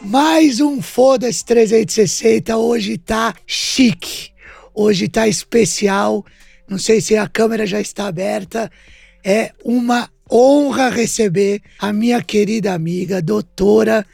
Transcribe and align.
Mais 0.00 0.60
um 0.60 0.82
Foda-se 0.82 1.44
360. 1.44 2.56
Hoje 2.56 2.98
tá 2.98 3.32
chique. 3.46 4.30
Hoje 4.74 5.06
tá 5.08 5.28
especial. 5.28 6.24
Não 6.68 6.76
sei 6.76 7.00
se 7.00 7.16
a 7.16 7.28
câmera 7.28 7.66
já 7.66 7.80
está 7.80 8.08
aberta. 8.08 8.68
É 9.24 9.52
uma 9.64 10.10
honra 10.30 10.88
receber 10.88 11.62
a 11.78 11.92
minha 11.92 12.20
querida 12.20 12.74
amiga, 12.74 13.22
doutora. 13.22 14.04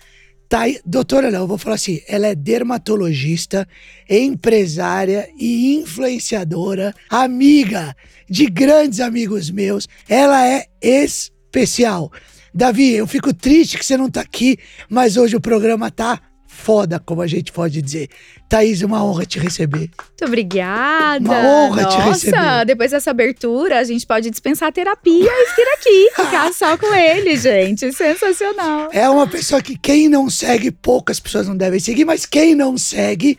Thay... 0.51 0.81
Doutora, 0.85 1.31
não, 1.31 1.43
eu 1.43 1.47
vou 1.47 1.57
falar 1.57 1.77
assim: 1.77 2.03
ela 2.09 2.27
é 2.27 2.35
dermatologista, 2.35 3.67
empresária 4.09 5.31
e 5.39 5.77
influenciadora, 5.77 6.93
amiga 7.09 7.97
de 8.29 8.47
grandes 8.47 8.99
amigos 8.99 9.49
meus. 9.49 9.89
Ela 10.09 10.45
é 10.47 10.67
especial. 10.83 12.11
Davi, 12.53 12.95
eu 12.95 13.07
fico 13.07 13.33
triste 13.33 13.79
que 13.79 13.87
você 13.87 13.97
não 13.97 14.11
tá 14.11 14.23
aqui, 14.23 14.59
mas 14.89 15.17
hoje 15.17 15.37
o 15.37 15.41
programa 15.41 15.89
tá 15.89 16.21
foda, 16.61 17.01
como 17.01 17.23
a 17.23 17.27
gente 17.27 17.51
pode 17.51 17.81
dizer. 17.81 18.09
Thaís, 18.49 18.83
uma 18.83 19.03
honra 19.03 19.25
te 19.25 19.39
receber. 19.39 19.91
Muito 19.99 20.25
obrigada. 20.27 21.25
Uma 21.25 21.39
honra 21.39 21.83
Nossa, 21.83 21.97
te 21.97 22.09
receber. 22.09 22.67
depois 22.67 22.91
dessa 22.91 23.11
abertura, 23.11 23.79
a 23.79 23.85
gente 23.85 24.07
pode 24.07 24.31
dispensar 24.31 24.69
a 24.69 24.73
terapia 24.73 25.31
e 25.31 25.55
vir 25.57 25.69
aqui, 25.75 26.11
ficar 26.23 26.53
só 26.53 26.77
com 26.77 26.95
ele, 26.95 27.37
gente. 27.37 27.93
Sensacional. 27.93 28.91
É 28.93 29.09
uma 29.09 29.27
pessoa 29.27 29.63
que 29.63 29.77
quem 29.77 30.09
não 30.09 30.29
segue, 30.29 30.71
poucas 30.71 31.19
pessoas 31.19 31.49
não 31.49 31.57
devem 31.57 31.81
seguir, 31.81 32.05
mas 32.05 32.27
quem 32.27 32.55
não 32.55 32.77
segue, 32.77 33.39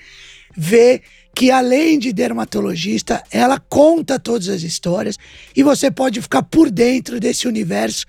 vê 0.58 1.02
que 1.34 1.52
além 1.52 1.98
de 1.98 2.12
dermatologista, 2.12 3.24
ela 3.32 3.60
conta 3.60 4.20
todas 4.20 4.50
as 4.50 4.64
histórias 4.64 5.18
e 5.56 5.64
você 5.64 5.90
pode 5.90 6.22
ficar 6.22 6.44
por 6.44 6.70
dentro 6.70 7.20
desse 7.20 7.48
universo 7.48 8.06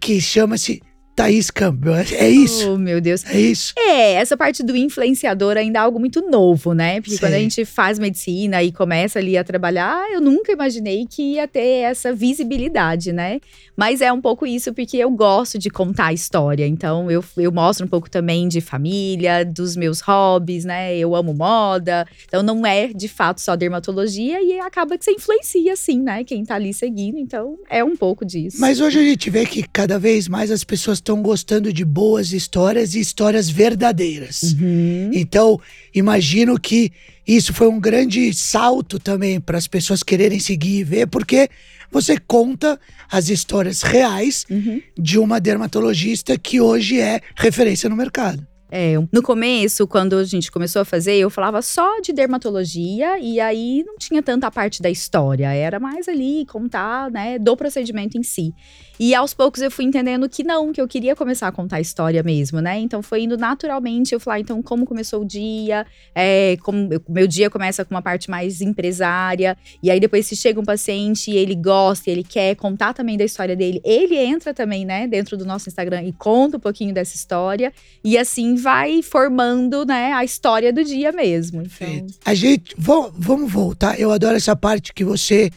que 0.00 0.20
chama-se 0.20 0.82
Thaís 1.16 1.50
Campbell. 1.50 1.94
É 1.94 2.28
isso. 2.28 2.74
Oh, 2.74 2.76
meu 2.76 3.00
Deus. 3.00 3.24
É 3.24 3.40
isso. 3.40 3.72
É, 3.74 4.12
essa 4.12 4.36
parte 4.36 4.62
do 4.62 4.76
influenciador 4.76 5.56
ainda 5.56 5.78
é 5.78 5.82
algo 5.82 5.98
muito 5.98 6.20
novo, 6.20 6.74
né? 6.74 7.00
Porque 7.00 7.18
quando 7.18 7.32
a 7.32 7.38
gente 7.38 7.64
faz 7.64 7.98
medicina 7.98 8.62
e 8.62 8.70
começa 8.70 9.18
ali 9.18 9.38
a 9.38 9.42
trabalhar, 9.42 10.12
eu 10.12 10.20
nunca 10.20 10.52
imaginei 10.52 11.06
que 11.08 11.36
ia 11.36 11.48
ter 11.48 11.84
essa 11.84 12.12
visibilidade, 12.12 13.14
né? 13.14 13.40
Mas 13.74 14.02
é 14.02 14.12
um 14.12 14.20
pouco 14.20 14.46
isso 14.46 14.74
porque 14.74 14.98
eu 14.98 15.10
gosto 15.10 15.58
de 15.58 15.70
contar 15.70 16.08
a 16.08 16.12
história. 16.12 16.66
Então 16.66 17.10
eu, 17.10 17.24
eu 17.38 17.50
mostro 17.50 17.86
um 17.86 17.88
pouco 17.88 18.10
também 18.10 18.46
de 18.46 18.60
família, 18.60 19.42
dos 19.42 19.74
meus 19.74 20.00
hobbies, 20.00 20.66
né? 20.66 20.96
Eu 20.98 21.16
amo 21.16 21.32
moda. 21.32 22.06
Então 22.26 22.42
não 22.42 22.66
é 22.66 22.88
de 22.88 23.08
fato 23.08 23.40
só 23.40 23.56
dermatologia 23.56 24.42
e 24.42 24.60
acaba 24.60 24.98
que 24.98 25.04
você 25.04 25.12
influencia, 25.12 25.72
assim, 25.72 25.98
né? 26.02 26.24
Quem 26.24 26.44
tá 26.44 26.56
ali 26.56 26.74
seguindo. 26.74 27.16
Então 27.16 27.58
é 27.70 27.82
um 27.82 27.96
pouco 27.96 28.22
disso. 28.22 28.58
Mas 28.60 28.80
hoje 28.80 28.98
a 28.98 29.02
gente 29.02 29.30
vê 29.30 29.46
que 29.46 29.62
cada 29.62 29.98
vez 29.98 30.28
mais 30.28 30.50
as 30.50 30.62
pessoas 30.62 31.00
estão 31.06 31.22
gostando 31.22 31.72
de 31.72 31.84
boas 31.84 32.32
histórias 32.32 32.96
e 32.96 33.00
histórias 33.00 33.48
verdadeiras. 33.48 34.42
Uhum. 34.42 35.10
Então, 35.14 35.60
imagino 35.94 36.58
que 36.58 36.90
isso 37.24 37.54
foi 37.54 37.68
um 37.68 37.78
grande 37.78 38.34
salto 38.34 38.98
também 38.98 39.40
para 39.40 39.56
as 39.56 39.68
pessoas 39.68 40.02
quererem 40.02 40.40
seguir 40.40 40.80
e 40.80 40.84
ver, 40.84 41.06
porque 41.06 41.48
você 41.92 42.18
conta 42.18 42.78
as 43.08 43.28
histórias 43.28 43.82
reais 43.82 44.44
Uhum. 44.50 44.82
de 44.98 45.16
uma 45.18 45.38
dermatologista 45.38 46.36
que 46.36 46.60
hoje 46.60 47.00
é 47.00 47.20
referência 47.36 47.88
no 47.88 47.94
mercado. 47.94 48.44
É, 48.68 48.94
no 49.12 49.22
começo, 49.22 49.86
quando 49.86 50.16
a 50.16 50.24
gente 50.24 50.50
começou 50.50 50.82
a 50.82 50.84
fazer, 50.84 51.14
eu 51.14 51.30
falava 51.30 51.62
só 51.62 52.00
de 52.00 52.12
dermatologia 52.12 53.18
e 53.20 53.38
aí 53.38 53.84
não 53.86 53.96
tinha 53.96 54.20
tanta 54.20 54.50
parte 54.50 54.82
da 54.82 54.90
história, 54.90 55.52
era 55.52 55.78
mais 55.78 56.08
ali 56.08 56.44
contar, 56.46 57.08
né, 57.10 57.38
do 57.38 57.56
procedimento 57.56 58.18
em 58.18 58.24
si. 58.24 58.52
E 58.98 59.14
aos 59.14 59.34
poucos 59.34 59.60
eu 59.60 59.70
fui 59.70 59.84
entendendo 59.84 60.28
que 60.28 60.42
não, 60.42 60.72
que 60.72 60.80
eu 60.80 60.88
queria 60.88 61.14
começar 61.14 61.48
a 61.48 61.52
contar 61.52 61.76
a 61.76 61.80
história 61.80 62.22
mesmo, 62.22 62.60
né? 62.60 62.78
Então 62.78 63.02
foi 63.02 63.22
indo 63.22 63.36
naturalmente, 63.36 64.12
eu 64.14 64.20
falei, 64.20 64.38
ah, 64.38 64.42
então 64.42 64.62
como 64.62 64.86
começou 64.86 65.22
o 65.22 65.24
dia, 65.24 65.86
é, 66.14 66.56
como 66.62 66.92
eu- 66.92 67.02
meu 67.08 67.26
dia 67.26 67.50
começa 67.50 67.84
com 67.84 67.94
uma 67.94 68.02
parte 68.02 68.30
mais 68.30 68.60
empresária, 68.60 69.56
e 69.82 69.90
aí 69.90 70.00
depois 70.00 70.26
se 70.26 70.34
chega 70.36 70.58
um 70.60 70.64
paciente 70.64 71.30
e 71.30 71.36
ele 71.36 71.54
gosta, 71.54 72.10
ele 72.10 72.24
quer 72.24 72.54
contar 72.56 72.94
também 72.94 73.16
da 73.18 73.24
história 73.24 73.54
dele, 73.54 73.80
ele 73.84 74.16
entra 74.16 74.54
também, 74.54 74.84
né, 74.84 75.06
dentro 75.06 75.36
do 75.36 75.44
nosso 75.44 75.68
Instagram 75.68 76.02
e 76.02 76.12
conta 76.12 76.56
um 76.56 76.60
pouquinho 76.60 76.94
dessa 76.94 77.14
história, 77.14 77.72
e 78.02 78.16
assim 78.16 78.54
vai 78.54 79.02
formando, 79.02 79.84
né, 79.84 80.12
a 80.12 80.24
história 80.24 80.72
do 80.72 80.82
dia 80.82 81.12
mesmo. 81.12 81.62
Então, 81.62 82.06
A 82.24 82.34
gente, 82.34 82.74
vamos 82.78 83.52
voltar. 83.52 83.98
Eu 84.00 84.10
adoro 84.10 84.36
essa 84.36 84.56
parte 84.56 84.92
que 84.92 85.04
você 85.04 85.50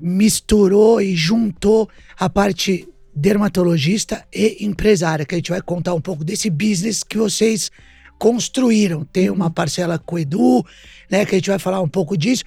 misturou 0.00 1.00
e 1.00 1.14
juntou 1.14 1.88
a 2.18 2.28
parte 2.28 2.88
dermatologista 3.14 4.24
e 4.34 4.64
empresária, 4.64 5.24
que 5.24 5.34
a 5.34 5.38
gente 5.38 5.50
vai 5.50 5.60
contar 5.60 5.94
um 5.94 6.00
pouco 6.00 6.24
desse 6.24 6.48
business 6.48 7.02
que 7.02 7.18
vocês 7.18 7.70
construíram. 8.18 9.04
Tem 9.04 9.28
uma 9.30 9.50
parcela 9.50 9.98
com 9.98 10.16
o 10.16 10.18
Edu, 10.18 10.64
né, 11.10 11.26
que 11.26 11.34
a 11.34 11.38
gente 11.38 11.50
vai 11.50 11.58
falar 11.58 11.80
um 11.80 11.88
pouco 11.88 12.16
disso. 12.16 12.44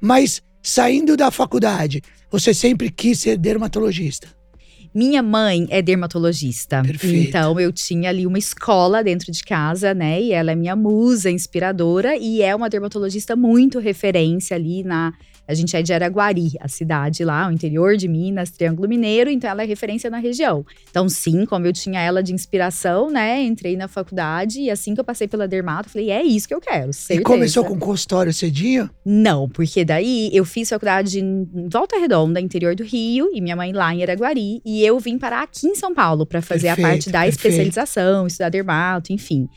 Mas 0.00 0.42
saindo 0.62 1.16
da 1.16 1.30
faculdade, 1.30 2.02
você 2.30 2.52
sempre 2.52 2.90
quis 2.90 3.20
ser 3.20 3.36
dermatologista. 3.36 4.28
Minha 4.94 5.22
mãe 5.22 5.66
é 5.70 5.82
dermatologista. 5.82 6.82
Perfeito. 6.82 7.28
Então 7.28 7.60
eu 7.60 7.72
tinha 7.72 8.08
ali 8.08 8.26
uma 8.26 8.38
escola 8.38 9.04
dentro 9.04 9.30
de 9.30 9.42
casa, 9.42 9.94
né? 9.94 10.20
E 10.20 10.32
ela 10.32 10.52
é 10.52 10.54
minha 10.54 10.74
musa 10.74 11.30
inspiradora 11.30 12.16
e 12.16 12.42
é 12.42 12.54
uma 12.54 12.68
dermatologista 12.68 13.36
muito 13.36 13.78
referência 13.78 14.56
ali 14.56 14.82
na. 14.82 15.12
A 15.48 15.54
gente 15.54 15.74
é 15.74 15.82
de 15.82 15.92
Araguari, 15.92 16.52
a 16.60 16.68
cidade 16.68 17.24
lá, 17.24 17.48
o 17.48 17.52
interior 17.52 17.96
de 17.96 18.06
Minas, 18.06 18.50
Triângulo 18.50 18.88
Mineiro, 18.88 19.30
então 19.30 19.48
ela 19.48 19.62
é 19.62 19.66
referência 19.66 20.10
na 20.10 20.18
região. 20.18 20.64
Então, 20.90 21.08
sim, 21.08 21.46
como 21.46 21.66
eu 21.66 21.72
tinha 21.72 22.00
ela 22.00 22.22
de 22.22 22.34
inspiração, 22.34 23.10
né? 23.10 23.42
Entrei 23.42 23.76
na 23.76 23.88
faculdade 23.88 24.60
e 24.60 24.70
assim 24.70 24.94
que 24.94 25.00
eu 25.00 25.04
passei 25.04 25.26
pela 25.26 25.48
dermato, 25.48 25.88
falei, 25.88 26.10
é 26.10 26.22
isso 26.22 26.46
que 26.46 26.54
eu 26.54 26.60
quero. 26.60 26.90
E 26.90 26.94
Certeza. 26.94 27.24
começou 27.24 27.64
com 27.64 27.78
consultório 27.78 28.32
cedinho? 28.32 28.90
Não, 29.04 29.48
porque 29.48 29.84
daí 29.84 30.28
eu 30.32 30.44
fiz 30.44 30.68
faculdade 30.68 31.20
em 31.20 31.48
Volta 31.70 31.98
Redonda, 31.98 32.40
interior 32.40 32.74
do 32.74 32.84
Rio, 32.84 33.30
e 33.32 33.40
minha 33.40 33.56
mãe 33.56 33.72
lá 33.72 33.94
em 33.94 34.02
Araguari, 34.02 34.60
e 34.64 34.84
eu 34.84 34.98
vim 34.98 35.16
parar 35.16 35.42
aqui 35.44 35.66
em 35.66 35.74
São 35.74 35.94
Paulo 35.94 36.26
para 36.26 36.42
fazer 36.42 36.68
Perfeito, 36.68 36.86
a 36.86 36.90
parte 36.90 37.10
da 37.10 37.20
perfeito. 37.20 37.36
especialização, 37.36 38.26
estudar 38.26 38.50
dermato, 38.50 39.12
enfim. 39.12 39.48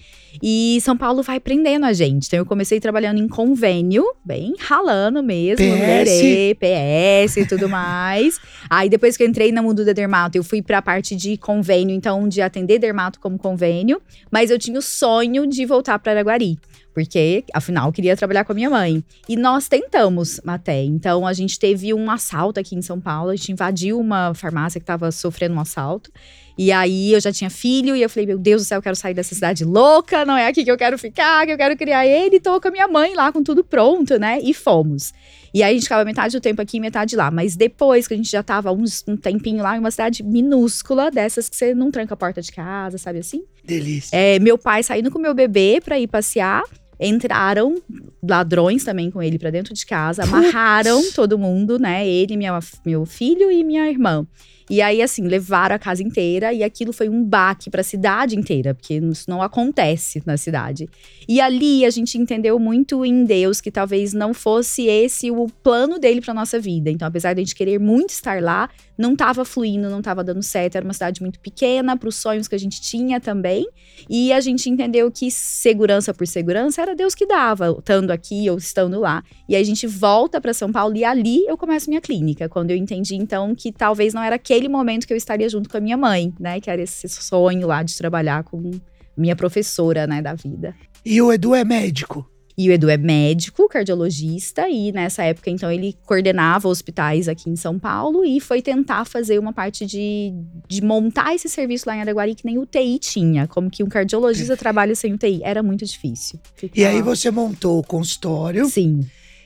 E 0.42 0.80
São 0.82 0.96
Paulo 0.96 1.22
vai 1.22 1.40
prendendo 1.40 1.86
a 1.86 1.92
gente. 1.92 2.28
Então 2.28 2.40
eu 2.40 2.46
comecei 2.46 2.80
trabalhando 2.80 3.20
em 3.20 3.28
convênio, 3.28 4.06
bem 4.24 4.54
ralando 4.58 5.22
mesmo. 5.22 5.66
Lerê, 5.82 6.56
PS 6.56 7.38
e 7.38 7.46
tudo 7.46 7.68
mais. 7.68 8.40
Aí 8.70 8.90
depois 8.90 9.18
que 9.18 9.24
eu 9.24 9.28
entrei 9.28 9.52
no 9.52 9.64
mundo 9.64 9.84
da 9.84 9.94
dermato, 9.94 10.38
eu 10.38 10.44
fui 10.44 10.62
pra 10.62 10.82
parte 10.82 11.16
de 11.16 11.38
convênio, 11.38 11.96
então 11.96 12.28
de 12.28 12.42
atender 12.42 12.80
dermato 12.80 13.20
como 13.20 13.38
convênio, 13.38 14.02
mas 14.32 14.50
eu 14.50 14.58
tinha 14.58 14.80
o 14.80 14.82
sonho 14.82 15.48
de 15.48 15.66
voltar 15.66 16.00
para 16.00 16.14
Araguari. 16.14 16.58
Porque, 16.94 17.46
afinal, 17.54 17.88
eu 17.88 17.94
queria 17.94 18.18
trabalhar 18.18 18.44
com 18.44 18.52
a 18.52 18.56
minha 18.56 18.70
mãe. 18.70 19.04
E 19.28 19.38
nós 19.38 19.68
tentamos 19.68 20.42
até. 20.46 20.84
Então, 20.84 21.26
a 21.26 21.34
gente 21.34 21.58
teve 21.58 21.94
um 21.94 22.12
assalto 22.12 22.60
aqui 22.60 22.76
em 22.76 22.82
São 22.82 23.00
Paulo. 23.00 23.30
A 23.30 23.36
gente 23.36 23.54
invadiu 23.54 24.00
uma 24.00 24.34
farmácia 24.34 24.80
que 24.80 24.84
estava 24.84 25.10
sofrendo 25.12 25.56
um 25.56 25.60
assalto. 25.60 26.12
E 26.58 26.72
aí, 26.72 27.14
eu 27.14 27.20
já 27.20 27.32
tinha 27.32 27.50
filho. 27.50 27.96
E 27.96 28.02
eu 28.02 28.10
falei, 28.10 28.28
meu 28.28 28.38
Deus 28.38 28.62
do 28.62 28.66
céu, 28.66 28.78
eu 28.78 28.82
quero 28.82 28.96
sair 28.96 29.14
dessa 29.14 29.34
cidade 29.34 29.64
louca. 29.64 30.26
Não 30.26 30.36
é 30.38 30.48
aqui 30.48 30.64
que 30.64 30.72
eu 30.72 30.78
quero 30.78 30.98
ficar, 30.98 31.46
que 31.46 31.52
eu 31.52 31.58
quero 31.58 31.76
criar 31.78 32.06
ele. 32.06 32.40
Tô 32.40 32.60
com 32.60 32.68
a 32.68 32.72
minha 32.72 32.88
mãe 32.88 33.16
lá, 33.16 33.32
com 33.32 33.44
tudo 33.44 33.64
pronto, 33.64 34.20
né? 34.20 34.40
E 34.42 34.54
fomos. 34.54 35.14
E 35.54 35.64
aí, 35.64 35.72
a 35.72 35.74
gente 35.74 35.84
ficava 35.84 36.06
metade 36.06 36.36
do 36.38 36.42
tempo 36.42 36.62
aqui 36.62 36.78
e 36.78 36.80
metade 36.80 37.16
lá. 37.16 37.32
Mas 37.32 37.56
depois 37.56 38.08
que 38.08 38.14
a 38.14 38.18
gente 38.18 38.30
já 38.30 38.44
tava 38.44 38.72
uns, 38.72 39.04
um 39.08 39.18
tempinho 39.18 39.64
lá, 39.64 39.76
em 39.76 39.80
uma 39.80 39.92
cidade 39.92 40.24
minúscula, 40.24 41.10
dessas 41.10 41.50
que 41.50 41.56
você 41.56 41.74
não 41.74 41.92
tranca 41.92 42.14
a 42.14 42.18
porta 42.18 42.42
de 42.42 42.52
casa, 42.52 42.98
sabe 42.98 43.20
assim? 43.20 43.44
Delícia. 43.64 44.16
É, 44.16 44.40
meu 44.40 44.58
pai 44.58 44.84
saindo 44.84 45.12
com 45.12 45.20
meu 45.20 45.34
bebê 45.34 45.80
pra 45.84 46.00
ir 46.00 46.08
passear. 46.08 46.64
Entraram 47.04 47.82
ladrões 48.22 48.84
também 48.84 49.10
com 49.10 49.24
ele 49.24 49.40
pra 49.40 49.50
dentro 49.50 49.74
de 49.74 49.84
casa, 49.88 50.22
amarraram 50.22 51.02
todo 51.14 51.36
mundo, 51.36 51.80
né? 51.80 52.08
Ele, 52.08 52.38
minha, 52.38 52.60
meu 52.86 53.08
filho 53.08 53.52
e 53.52 53.64
minha 53.64 53.90
irmã. 53.90 54.28
E 54.72 54.82
aí, 54.82 55.02
assim, 55.02 55.28
levaram 55.28 55.76
a 55.76 55.78
casa 55.78 56.02
inteira 56.02 56.54
e 56.54 56.64
aquilo 56.64 56.94
foi 56.94 57.10
um 57.10 57.22
baque 57.22 57.70
pra 57.70 57.84
cidade 57.84 58.38
inteira, 58.38 58.74
porque 58.74 58.94
isso 58.94 59.30
não 59.30 59.42
acontece 59.42 60.24
na 60.26 60.38
cidade. 60.38 60.88
E 61.28 61.42
ali 61.42 61.84
a 61.84 61.90
gente 61.90 62.18
entendeu 62.18 62.58
muito 62.58 63.04
em 63.04 63.26
Deus 63.26 63.60
que 63.60 63.70
talvez 63.70 64.14
não 64.14 64.34
fosse 64.34 64.86
esse 64.88 65.30
o 65.30 65.48
plano 65.62 66.00
dele 66.00 66.22
pra 66.22 66.34
nossa 66.34 66.58
vida. 66.58 66.90
Então, 66.90 67.06
apesar 67.06 67.34
de 67.34 67.42
a 67.42 67.44
gente 67.44 67.54
querer 67.54 67.82
muito 67.82 68.12
estar 68.12 68.42
lá, 68.42 68.70
não 68.98 69.14
tava 69.14 69.44
fluindo, 69.44 69.90
não 69.90 70.02
tava 70.02 70.24
dando 70.24 70.42
certo. 70.42 70.78
Era 70.78 70.86
uma 70.86 70.94
cidade 70.94 71.22
muito 71.22 71.40
pequena 71.40 71.98
para 71.98 72.08
os 72.08 72.16
sonhos 72.16 72.48
que 72.48 72.56
a 72.56 72.60
gente 72.60 72.80
tinha 72.80 73.20
também. 73.20 73.68
E 74.10 74.32
a 74.32 74.40
gente 74.40 74.70
entendeu 74.70 75.12
que 75.12 75.30
segurança 75.30 76.14
por 76.14 76.26
segurança 76.28 76.82
era 76.82 76.96
Deus 76.96 77.14
que 77.14 77.26
dava, 77.26 77.76
estando 77.78 78.12
aqui 78.12 78.50
ou 78.50 78.58
estando 78.58 79.00
lá. 79.02 79.24
E 79.50 79.56
aí 79.56 79.62
a 79.62 79.66
gente 79.66 79.86
volta 79.86 80.40
para 80.40 80.54
São 80.54 80.72
Paulo 80.72 80.96
e 80.96 81.04
ali 81.04 81.46
eu 81.46 81.58
começo 81.58 81.90
minha 81.90 82.02
clínica, 82.02 82.48
quando 82.48 82.72
eu 82.72 82.78
entendi 82.78 83.16
então 83.16 83.54
que 83.54 83.72
talvez 83.72 84.14
não 84.14 84.24
era 84.24 84.36
aquele 84.36 84.61
momento 84.70 85.06
que 85.06 85.14
eu 85.14 85.18
estaria 85.18 85.50
junto 85.50 85.70
com 85.70 85.78
a 85.78 85.82
minha 85.82 85.98
mãe, 85.98 86.34
né, 86.40 86.60
que 86.60 86.70
era 86.70 86.82
esse 86.82 87.08
sonho 87.10 87.68
lá 87.68 87.84
de 87.84 87.96
trabalhar 87.98 88.44
com 88.44 88.72
minha 89.16 89.36
professora, 89.36 90.08
né, 90.08 90.22
da 90.22 90.34
vida. 90.34 90.76
E 91.06 91.22
o 91.22 91.32
Edu 91.32 91.56
é 91.56 91.64
médico. 91.64 92.30
E 92.58 92.70
o 92.70 92.72
Edu 92.72 92.90
é 92.90 92.98
médico, 92.98 93.68
cardiologista, 93.68 94.70
e 94.70 94.92
nessa 94.92 95.24
época, 95.24 95.50
então, 95.50 95.72
ele 95.72 95.98
coordenava 96.06 96.68
hospitais 96.68 97.28
aqui 97.28 97.50
em 97.50 97.56
São 97.56 97.80
Paulo 97.80 98.24
e 98.26 98.40
foi 98.40 98.62
tentar 98.62 99.06
fazer 99.06 99.40
uma 99.40 99.54
parte 99.54 99.86
de, 99.86 100.34
de 100.68 100.84
montar 100.84 101.34
esse 101.34 101.50
serviço 101.50 101.86
lá 101.88 101.96
em 101.96 102.02
Araguari 102.02 102.36
que 102.36 102.46
nem 102.46 102.58
o 102.58 102.66
TI 102.66 103.00
tinha. 103.00 103.48
Como 103.48 103.70
que 103.70 103.84
um 103.84 103.88
cardiologista 103.88 104.56
trabalha 104.56 104.94
sem 104.96 105.14
UTI. 105.14 105.42
Era 105.44 105.64
muito 105.64 105.86
difícil. 105.86 106.40
Ficar... 106.56 106.80
E 106.80 106.86
aí 106.86 107.02
você 107.02 107.32
montou 107.32 107.80
o 107.80 107.84
consultório. 107.84 108.66
Sim. 108.66 109.00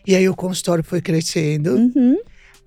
E 0.05 0.15
aí 0.15 0.27
o 0.27 0.35
consultório 0.35 0.83
foi 0.83 1.01
crescendo. 1.01 1.71
Uhum. 1.71 2.17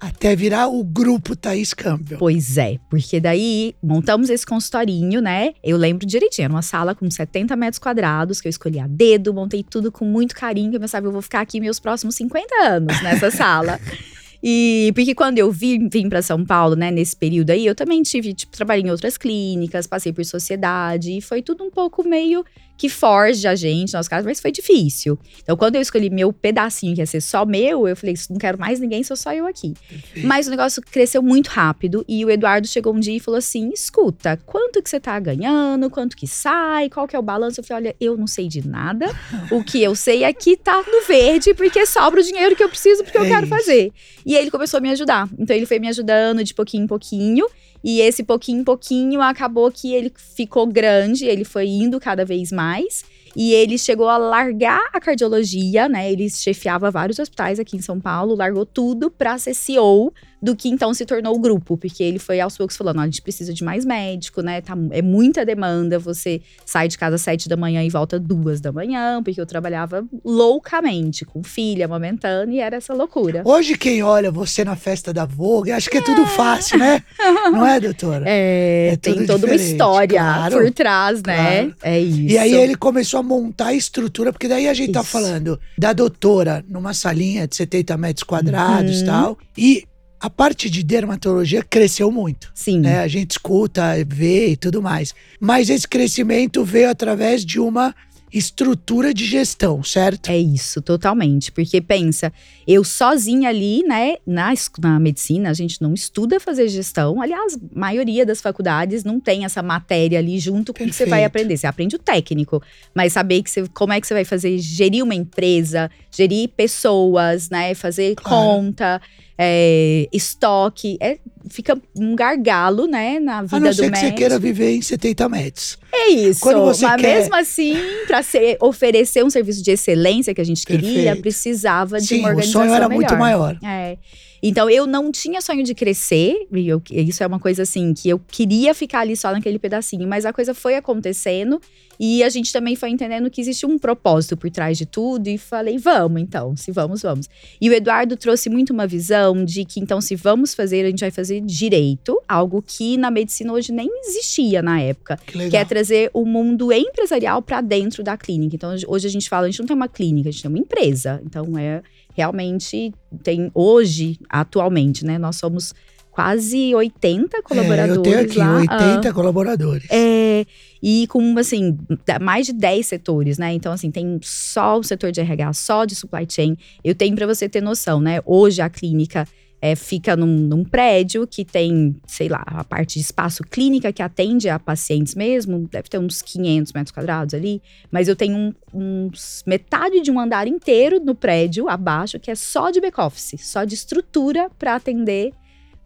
Até 0.01 0.37
virar 0.37 0.69
o 0.69 0.85
grupo 0.85 1.35
Thaís 1.35 1.75
Campbell. 1.75 2.19
Pois 2.19 2.57
é, 2.57 2.79
porque 2.89 3.19
daí 3.19 3.75
montamos 3.83 4.31
esse 4.31 4.47
consultorinho, 4.47 5.21
né? 5.21 5.55
Eu 5.63 5.77
lembro 5.77 6.07
direitinho, 6.07 6.45
era 6.45 6.55
uma 6.55 6.63
sala 6.63 6.95
com 6.95 7.11
70 7.11 7.57
metros 7.57 7.79
quadrados, 7.79 8.41
que 8.41 8.47
eu 8.47 8.51
escolhi 8.51 8.79
a 8.79 8.87
dedo, 8.87 9.35
montei 9.35 9.65
tudo 9.65 9.91
com 9.91 10.05
muito 10.05 10.35
carinho, 10.37 10.71
que 10.71 10.77
eu 10.77 10.81
pensava, 10.81 11.07
eu 11.07 11.13
vou 11.13 11.23
ficar 11.23 11.41
aqui 11.41 11.61
meus 11.61 11.81
próximos 11.81 12.15
50 12.15 12.55
anos 12.65 13.03
nessa 13.03 13.31
sala. 13.31 13.81
E 14.43 14.93
porque 14.95 15.15
quando 15.15 15.39
eu 15.39 15.51
vim, 15.51 15.89
vim 15.89 16.09
para 16.09 16.23
São 16.23 16.45
Paulo, 16.45 16.77
né, 16.77 16.91
nesse 16.91 17.17
período 17.17 17.51
aí, 17.51 17.67
eu 17.67 17.75
também 17.75 18.03
tive, 18.03 18.33
tipo, 18.33 18.57
trabalhei 18.57 18.85
em 18.85 18.91
outras 18.91 19.19
clínicas, 19.19 19.87
passei 19.87 20.13
por 20.13 20.25
sociedade, 20.25 21.19
e 21.19 21.21
foi 21.21 21.43
tudo 21.43 21.65
um 21.65 21.71
pouco 21.71 22.09
meio 22.09 22.45
que 22.79 22.89
forge 22.89 23.47
a 23.47 23.57
gente, 23.57 23.93
nosso 23.93 24.09
caso, 24.09 24.25
mas 24.25 24.41
foi 24.41 24.53
difícil. 24.53 25.19
Então, 25.43 25.57
quando 25.57 25.75
eu 25.75 25.83
escolhi 25.83 26.09
meu 26.09 26.33
pedacinho, 26.33 26.95
que 26.95 27.01
ia 27.01 27.07
ser 27.07 27.21
só 27.21 27.45
meu, 27.45 27.89
eu 27.89 27.97
falei, 27.97 28.15
não 28.31 28.39
quero 28.39 28.57
mais 28.57 28.79
ninguém, 28.79 29.03
sou 29.03 29.17
só 29.17 29.35
eu 29.35 29.47
aqui. 29.47 29.75
Mas 30.23 30.47
o 30.47 30.51
negócio 30.51 30.81
cresceu 30.81 31.21
muito 31.21 31.49
rápido 31.49 32.05
e 32.09 32.25
o 32.25 32.31
Eduardo 32.31 32.69
chegou 32.69 32.95
um 32.95 33.01
dia 33.01 33.17
e 33.17 33.21
falou 33.21 33.39
assim: 33.39 33.71
escuta, 33.75 34.39
quanto 34.47 34.81
que 34.81 34.89
você 34.89 35.01
tá 35.01 35.19
ganhando, 35.19 35.91
quanto 35.91 36.17
que 36.17 36.29
sai, 36.29 36.89
qual 36.89 37.09
que 37.09 37.17
é 37.17 37.19
o 37.19 37.23
balanço? 37.23 37.61
Eu 37.61 37.65
falei, 37.65 37.89
olha, 37.89 37.97
eu 38.01 38.17
não 38.17 38.29
sei 38.29 38.47
de 38.47 38.67
nada. 38.67 39.07
o 39.51 39.65
que 39.65 39.83
eu 39.83 39.97
sei 39.97 40.23
é 40.23 40.33
que 40.33 40.57
tá 40.57 40.77
no 40.87 41.07
verde, 41.07 41.55
porque 41.55 41.85
sobra 41.85 42.21
o 42.21 42.23
dinheiro 42.23 42.55
que 42.55 42.63
eu 42.63 42.69
preciso, 42.69 43.03
porque 43.03 43.19
é 43.19 43.21
eu 43.21 43.27
quero 43.27 43.47
isso. 43.47 43.57
fazer. 43.57 43.93
E 44.25 44.37
ele 44.37 44.51
começou 44.53 44.79
a 44.79 44.81
me 44.81 44.91
ajudar. 44.91 45.29
Então, 45.37 45.57
ele 45.57 45.67
foi 45.67 45.81
me 45.81 45.89
ajudando 45.89 46.45
de 46.45 46.55
pouquinho 46.55 46.85
em 46.85 46.87
pouquinho. 46.87 47.45
E 47.83 48.01
esse 48.01 48.23
pouquinho 48.23 48.61
em 48.61 48.65
pouquinho 48.65 49.21
acabou 49.21 49.71
que 49.71 49.95
ele 49.95 50.13
ficou 50.17 50.67
grande, 50.67 51.25
ele 51.27 51.45
foi 51.45 51.67
indo 51.67 52.01
cada 52.01 52.25
vez 52.25 52.51
mais. 52.51 53.05
E 53.37 53.53
ele 53.53 53.79
chegou 53.79 54.09
a 54.09 54.17
largar 54.17 54.81
a 54.93 55.01
cardiologia, 55.01 55.89
né? 55.89 56.11
Ele 56.11 56.29
chefiava 56.29 56.91
vários 56.91 57.19
hospitais 57.19 57.61
aqui 57.61 57.77
em 57.77 57.83
São 57.83 58.01
Paulo, 58.01 58.35
largou 58.35 58.67
tudo 58.67 59.11
para 59.11 59.39
ser 59.39 59.55
CEO 59.55 60.13
do 60.41 60.55
que 60.55 60.69
então 60.69 60.95
se 60.95 61.05
tornou 61.05 61.35
o 61.35 61.39
grupo, 61.39 61.77
porque 61.77 62.03
ele 62.03 62.19
foi 62.19 62.41
aos 62.41 62.57
poucos 62.57 62.77
falando: 62.77 63.01
a 63.01 63.05
gente 63.05 63.23
precisa 63.23 63.53
de 63.53 63.65
mais 63.65 63.85
médico, 63.85 64.41
né? 64.41 64.61
Tá, 64.61 64.75
é 64.91 65.03
muita 65.03 65.45
demanda. 65.45 65.99
Você 65.99 66.41
sai 66.65 66.89
de 66.89 66.97
casa 66.97 67.17
às 67.17 67.23
sete 67.23 67.49
da 67.49 67.57
manhã 67.57 67.83
e 67.83 67.91
volta 67.91 68.19
duas 68.19 68.61
da 68.61 68.73
manhã, 68.73 69.23
porque 69.23 69.41
eu 69.41 69.47
trabalhava 69.47 70.05
loucamente, 70.25 71.25
com 71.25 71.43
filha, 71.43 71.87
amamentando, 71.87 72.53
e 72.53 72.61
era 72.61 72.77
essa 72.77 72.95
loucura. 72.95 73.43
Hoje, 73.45 73.77
quem 73.77 74.03
olha 74.03 74.31
você 74.31 74.65
na 74.65 74.77
festa 74.77 75.13
da 75.13 75.25
Vogue, 75.25 75.73
acha 75.73 75.91
que 75.91 75.99
é, 75.99 76.01
é 76.01 76.05
tudo 76.05 76.27
fácil, 76.27 76.79
né? 76.79 77.03
Não 77.51 77.67
é, 77.67 77.81
doutora? 77.81 78.25
É, 78.27 78.91
é 78.93 78.97
tem 78.97 79.27
toda 79.27 79.47
uma 79.47 79.55
história 79.55 80.19
claro, 80.19 80.59
por 80.59 80.71
trás, 80.73 81.23
né? 81.23 81.63
Claro. 81.63 81.75
É 81.83 82.01
isso. 82.01 82.35
E 82.35 82.39
aí 82.39 82.55
ele 82.55 82.75
começou 82.75 83.21
a 83.21 83.23
montar 83.23 83.69
a 83.69 83.75
estrutura, 83.75 84.33
porque 84.33 84.49
daí 84.49 84.69
a 84.69 84.75
gente 84.75 84.93
tá 84.93 85.01
isso. 85.01 85.13
tá 85.13 85.19
falando 85.19 85.59
da 85.77 85.93
doutora 85.93 86.65
numa 86.69 86.95
salinha 86.95 87.47
de 87.47 87.57
70 87.57 87.97
metros 87.97 88.23
quadrados 88.25 88.99
e 88.99 89.01
uhum. 89.01 89.07
tal. 89.07 89.39
E 89.57 89.85
a 90.21 90.29
parte 90.29 90.69
de 90.69 90.83
dermatologia 90.83 91.63
cresceu 91.63 92.11
muito. 92.11 92.51
Sim. 92.55 92.81
Né? 92.81 93.01
A 93.01 93.09
gente 93.09 93.33
escuta, 93.33 93.83
vê 94.07 94.51
e 94.51 94.57
tudo 94.57 94.83
mais. 94.83 95.15
Mas 95.41 95.71
esse 95.71 95.87
crescimento 95.87 96.65
veio 96.65 96.91
através 96.91 97.45
de 97.45 97.61
uma 97.61 97.95
estrutura 98.33 99.15
de 99.15 99.25
gestão, 99.25 99.83
certo? 99.83 100.31
É 100.31 100.39
isso, 100.39 100.83
totalmente. 100.83 101.51
Porque 101.51 101.81
pensa, 101.81 102.33
eu 102.67 102.85
sozinha 102.85 103.49
ali, 103.49 103.83
né, 103.83 104.17
na, 104.27 104.53
na 104.79 105.01
medicina, 105.01 105.51
a 105.51 105.55
gente 105.55 105.81
não 105.81 105.95
estuda 105.95 106.39
fazer 106.39 106.69
gestão. 106.69 107.21
Aliás, 107.21 107.55
a 107.55 107.79
maioria 107.79 108.27
das 108.27 108.41
faculdades 108.41 109.03
não 109.03 109.19
tem 109.19 109.45
essa 109.45 109.63
matéria 109.63 110.19
ali 110.19 110.39
junto 110.39 110.75
com 110.75 110.85
o 110.85 110.87
que 110.87 110.93
você 110.93 111.07
vai 111.07 111.25
aprender. 111.25 111.57
Você 111.57 111.67
aprende 111.67 111.97
o 111.97 111.99
técnico, 111.99 112.63
mas 112.95 113.15
saber 113.15 113.43
que 113.43 113.51
você, 113.51 113.67
como 113.69 113.93
é 113.93 114.01
que 114.01 114.07
você 114.07 114.15
vai 114.15 114.25
fazer, 114.25 114.59
gerir 114.59 115.03
uma 115.03 115.15
empresa, 115.15 115.91
gerir 116.11 116.51
pessoas, 116.51 117.49
né, 117.49 117.75
fazer 117.75 118.15
claro. 118.15 118.37
conta 118.37 119.01
é, 119.39 120.09
estoque. 120.13 120.99
É, 121.01 121.19
fica 121.49 121.81
um 121.97 122.17
gargalo, 122.17 122.87
né, 122.87 123.21
na 123.21 123.43
vida 123.43 123.59
do 123.59 123.63
médico. 123.63 123.85
A 123.85 123.89
não 123.89 123.91
ser 123.91 123.91
que 123.91 123.99
você 123.99 124.13
queira 124.13 124.39
viver 124.39 124.73
em 124.73 124.83
70 124.83 125.29
metros. 125.29 125.79
É 125.93 126.09
isso. 126.09 126.41
Quando 126.41 126.65
você 126.65 126.85
Mas 126.85 127.01
quer... 127.01 127.15
mesmo 127.15 127.35
assim, 127.37 127.75
para 128.07 128.21
oferecer 128.61 129.25
um 129.25 129.31
serviço 129.31 129.63
de 129.63 129.71
excelência 129.71 130.35
que 130.35 130.41
a 130.41 130.45
gente 130.45 130.67
queria, 130.67 130.93
Perfeito. 130.93 131.23
precisava 131.23 132.01
de 132.01 132.07
Sim, 132.07 132.21
uma 132.21 132.31
organização 132.31 132.63
o 132.63 132.65
sonho 132.65 132.75
era 132.75 132.89
melhor. 132.89 133.01
muito 133.01 133.17
maior. 133.17 133.59
É. 133.65 133.97
Então 134.43 134.69
eu 134.71 134.87
não 134.87 135.11
tinha 135.11 135.41
sonho 135.41 135.63
de 135.63 135.75
crescer, 135.75 136.47
eu, 136.53 136.83
isso 136.91 137.23
é 137.23 137.27
uma 137.27 137.41
coisa 137.41 137.63
assim 137.63 137.93
que 137.93 138.09
eu 138.09 138.19
queria 138.19 138.75
ficar 138.75 139.01
ali 139.01 139.17
só 139.17 139.33
naquele 139.33 139.59
pedacinho, 139.59 140.07
mas 140.07 140.25
a 140.25 140.33
coisa 140.33 140.55
foi 140.55 140.77
acontecendo 140.77 141.61
e 142.01 142.23
a 142.23 142.29
gente 142.29 142.53
também 142.53 142.77
foi 142.77 142.91
entendendo 142.91 143.29
que 143.29 143.41
existe 143.41 143.67
um 143.67 143.77
propósito 143.77 144.37
por 144.37 144.49
trás 144.51 144.79
de 144.79 144.87
tudo 144.87 145.29
e 145.29 145.37
falei, 145.37 145.79
vamos 145.79 146.21
então, 146.21 146.57
se 146.57 146.71
vamos, 146.71 147.03
vamos. 147.03 147.29
E 147.61 147.69
o 147.69 147.73
Eduardo 147.73 148.17
trouxe 148.17 148.49
muito 148.49 148.73
uma 148.73 148.87
visão 148.87 149.45
de 149.45 149.65
que 149.65 149.81
então 149.81 150.01
se 150.01 150.15
vamos 150.15 150.55
fazer, 150.55 150.85
a 150.85 150.91
gente 150.91 151.01
vai 151.01 151.11
fazer 151.11 151.41
direito, 151.41 152.21
algo 152.29 152.63
que 152.63 152.97
na 152.97 153.11
medicina 153.11 153.53
hoje 153.53 153.73
nem 153.73 153.89
existia 154.05 154.63
na 154.63 154.81
época, 154.81 155.19
que, 155.27 155.51
que 155.51 155.57
é 155.57 155.65
trazer 155.65 156.11
o 156.15 156.25
mundo 156.25 156.73
empresarial 156.73 157.43
para 157.43 157.61
dentro 157.61 158.05
da 158.05 158.17
clínica. 158.17 158.55
Então 158.55 158.75
hoje 158.87 159.07
a 159.07 159.11
gente 159.11 159.29
fala, 159.29 159.47
a 159.47 159.51
gente 159.51 159.59
não 159.59 159.67
tem 159.67 159.77
uma 159.77 159.89
clínica, 159.89 160.29
a 160.29 160.33
gente 160.33 160.43
tem 160.43 160.49
uma 160.49 160.59
empresa. 160.59 161.21
Então 161.25 161.59
é 161.59 161.83
realmente 162.19 162.93
tem 163.23 163.49
hoje, 163.55 164.19
atualmente, 164.29 165.05
né? 165.05 165.19
Nós 165.19 165.37
somos 165.37 165.73
quase 166.11 166.75
80 166.75 167.41
colaboradores. 167.45 167.95
É, 167.95 167.97
eu 167.97 168.03
tenho 168.03 168.21
aqui 168.21 168.39
lá. 168.39 168.57
80 168.57 169.09
ah, 169.09 169.13
colaboradores. 169.13 169.89
É, 169.89 170.45
e 170.83 171.07
com, 171.07 171.39
assim, 171.39 171.79
mais 172.21 172.47
de 172.47 172.53
10 172.55 172.85
setores, 172.85 173.39
né? 173.39 173.53
Então, 173.53 173.73
assim, 173.73 173.89
tem 173.89 174.19
só 174.21 174.81
o 174.81 174.83
setor 174.83 175.13
de 175.13 175.21
RH, 175.21 175.53
só 175.53 175.85
de 175.85 175.95
supply 175.95 176.27
chain. 176.29 176.57
Eu 176.83 176.93
tenho 176.93 177.15
para 177.15 177.25
você 177.25 177.49
ter 177.49 177.61
noção, 177.61 178.01
né? 178.01 178.21
Hoje 178.27 178.61
a 178.61 178.69
clínica 178.69 179.29
é, 179.61 179.75
fica 179.75 180.17
num, 180.17 180.27
num, 180.27 180.65
prédio 180.65 181.27
que 181.27 181.45
tem, 181.45 181.97
sei 182.07 182.29
lá, 182.29 182.45
a 182.47 182.63
parte 182.63 182.95
de 182.95 183.01
espaço 183.01 183.43
clínica 183.43 183.93
que 183.93 184.03
atende 184.03 184.49
a 184.49 184.59
pacientes 184.59 185.15
mesmo, 185.15 185.69
deve 185.71 185.89
ter 185.89 185.99
uns 185.99 186.23
500 186.23 186.73
metros 186.73 186.93
quadrados 186.93 187.35
ali, 187.35 187.61
mas 187.91 188.07
eu 188.07 188.15
tenho 188.15 188.37
um, 188.37 188.55
uns 188.73 189.43
metade 189.47 190.01
de 190.01 190.11
um 190.11 190.21
andar 190.21 190.47
inteiro 190.47 191.01
no 191.01 191.15
prédio 191.15 191.69
abaixo 191.69 192.21
que 192.21 192.31
é 192.31 192.35
só 192.35 192.71
de 192.71 192.81
back-office, 192.81 193.35
só 193.41 193.65
de 193.65 193.75
estrutura 193.75 194.49
para 194.59 194.77
atender 194.77 195.33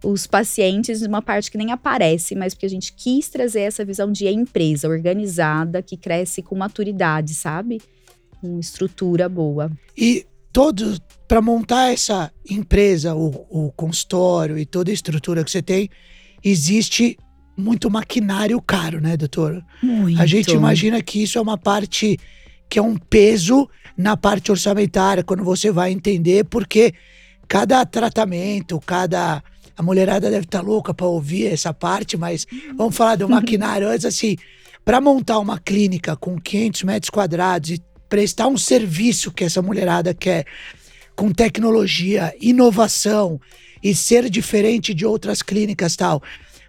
os 0.03 0.27
pacientes 0.27 1.01
uma 1.01 1.21
parte 1.21 1.49
que 1.49 1.57
nem 1.57 1.71
aparece, 1.71 2.35
mas 2.35 2.53
porque 2.53 2.65
a 2.65 2.69
gente 2.69 2.93
quis 2.93 3.29
trazer 3.29 3.61
essa 3.61 3.85
visão 3.85 4.11
de 4.11 4.27
empresa 4.27 4.87
organizada 4.87 5.81
que 5.81 5.95
cresce 5.95 6.41
com 6.43 6.55
maturidade, 6.55 7.33
sabe? 7.33 7.81
Com 8.41 8.59
estrutura 8.59 9.29
boa. 9.29 9.71
E 9.97 10.25
todos 10.53 11.01
para 11.27 11.41
montar 11.41 11.91
essa 11.91 12.31
empresa, 12.47 13.15
o, 13.15 13.45
o 13.49 13.71
consultório 13.71 14.57
e 14.57 14.65
toda 14.65 14.91
a 14.91 14.93
estrutura 14.93 15.43
que 15.43 15.49
você 15.49 15.63
tem, 15.63 15.89
existe 16.43 17.17
muito 17.57 17.89
maquinário 17.89 18.61
caro, 18.61 19.01
né, 19.01 19.17
doutora? 19.17 19.65
Muito. 19.81 20.21
A 20.21 20.25
gente 20.27 20.51
imagina 20.51 21.01
que 21.01 21.23
isso 21.23 21.39
é 21.39 21.41
uma 21.41 21.57
parte 21.57 22.19
que 22.69 22.79
é 22.79 22.81
um 22.81 22.97
peso 22.97 23.69
na 23.97 24.17
parte 24.17 24.51
orçamentária, 24.51 25.23
quando 25.23 25.43
você 25.43 25.71
vai 25.71 25.91
entender, 25.91 26.45
porque 26.45 26.93
cada 27.47 27.85
tratamento, 27.85 28.79
cada. 28.79 29.43
A 29.75 29.81
mulherada 29.81 30.29
deve 30.29 30.45
estar 30.45 30.59
tá 30.59 30.65
louca 30.65 30.93
para 30.93 31.07
ouvir 31.07 31.47
essa 31.47 31.73
parte, 31.73 32.15
mas 32.15 32.45
vamos 32.75 32.95
falar 32.95 33.15
do 33.15 33.29
maquinário 33.29 33.87
antes, 33.87 34.05
assim. 34.05 34.35
Para 34.85 34.99
montar 34.99 35.39
uma 35.39 35.57
clínica 35.59 36.15
com 36.15 36.39
500 36.39 36.83
metros 36.83 37.09
quadrados 37.09 37.71
e 37.71 37.81
prestar 38.13 38.45
um 38.45 38.59
serviço 38.59 39.31
que 39.31 39.43
essa 39.43 39.59
mulherada 39.59 40.13
quer, 40.13 40.45
com 41.15 41.31
tecnologia, 41.31 42.31
inovação 42.39 43.41
e 43.83 43.95
ser 43.95 44.29
diferente 44.29 44.93
de 44.93 45.03
outras 45.03 45.41
clínicas 45.41 45.95
tal. 45.95 46.21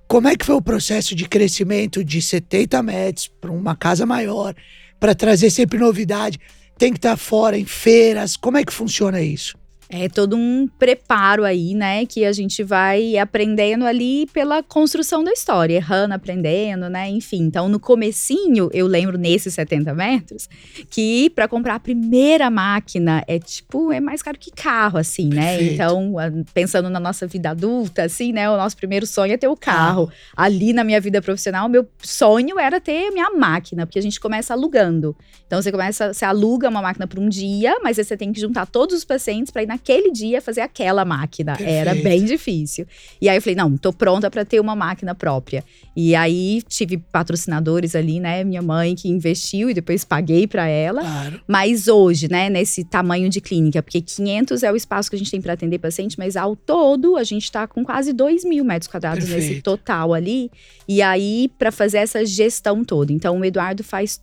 Como 0.09 0.27
é 0.27 0.37
que 0.37 0.47
foi 0.47 0.55
o 0.55 0.63
processo 0.63 1.15
de 1.15 1.29
crescimento 1.29 2.03
de 2.03 2.23
70 2.23 2.83
metros 2.83 3.29
para 3.29 3.53
uma 3.53 3.77
casa 3.77 4.07
maior, 4.07 4.55
para 4.99 5.15
trazer 5.15 5.51
sempre 5.51 5.79
novidade? 5.79 6.41
Tem 6.79 6.91
que 6.91 6.97
estar 6.99 7.19
fora 7.19 7.59
em 7.59 7.67
feiras. 7.67 8.39
Como 8.39 8.57
é 8.57 8.65
que 8.65 8.73
funciona 8.73 9.21
isso? 9.21 9.55
É 9.89 10.09
todo 10.09 10.37
um 10.37 10.69
preparo 10.79 11.45
aí, 11.45 11.75
né? 11.75 12.07
Que 12.07 12.25
a 12.25 12.33
gente 12.33 12.63
vai 12.63 13.17
aprendendo 13.17 13.85
ali 13.85 14.27
pela 14.33 14.63
construção 14.63 15.23
da 15.23 15.33
história, 15.33 15.75
errando, 15.75 16.15
aprendendo, 16.15 16.89
né? 16.89 17.09
Enfim, 17.09 17.43
então 17.43 17.69
no 17.69 17.79
comecinho, 17.79 18.71
eu 18.73 18.87
lembro 18.87 19.19
nesses 19.19 19.55
70 19.55 19.95
metros, 19.95 20.49
que 20.91 21.31
para 21.31 21.47
comprar 21.47 21.77
a 21.77 21.81
primeira 21.81 22.51
máquina 22.51 23.23
é 23.27 23.39
tipo, 23.39 23.93
é 23.93 24.01
mais 24.01 24.23
caro 24.23 24.39
que 24.39 24.51
carro, 24.51 24.99
assim, 24.99 25.29
né? 25.29 25.59
Perfeito. 25.59 25.75
Então, 25.75 26.15
pensando 26.53 26.89
na 26.89 26.99
nossa 26.99 27.27
vida 27.27 27.51
adulta, 27.51 28.05
assim, 28.05 28.33
né? 28.33 28.49
O 28.51 28.57
nosso 28.57 28.77
primeiro 28.77 29.07
sonho 29.07 29.35
é 29.35 29.37
ter 29.37 29.49
o 29.49 29.57
carro. 29.57 30.11
Ali 30.37 30.73
na 30.73 30.83
minha 30.83 31.01
vida 31.01 31.21
profissional, 31.21 31.69
meu 31.69 31.87
sonho 32.03 32.59
era 32.59 32.81
ter 32.81 33.11
minha 33.11 33.31
máquina, 33.31 33.87
porque 33.87 33.99
a 33.99 34.03
gente 34.03 34.19
começa 34.19 34.55
alugando. 34.55 35.17
Então 35.47 35.61
você 35.61 35.71
começa, 35.71 36.13
você 36.13 36.25
aluga 36.25 36.69
uma 36.69 36.83
máquina 36.83 37.07
por 37.07 37.19
um 37.19 37.29
dia, 37.29 37.77
mas 37.83 37.99
aí 37.99 38.05
você 38.05 38.17
tem 38.17 38.33
que 38.33 38.41
juntar 38.41 38.67
todos 38.67 38.97
os 38.97 39.05
pacientes 39.05 39.53
para 39.53 39.63
ir 39.63 39.67
naquele 39.85 40.11
dia 40.11 40.41
fazer 40.41 40.63
aquela 40.63 41.05
máquina. 41.05 41.53
Perfeito. 41.57 41.79
Era 41.79 41.95
bem 41.95 42.25
difícil. 42.25 42.87
E 43.21 43.29
aí 43.29 43.37
eu 43.37 43.43
falei, 43.43 43.55
não, 43.55 43.77
tô 43.77 43.93
pronta 43.93 44.31
para 44.31 44.45
ter 44.45 44.59
uma 44.59 44.75
máquina 44.75 45.15
própria. 45.15 45.63
E 45.95 46.15
aí 46.15 46.63
tive 46.67 46.97
patrocinadores 46.97 47.95
ali, 47.95 48.19
né? 48.19 48.43
Minha 48.43 48.63
mãe 48.63 48.95
que 48.95 49.09
investiu 49.09 49.69
e 49.69 49.75
depois 49.75 50.05
paguei 50.05 50.47
para 50.47 50.67
ela. 50.67 51.03
Claro. 51.03 51.41
Mas 51.47 51.87
hoje, 51.87 52.31
né, 52.31 52.49
nesse 52.49 52.85
tamanho 52.85 53.29
de 53.29 53.41
clínica, 53.41 53.83
porque 53.83 54.01
500 54.01 54.63
é 54.63 54.73
o 54.73 54.77
espaço 54.77 55.11
que 55.11 55.17
a 55.17 55.19
gente 55.19 55.31
tem 55.31 55.43
para 55.43 55.53
atender 55.53 55.79
paciente, 55.79 56.19
mas 56.19 56.37
ao 56.37 56.57
todo 56.57 57.17
a 57.17 57.23
gente 57.23 57.45
está 57.45 57.67
com 57.67 57.85
quase 57.85 58.13
2 58.13 58.45
mil 58.45 58.65
metros 58.65 58.91
quadrados 58.91 59.29
nesse 59.29 59.49
Perfeito. 59.49 59.63
total 59.63 60.15
ali. 60.15 60.51
E 60.89 61.03
aí, 61.03 61.51
para 61.59 61.71
fazer 61.71 61.99
essa 61.99 62.25
gestão 62.25 62.83
toda. 62.83 63.13
Então, 63.13 63.39
o 63.39 63.45
Eduardo 63.45 63.85
faz 63.85 64.23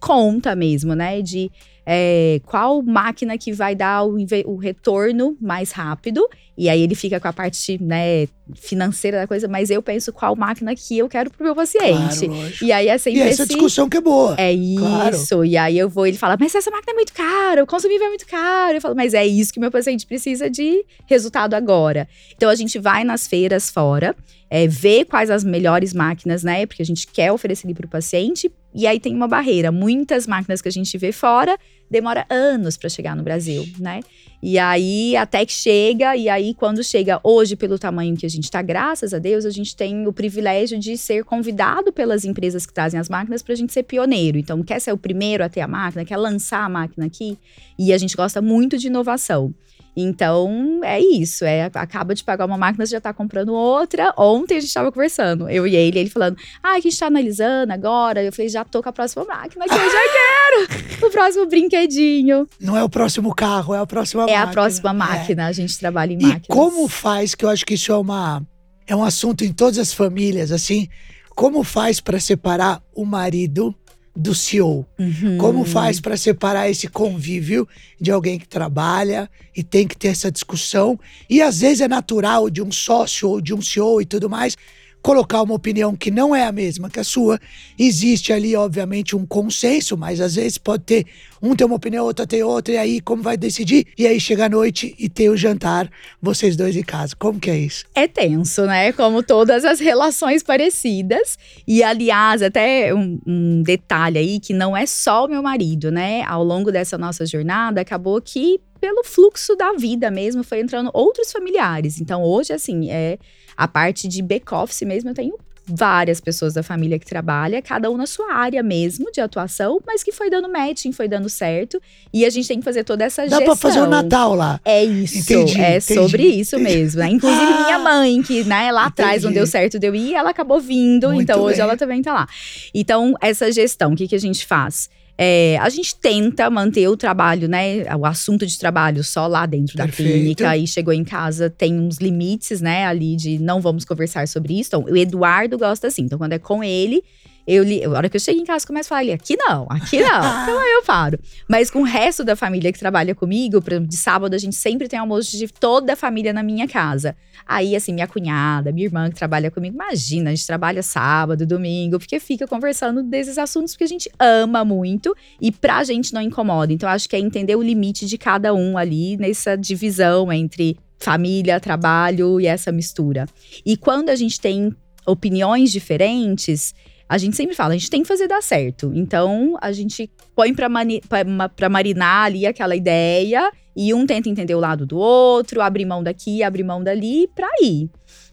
conta 0.00 0.56
mesmo, 0.56 0.94
né, 0.94 1.22
de 1.22 1.50
é, 1.84 2.40
qual 2.46 2.82
máquina 2.82 3.36
que 3.36 3.52
vai 3.52 3.74
dar 3.74 4.04
o, 4.04 4.16
o 4.46 4.56
retorno 4.56 5.36
mais 5.40 5.72
rápido. 5.72 6.26
E 6.56 6.68
aí 6.68 6.82
ele 6.82 6.94
fica 6.94 7.18
com 7.18 7.26
a 7.26 7.32
parte, 7.32 7.82
né, 7.82 8.26
financeira 8.54 9.18
da 9.18 9.26
coisa, 9.26 9.48
mas 9.48 9.70
eu 9.70 9.82
penso 9.82 10.12
qual 10.12 10.36
máquina 10.36 10.74
que 10.76 10.98
eu 10.98 11.08
quero 11.08 11.30
pro 11.30 11.42
meu 11.42 11.54
paciente. 11.54 12.26
Claro. 12.28 12.52
E 12.60 12.70
aí 12.70 12.88
é 12.88 12.98
sempre 12.98 13.20
E 13.20 13.22
essa 13.22 13.42
esse- 13.44 13.52
discussão 13.54 13.88
que 13.88 13.96
é 13.96 14.00
boa. 14.00 14.34
é 14.38 14.52
Claro. 14.78 15.16
isso. 15.16 15.44
E 15.44 15.56
aí 15.56 15.78
eu 15.78 15.88
vou, 15.88 16.06
ele 16.06 16.18
fala, 16.18 16.36
mas 16.38 16.54
essa 16.54 16.70
máquina 16.70 16.92
é 16.92 16.94
muito 16.94 17.12
cara, 17.14 17.64
o 17.64 17.66
consumível 17.66 18.06
é 18.06 18.08
muito 18.10 18.26
caro. 18.26 18.76
Eu 18.76 18.80
falo, 18.82 18.94
mas 18.94 19.14
é 19.14 19.26
isso 19.26 19.52
que 19.52 19.58
meu 19.58 19.70
paciente 19.70 20.06
precisa 20.06 20.50
de 20.50 20.84
resultado 21.06 21.54
agora. 21.54 22.06
Então 22.36 22.50
a 22.50 22.54
gente 22.54 22.78
vai 22.78 23.02
nas 23.02 23.26
feiras 23.26 23.70
fora, 23.70 24.14
é, 24.50 24.68
vê 24.68 25.04
quais 25.06 25.30
as 25.30 25.42
melhores 25.42 25.94
máquinas, 25.94 26.42
né? 26.44 26.66
Porque 26.66 26.82
a 26.82 26.86
gente 26.86 27.06
quer 27.06 27.32
oferecer 27.32 27.66
ali 27.66 27.74
para 27.74 27.86
o 27.86 27.88
paciente. 27.88 28.50
E 28.74 28.86
aí 28.86 28.98
tem 28.98 29.14
uma 29.14 29.28
barreira. 29.28 29.70
Muitas 29.70 30.26
máquinas 30.26 30.62
que 30.62 30.68
a 30.68 30.72
gente 30.72 30.96
vê 30.96 31.12
fora 31.12 31.58
demora 31.90 32.26
anos 32.30 32.76
para 32.76 32.88
chegar 32.88 33.14
no 33.14 33.22
Brasil, 33.22 33.68
né? 33.78 34.00
E 34.42 34.58
aí 34.58 35.14
até 35.14 35.44
que 35.44 35.52
chega, 35.52 36.16
e 36.16 36.28
aí 36.28 36.54
quando 36.54 36.82
chega 36.82 37.20
hoje, 37.22 37.54
pelo 37.54 37.78
tamanho 37.78 38.16
que 38.16 38.26
a 38.26 38.28
gente 38.30 38.44
está, 38.44 38.62
graças 38.62 39.12
a 39.12 39.18
Deus, 39.18 39.44
a 39.44 39.50
gente 39.50 39.76
tem 39.76 40.06
o 40.06 40.12
privilégio 40.12 40.78
de 40.78 40.96
ser 40.96 41.22
convidado 41.22 41.92
pelas 41.92 42.24
empresas 42.24 42.66
que 42.66 42.72
trazem 42.72 42.98
as 42.98 43.08
máquinas 43.08 43.42
para 43.42 43.52
a 43.52 43.56
gente 43.56 43.72
ser 43.72 43.82
pioneiro. 43.82 44.38
Então, 44.38 44.62
quer 44.62 44.80
ser 44.80 44.92
o 44.92 44.96
primeiro 44.96 45.44
a 45.44 45.48
ter 45.48 45.60
a 45.60 45.68
máquina, 45.68 46.04
quer 46.04 46.16
lançar 46.16 46.64
a 46.64 46.68
máquina 46.68 47.06
aqui, 47.06 47.38
e 47.78 47.92
a 47.92 47.98
gente 47.98 48.16
gosta 48.16 48.40
muito 48.40 48.78
de 48.78 48.88
inovação. 48.88 49.54
Então, 49.96 50.80
é 50.82 50.98
isso. 51.00 51.44
É, 51.44 51.70
acaba 51.74 52.14
de 52.14 52.24
pagar 52.24 52.46
uma 52.46 52.56
máquina, 52.56 52.84
você 52.86 52.92
já 52.92 53.00
tá 53.00 53.12
comprando 53.12 53.52
outra. 53.52 54.12
Ontem 54.16 54.56
a 54.56 54.60
gente 54.60 54.72
tava 54.72 54.90
conversando, 54.90 55.48
eu 55.48 55.66
e 55.66 55.76
ele, 55.76 55.98
ele 55.98 56.10
falando: 56.10 56.36
Ah, 56.62 56.72
que 56.80 56.88
a 56.88 56.90
gente 56.90 56.98
tá 56.98 57.06
analisando 57.06 57.72
agora. 57.72 58.22
Eu 58.22 58.32
falei, 58.32 58.48
já 58.48 58.64
tô 58.64 58.82
com 58.82 58.88
a 58.88 58.92
próxima 58.92 59.24
máquina 59.24 59.64
que 59.66 59.74
eu 59.74 59.76
já 59.78 59.84
quero. 60.88 61.06
o 61.06 61.10
próximo 61.10 61.46
brinquedinho. 61.46 62.48
Não 62.60 62.76
é 62.76 62.82
o 62.82 62.88
próximo 62.88 63.34
carro, 63.34 63.74
é 63.74 63.78
a 63.78 63.86
próxima 63.86 64.22
É 64.22 64.26
máquina. 64.26 64.42
a 64.44 64.46
próxima 64.52 64.90
É. 64.90 64.92
máquina. 64.92 65.46
A 65.46 65.52
gente 65.52 65.78
trabalha 65.78 66.12
em 66.12 66.18
E 66.18 66.22
máquinas. 66.22 66.46
como 66.48 66.88
faz, 66.88 67.34
que 67.34 67.44
eu 67.44 67.48
acho 67.48 67.64
que 67.66 67.74
isso 67.74 67.92
é 67.92 67.96
uma 67.96 68.42
é 68.86 68.96
um 68.96 69.04
assunto 69.04 69.44
em 69.44 69.52
todas 69.52 69.78
as 69.78 69.92
famílias, 69.92 70.50
assim, 70.50 70.88
como 71.36 71.62
faz 71.62 72.00
para 72.00 72.18
separar 72.18 72.82
o 72.94 73.04
marido 73.04 73.74
do 74.14 74.34
CEO? 74.34 74.86
Uhum. 74.98 75.38
Como 75.38 75.64
faz 75.64 76.00
para 76.00 76.16
separar 76.16 76.68
esse 76.68 76.88
convívio 76.88 77.66
de 78.00 78.10
alguém 78.10 78.38
que 78.38 78.46
trabalha 78.46 79.30
e 79.56 79.62
tem 79.62 79.86
que 79.86 79.96
ter 79.96 80.08
essa 80.08 80.30
discussão? 80.30 80.98
E 81.28 81.40
às 81.40 81.60
vezes 81.60 81.80
é 81.80 81.88
natural 81.88 82.50
de 82.50 82.62
um 82.62 82.70
sócio 82.70 83.28
ou 83.28 83.40
de 83.40 83.54
um 83.54 83.62
CEO 83.62 84.00
e 84.00 84.04
tudo 84.04 84.28
mais 84.28 84.56
colocar 85.02 85.42
uma 85.42 85.54
opinião 85.54 85.96
que 85.96 86.10
não 86.10 86.34
é 86.34 86.46
a 86.46 86.52
mesma 86.52 86.88
que 86.88 87.00
a 87.00 87.04
sua. 87.04 87.38
Existe 87.78 88.32
ali, 88.32 88.54
obviamente, 88.54 89.16
um 89.16 89.26
consenso, 89.26 89.96
mas 89.96 90.20
às 90.20 90.36
vezes 90.36 90.56
pode 90.56 90.84
ter 90.84 91.06
um 91.42 91.56
tem 91.56 91.66
uma 91.66 91.74
opinião, 91.74 92.04
outro 92.04 92.24
tem 92.24 92.40
outra, 92.44 92.74
e 92.74 92.78
aí 92.78 93.00
como 93.00 93.20
vai 93.20 93.36
decidir? 93.36 93.88
E 93.98 94.06
aí 94.06 94.20
chega 94.20 94.46
a 94.46 94.48
noite 94.48 94.94
e 94.96 95.08
tem 95.08 95.28
o 95.28 95.36
jantar, 95.36 95.90
vocês 96.20 96.54
dois 96.54 96.76
em 96.76 96.84
casa. 96.84 97.16
Como 97.18 97.40
que 97.40 97.50
é 97.50 97.58
isso? 97.58 97.84
É 97.96 98.06
tenso, 98.06 98.64
né? 98.64 98.92
Como 98.92 99.24
todas 99.24 99.64
as 99.64 99.80
relações 99.80 100.44
parecidas. 100.44 101.36
E, 101.66 101.82
aliás, 101.82 102.42
até 102.42 102.94
um, 102.94 103.18
um 103.26 103.62
detalhe 103.62 104.18
aí 104.18 104.38
que 104.38 104.54
não 104.54 104.76
é 104.76 104.86
só 104.86 105.24
o 105.24 105.28
meu 105.28 105.42
marido, 105.42 105.90
né? 105.90 106.22
Ao 106.22 106.44
longo 106.44 106.70
dessa 106.70 106.96
nossa 106.96 107.26
jornada, 107.26 107.80
acabou 107.80 108.22
que, 108.22 108.60
pelo 108.80 109.02
fluxo 109.02 109.56
da 109.56 109.72
vida 109.72 110.12
mesmo, 110.12 110.44
foi 110.44 110.60
entrando 110.60 110.90
outros 110.94 111.32
familiares. 111.32 112.00
Então, 112.00 112.22
hoje, 112.22 112.52
assim, 112.52 112.88
é 112.88 113.18
a 113.56 113.66
parte 113.68 114.08
de 114.08 114.22
back-office 114.22 114.82
mesmo, 114.82 115.10
eu 115.10 115.14
tenho 115.14 115.34
várias 115.64 116.20
pessoas 116.20 116.54
da 116.54 116.62
família 116.62 116.98
que 116.98 117.06
trabalha, 117.06 117.62
cada 117.62 117.88
um 117.88 117.96
na 117.96 118.04
sua 118.04 118.34
área 118.34 118.64
mesmo 118.64 119.12
de 119.12 119.20
atuação, 119.20 119.78
mas 119.86 120.02
que 120.02 120.10
foi 120.10 120.28
dando 120.28 120.48
matching, 120.50 120.90
foi 120.90 121.06
dando 121.06 121.28
certo. 121.28 121.80
E 122.12 122.24
a 122.24 122.30
gente 122.30 122.48
tem 122.48 122.58
que 122.58 122.64
fazer 122.64 122.82
toda 122.82 123.04
essa 123.04 123.22
Dá 123.22 123.28
gestão. 123.38 123.44
pra 123.46 123.54
fazer 123.56 123.80
o 123.80 123.86
Natal 123.86 124.34
lá. 124.34 124.60
É 124.64 124.82
isso, 124.82 125.18
Entendi, 125.18 125.60
é 125.60 125.76
entendi, 125.76 125.94
sobre 126.00 126.24
isso 126.24 126.56
entendi. 126.56 126.76
mesmo. 126.78 127.00
né? 127.00 127.08
Inclusive, 127.10 127.42
Ah, 127.52 127.64
minha 127.64 127.78
mãe, 127.78 128.22
que 128.22 128.42
né, 128.42 128.72
lá 128.72 128.86
atrás 128.86 129.22
não 129.22 129.30
deu 129.32 129.46
certo 129.46 129.78
de 129.78 129.86
eu 129.86 129.94
ir, 129.94 130.14
ela 130.14 130.30
acabou 130.30 130.60
vindo, 130.60 131.08
Muito 131.10 131.22
então 131.22 131.40
hoje 131.40 131.58
bem. 131.58 131.62
ela 131.64 131.76
também 131.76 132.02
tá 132.02 132.12
lá. 132.12 132.26
Então, 132.74 133.14
essa 133.20 133.50
gestão, 133.52 133.92
o 133.92 133.96
que, 133.96 134.08
que 134.08 134.16
a 134.16 134.20
gente 134.20 134.44
faz? 134.44 134.90
É, 135.16 135.58
a 135.58 135.68
gente 135.68 135.94
tenta 135.94 136.48
manter 136.48 136.88
o 136.88 136.96
trabalho, 136.96 137.48
né? 137.48 137.84
O 137.96 138.06
assunto 138.06 138.46
de 138.46 138.58
trabalho 138.58 139.04
só 139.04 139.26
lá 139.26 139.46
dentro 139.46 139.76
da 139.76 139.84
Perfeito. 139.84 140.10
clínica. 140.10 140.48
Aí 140.50 140.66
chegou 140.66 140.92
em 140.92 141.04
casa, 141.04 141.50
tem 141.50 141.78
uns 141.78 141.98
limites, 141.98 142.60
né? 142.60 142.86
Ali 142.86 143.14
de 143.16 143.38
não 143.38 143.60
vamos 143.60 143.84
conversar 143.84 144.26
sobre 144.26 144.58
isso. 144.58 144.68
Então, 144.68 144.84
o 144.84 144.96
Eduardo 144.96 145.58
gosta 145.58 145.86
assim. 145.86 146.02
Então, 146.02 146.18
quando 146.18 146.32
é 146.32 146.38
com 146.38 146.64
ele, 146.64 147.04
eu 147.46 147.64
li, 147.64 147.84
a 147.84 147.90
hora 147.90 148.08
que 148.08 148.16
eu 148.16 148.20
chego 148.20 148.40
em 148.40 148.44
casa, 148.44 148.66
começo 148.66 148.86
a 148.86 148.90
falar 148.90 149.00
ali, 149.00 149.12
aqui 149.12 149.36
não, 149.36 149.66
aqui 149.68 150.00
não. 150.00 150.18
então 150.42 150.58
aí 150.58 150.72
eu 150.72 150.82
paro. 150.84 151.18
Mas 151.48 151.70
com 151.70 151.80
o 151.80 151.84
resto 151.84 152.24
da 152.24 152.36
família 152.36 152.72
que 152.72 152.78
trabalha 152.78 153.14
comigo, 153.14 153.60
por 153.60 153.72
exemplo, 153.72 153.88
de 153.88 153.96
sábado 153.96 154.34
a 154.34 154.38
gente 154.38 154.56
sempre 154.56 154.88
tem 154.88 154.98
almoço 154.98 155.36
de 155.36 155.48
toda 155.48 155.94
a 155.94 155.96
família 155.96 156.32
na 156.32 156.42
minha 156.42 156.68
casa. 156.68 157.16
Aí, 157.46 157.74
assim, 157.74 157.92
minha 157.92 158.06
cunhada, 158.06 158.70
minha 158.70 158.86
irmã 158.86 159.10
que 159.10 159.16
trabalha 159.16 159.50
comigo, 159.50 159.74
imagina, 159.74 160.30
a 160.30 160.34
gente 160.34 160.46
trabalha 160.46 160.82
sábado, 160.82 161.44
domingo, 161.44 161.98
porque 161.98 162.20
fica 162.20 162.46
conversando 162.46 163.02
desses 163.02 163.38
assuntos 163.38 163.76
que 163.76 163.82
a 163.82 163.88
gente 163.88 164.10
ama 164.18 164.64
muito 164.64 165.14
e 165.40 165.50
pra 165.50 165.82
gente 165.82 166.14
não 166.14 166.22
incomoda. 166.22 166.72
Então, 166.72 166.88
acho 166.88 167.08
que 167.08 167.16
é 167.16 167.18
entender 167.18 167.56
o 167.56 167.62
limite 167.62 168.06
de 168.06 168.16
cada 168.16 168.54
um 168.54 168.78
ali 168.78 169.16
nessa 169.16 169.56
divisão 169.56 170.32
entre 170.32 170.78
família, 170.98 171.58
trabalho 171.58 172.40
e 172.40 172.46
essa 172.46 172.70
mistura. 172.70 173.26
E 173.66 173.76
quando 173.76 174.08
a 174.08 174.14
gente 174.14 174.40
tem 174.40 174.72
opiniões 175.04 175.72
diferentes, 175.72 176.72
a 177.12 177.18
gente 177.18 177.36
sempre 177.36 177.54
fala, 177.54 177.74
a 177.74 177.76
gente 177.76 177.90
tem 177.90 178.00
que 178.00 178.08
fazer 178.08 178.26
dar 178.26 178.42
certo. 178.42 178.90
Então, 178.94 179.54
a 179.60 179.70
gente 179.70 180.10
põe 180.34 180.54
pra, 180.54 180.66
pra 181.06 181.48
pra 181.50 181.68
marinar 181.68 182.24
ali 182.24 182.46
aquela 182.46 182.74
ideia 182.74 183.52
e 183.76 183.92
um 183.92 184.06
tenta 184.06 184.30
entender 184.30 184.54
o 184.54 184.60
lado 184.60 184.86
do 184.86 184.96
outro, 184.96 185.60
abre 185.60 185.84
mão 185.84 186.02
daqui, 186.02 186.42
abre 186.42 186.62
mão 186.62 186.82
dali 186.82 187.28
pra 187.34 187.48
ir. 187.60 187.90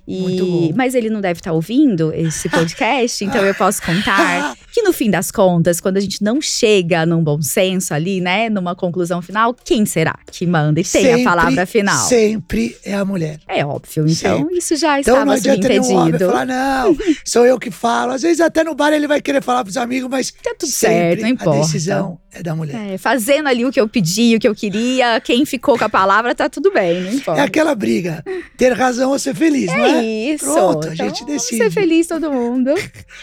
E- 0.10 0.74
mas 0.76 0.96
ele 0.96 1.10
não 1.10 1.22
deve 1.22 1.40
estar 1.40 1.52
ouvindo 1.54 2.12
esse 2.14 2.50
podcast, 2.50 3.24
então 3.24 3.46
eu 3.46 3.54
posso 3.54 3.82
contar 3.82 4.56
que 4.74 4.82
no 4.82 4.92
fim 4.92 5.10
das 5.10 5.30
contas, 5.32 5.80
quando 5.80 5.98
a 5.98 6.00
gente 6.00 6.24
não 6.24 6.42
chega 6.42 7.06
num 7.06 7.24
bom 7.24 7.42
senso 7.42 7.94
ali, 7.94 8.20
né, 8.22 8.50
numa 8.50 8.76
conclusão 8.76 9.22
final, 9.22 9.54
quem 9.64 9.86
será 9.86 10.18
que 10.32 10.46
manda 10.48 10.80
e 10.80 10.84
tem 10.84 11.04
Sempre, 11.04 11.22
a 11.22 11.24
palavra 11.30 11.66
final? 11.66 12.08
Sempre 12.08 12.76
é 12.84 12.94
a 12.96 13.06
mulher. 13.06 13.40
É 13.48 13.66
óbvio, 13.66 14.06
então 14.08 14.38
Sempre. 14.40 14.58
isso 14.58 14.76
já 14.76 15.00
Então 15.00 15.26
não 15.26 15.34
estava 15.34 15.54
adianta 15.56 15.68
nenhum 15.70 15.84
homem 15.84 15.96
subentendido. 16.14 16.32
falar, 16.32 16.46
não, 16.46 16.98
sou 17.26 17.46
eu 17.46 17.60
que 17.60 17.70
falo. 17.72 18.12
Às 18.14 18.22
vezes 18.24 18.42
até 18.42 18.64
no 18.64 18.74
bar 18.76 18.92
ele 18.92 19.08
vai 19.08 19.22
querer 19.22 19.44
falar 19.44 19.64
pros 19.64 19.78
amigos, 19.78 20.10
mas 20.10 20.32
Tá 20.32 20.56
tudo 20.58 20.72
certo, 20.72 21.22
não 21.22 21.30
importa. 21.30 21.60
a 21.60 21.62
decisão 21.64 22.20
é 22.32 22.42
da 22.44 22.56
mulher. 22.56 22.94
É, 22.94 22.98
fazendo 22.98 23.48
ali 23.48 23.66
o 23.66 23.72
que 23.72 23.80
eu 23.80 23.88
pedi, 23.88 24.36
o 24.36 24.40
que 24.40 24.48
eu 24.48 24.56
queria, 24.56 25.20
quem 25.22 25.46
ficou 25.46 25.78
com 25.78 25.86
a 25.86 25.90
palavra, 25.90 26.34
tá 26.36 26.48
tudo 26.50 26.72
bem, 26.72 27.02
não 27.02 27.12
importa. 27.14 27.42
É 27.42 27.44
aquela 27.44 27.74
briga, 27.76 28.24
ter 28.58 28.72
razão 28.74 29.12
ou 29.12 29.20
ser 29.20 29.36
feliz, 29.36 29.68
não 29.68 29.86
é? 29.86 29.99
Isso. 30.04 30.46
Pronto, 30.46 30.88
a 30.90 30.94
Então, 30.94 31.08
gente 31.08 31.20
vamos 31.20 31.34
decide. 31.34 31.58
Ser 31.64 31.72
feliz 31.72 32.08
todo 32.08 32.32
mundo. 32.32 32.72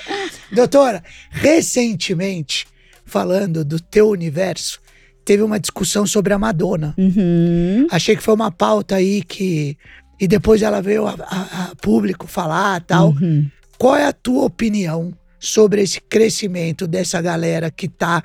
Doutora, 0.52 1.02
recentemente, 1.30 2.66
falando 3.04 3.64
do 3.64 3.80
teu 3.80 4.08
universo, 4.08 4.80
teve 5.24 5.42
uma 5.42 5.58
discussão 5.58 6.06
sobre 6.06 6.32
a 6.32 6.38
Madonna. 6.38 6.94
Uhum. 6.96 7.86
Achei 7.90 8.16
que 8.16 8.22
foi 8.22 8.34
uma 8.34 8.50
pauta 8.50 8.96
aí 8.96 9.22
que. 9.22 9.76
E 10.18 10.26
depois 10.26 10.62
ela 10.62 10.80
veio 10.80 11.06
a, 11.06 11.12
a- 11.20 11.70
a 11.70 11.76
público 11.82 12.26
falar 12.26 12.80
tal. 12.82 13.10
Uhum. 13.10 13.46
Qual 13.78 13.94
é 13.96 14.06
a 14.06 14.12
tua 14.12 14.44
opinião 14.44 15.12
sobre 15.38 15.82
esse 15.82 16.00
crescimento 16.00 16.86
dessa 16.86 17.20
galera 17.20 17.70
que 17.70 17.88
tá 17.88 18.22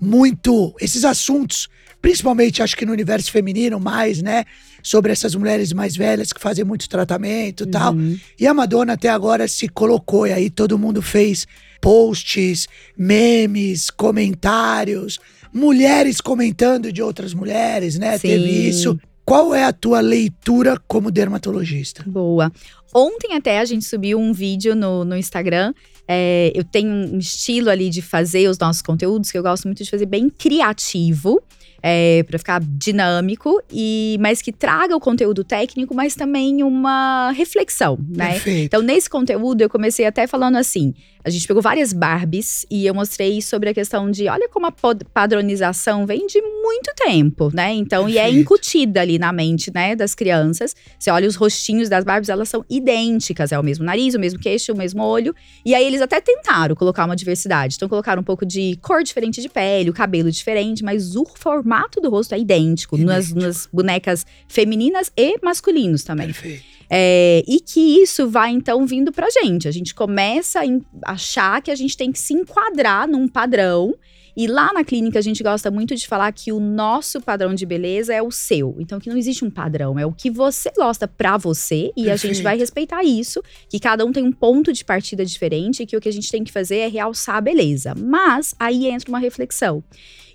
muito. 0.00 0.74
Esses 0.80 1.04
assuntos 1.04 1.68
principalmente 2.00 2.62
acho 2.62 2.76
que 2.76 2.86
no 2.86 2.92
universo 2.92 3.30
feminino 3.30 3.80
mais, 3.80 4.22
né? 4.22 4.44
Sobre 4.82 5.12
essas 5.12 5.34
mulheres 5.34 5.72
mais 5.72 5.96
velhas 5.96 6.32
que 6.32 6.40
fazem 6.40 6.64
muito 6.64 6.88
tratamento 6.88 7.62
e 7.62 7.66
uhum. 7.66 7.70
tal. 7.70 7.94
E 8.38 8.46
a 8.46 8.54
Madonna 8.54 8.94
até 8.94 9.08
agora 9.08 9.48
se 9.48 9.68
colocou, 9.68 10.26
e 10.26 10.32
aí 10.32 10.50
todo 10.50 10.78
mundo 10.78 11.02
fez 11.02 11.46
posts, 11.80 12.66
memes, 12.96 13.90
comentários, 13.90 15.18
mulheres 15.52 16.20
comentando 16.20 16.92
de 16.92 17.02
outras 17.02 17.34
mulheres, 17.34 17.98
né? 17.98 18.18
Sim. 18.18 18.28
Teve 18.28 18.68
isso. 18.68 18.98
Qual 19.24 19.54
é 19.54 19.64
a 19.64 19.72
tua 19.74 20.00
leitura 20.00 20.80
como 20.88 21.10
dermatologista? 21.10 22.02
Boa. 22.06 22.50
Ontem 22.94 23.34
até 23.34 23.58
a 23.58 23.64
gente 23.66 23.84
subiu 23.84 24.18
um 24.18 24.32
vídeo 24.32 24.74
no, 24.74 25.04
no 25.04 25.14
Instagram. 25.14 25.74
É, 26.08 26.50
eu 26.54 26.64
tenho 26.64 26.90
um 26.90 27.18
estilo 27.18 27.68
ali 27.68 27.90
de 27.90 28.00
fazer 28.00 28.48
os 28.48 28.56
nossos 28.58 28.80
conteúdos 28.80 29.30
que 29.30 29.36
eu 29.36 29.42
gosto 29.42 29.64
muito 29.64 29.84
de 29.84 29.90
fazer 29.90 30.06
bem 30.06 30.30
criativo 30.30 31.42
é, 31.82 32.22
para 32.24 32.38
ficar 32.38 32.60
dinâmico 32.60 33.62
e 33.72 34.16
mas 34.20 34.42
que 34.42 34.52
traga 34.52 34.96
o 34.96 35.00
conteúdo 35.00 35.44
técnico, 35.44 35.94
mas 35.94 36.14
também 36.14 36.62
uma 36.62 37.30
reflexão, 37.32 37.98
né? 38.08 38.32
Perfeito. 38.32 38.66
Então 38.66 38.82
nesse 38.82 39.08
conteúdo 39.08 39.62
eu 39.62 39.68
comecei 39.68 40.06
até 40.06 40.26
falando 40.26 40.56
assim, 40.56 40.94
a 41.28 41.30
gente 41.30 41.46
pegou 41.46 41.62
várias 41.62 41.92
Barbies 41.92 42.64
e 42.70 42.86
eu 42.86 42.94
mostrei 42.94 43.40
sobre 43.42 43.68
a 43.68 43.74
questão 43.74 44.10
de 44.10 44.28
olha 44.28 44.48
como 44.48 44.66
a 44.66 44.72
padronização 45.12 46.06
vem 46.06 46.26
de 46.26 46.40
muito 46.40 46.92
tempo, 46.96 47.50
né? 47.52 47.72
Então 47.72 48.04
Perfeito. 48.04 48.26
e 48.26 48.36
é 48.36 48.40
incutida 48.40 49.00
ali 49.02 49.18
na 49.18 49.30
mente, 49.32 49.70
né, 49.72 49.94
das 49.94 50.14
crianças. 50.14 50.74
Você 50.98 51.10
olha 51.10 51.28
os 51.28 51.36
rostinhos 51.36 51.88
das 51.88 52.04
Barbies, 52.04 52.28
elas 52.28 52.48
são 52.48 52.64
idênticas, 52.68 53.52
é 53.52 53.58
o 53.58 53.62
mesmo 53.62 53.84
nariz, 53.84 54.14
o 54.14 54.18
mesmo 54.18 54.40
queixo, 54.40 54.72
o 54.72 54.76
mesmo 54.76 55.02
olho. 55.02 55.34
E 55.64 55.74
aí 55.74 55.84
eles 55.84 56.00
até 56.00 56.20
tentaram 56.20 56.74
colocar 56.74 57.04
uma 57.04 57.14
diversidade. 57.14 57.76
Então 57.76 57.88
colocaram 57.88 58.22
um 58.22 58.24
pouco 58.24 58.46
de 58.46 58.78
cor 58.82 59.02
diferente 59.02 59.42
de 59.42 59.48
pele, 59.48 59.90
o 59.90 59.92
cabelo 59.92 60.30
diferente, 60.30 60.82
mas 60.82 61.14
o 61.14 61.26
formato 61.26 62.00
do 62.00 62.08
rosto 62.08 62.34
é 62.34 62.38
idêntico, 62.38 62.96
idêntico. 62.96 63.12
Nas, 63.12 63.32
nas, 63.32 63.68
bonecas 63.72 64.24
femininas 64.48 65.12
e 65.16 65.38
masculinos 65.42 66.02
também. 66.02 66.26
Perfeito. 66.26 66.77
É, 66.90 67.42
e 67.46 67.60
que 67.60 67.80
isso 68.02 68.28
vai 68.28 68.50
então 68.50 68.86
vindo 68.86 69.12
pra 69.12 69.28
gente. 69.30 69.68
A 69.68 69.70
gente 69.70 69.94
começa 69.94 70.60
a 70.60 71.12
achar 71.12 71.60
que 71.60 71.70
a 71.70 71.74
gente 71.74 71.96
tem 71.96 72.10
que 72.10 72.18
se 72.18 72.32
enquadrar 72.32 73.06
num 73.06 73.28
padrão 73.28 73.94
e 74.38 74.46
lá 74.46 74.72
na 74.72 74.84
clínica 74.84 75.18
a 75.18 75.22
gente 75.22 75.42
gosta 75.42 75.68
muito 75.68 75.96
de 75.96 76.06
falar 76.06 76.30
que 76.30 76.52
o 76.52 76.60
nosso 76.60 77.20
padrão 77.20 77.52
de 77.56 77.66
beleza 77.66 78.14
é 78.14 78.22
o 78.22 78.30
seu. 78.30 78.76
Então 78.78 79.00
que 79.00 79.10
não 79.10 79.16
existe 79.16 79.44
um 79.44 79.50
padrão, 79.50 79.98
é 79.98 80.06
o 80.06 80.12
que 80.12 80.30
você 80.30 80.70
gosta 80.76 81.08
para 81.08 81.36
você 81.36 81.90
e 81.96 82.04
Perfeito. 82.04 82.12
a 82.12 82.16
gente 82.16 82.42
vai 82.44 82.56
respeitar 82.56 83.02
isso, 83.02 83.42
que 83.68 83.80
cada 83.80 84.06
um 84.06 84.12
tem 84.12 84.22
um 84.22 84.30
ponto 84.30 84.72
de 84.72 84.84
partida 84.84 85.24
diferente 85.24 85.82
e 85.82 85.86
que 85.86 85.96
o 85.96 86.00
que 86.00 86.08
a 86.08 86.12
gente 86.12 86.30
tem 86.30 86.44
que 86.44 86.52
fazer 86.52 86.76
é 86.76 86.86
realçar 86.86 87.34
a 87.34 87.40
beleza. 87.40 87.96
Mas 87.96 88.54
aí 88.60 88.86
entra 88.86 89.08
uma 89.08 89.18
reflexão. 89.18 89.82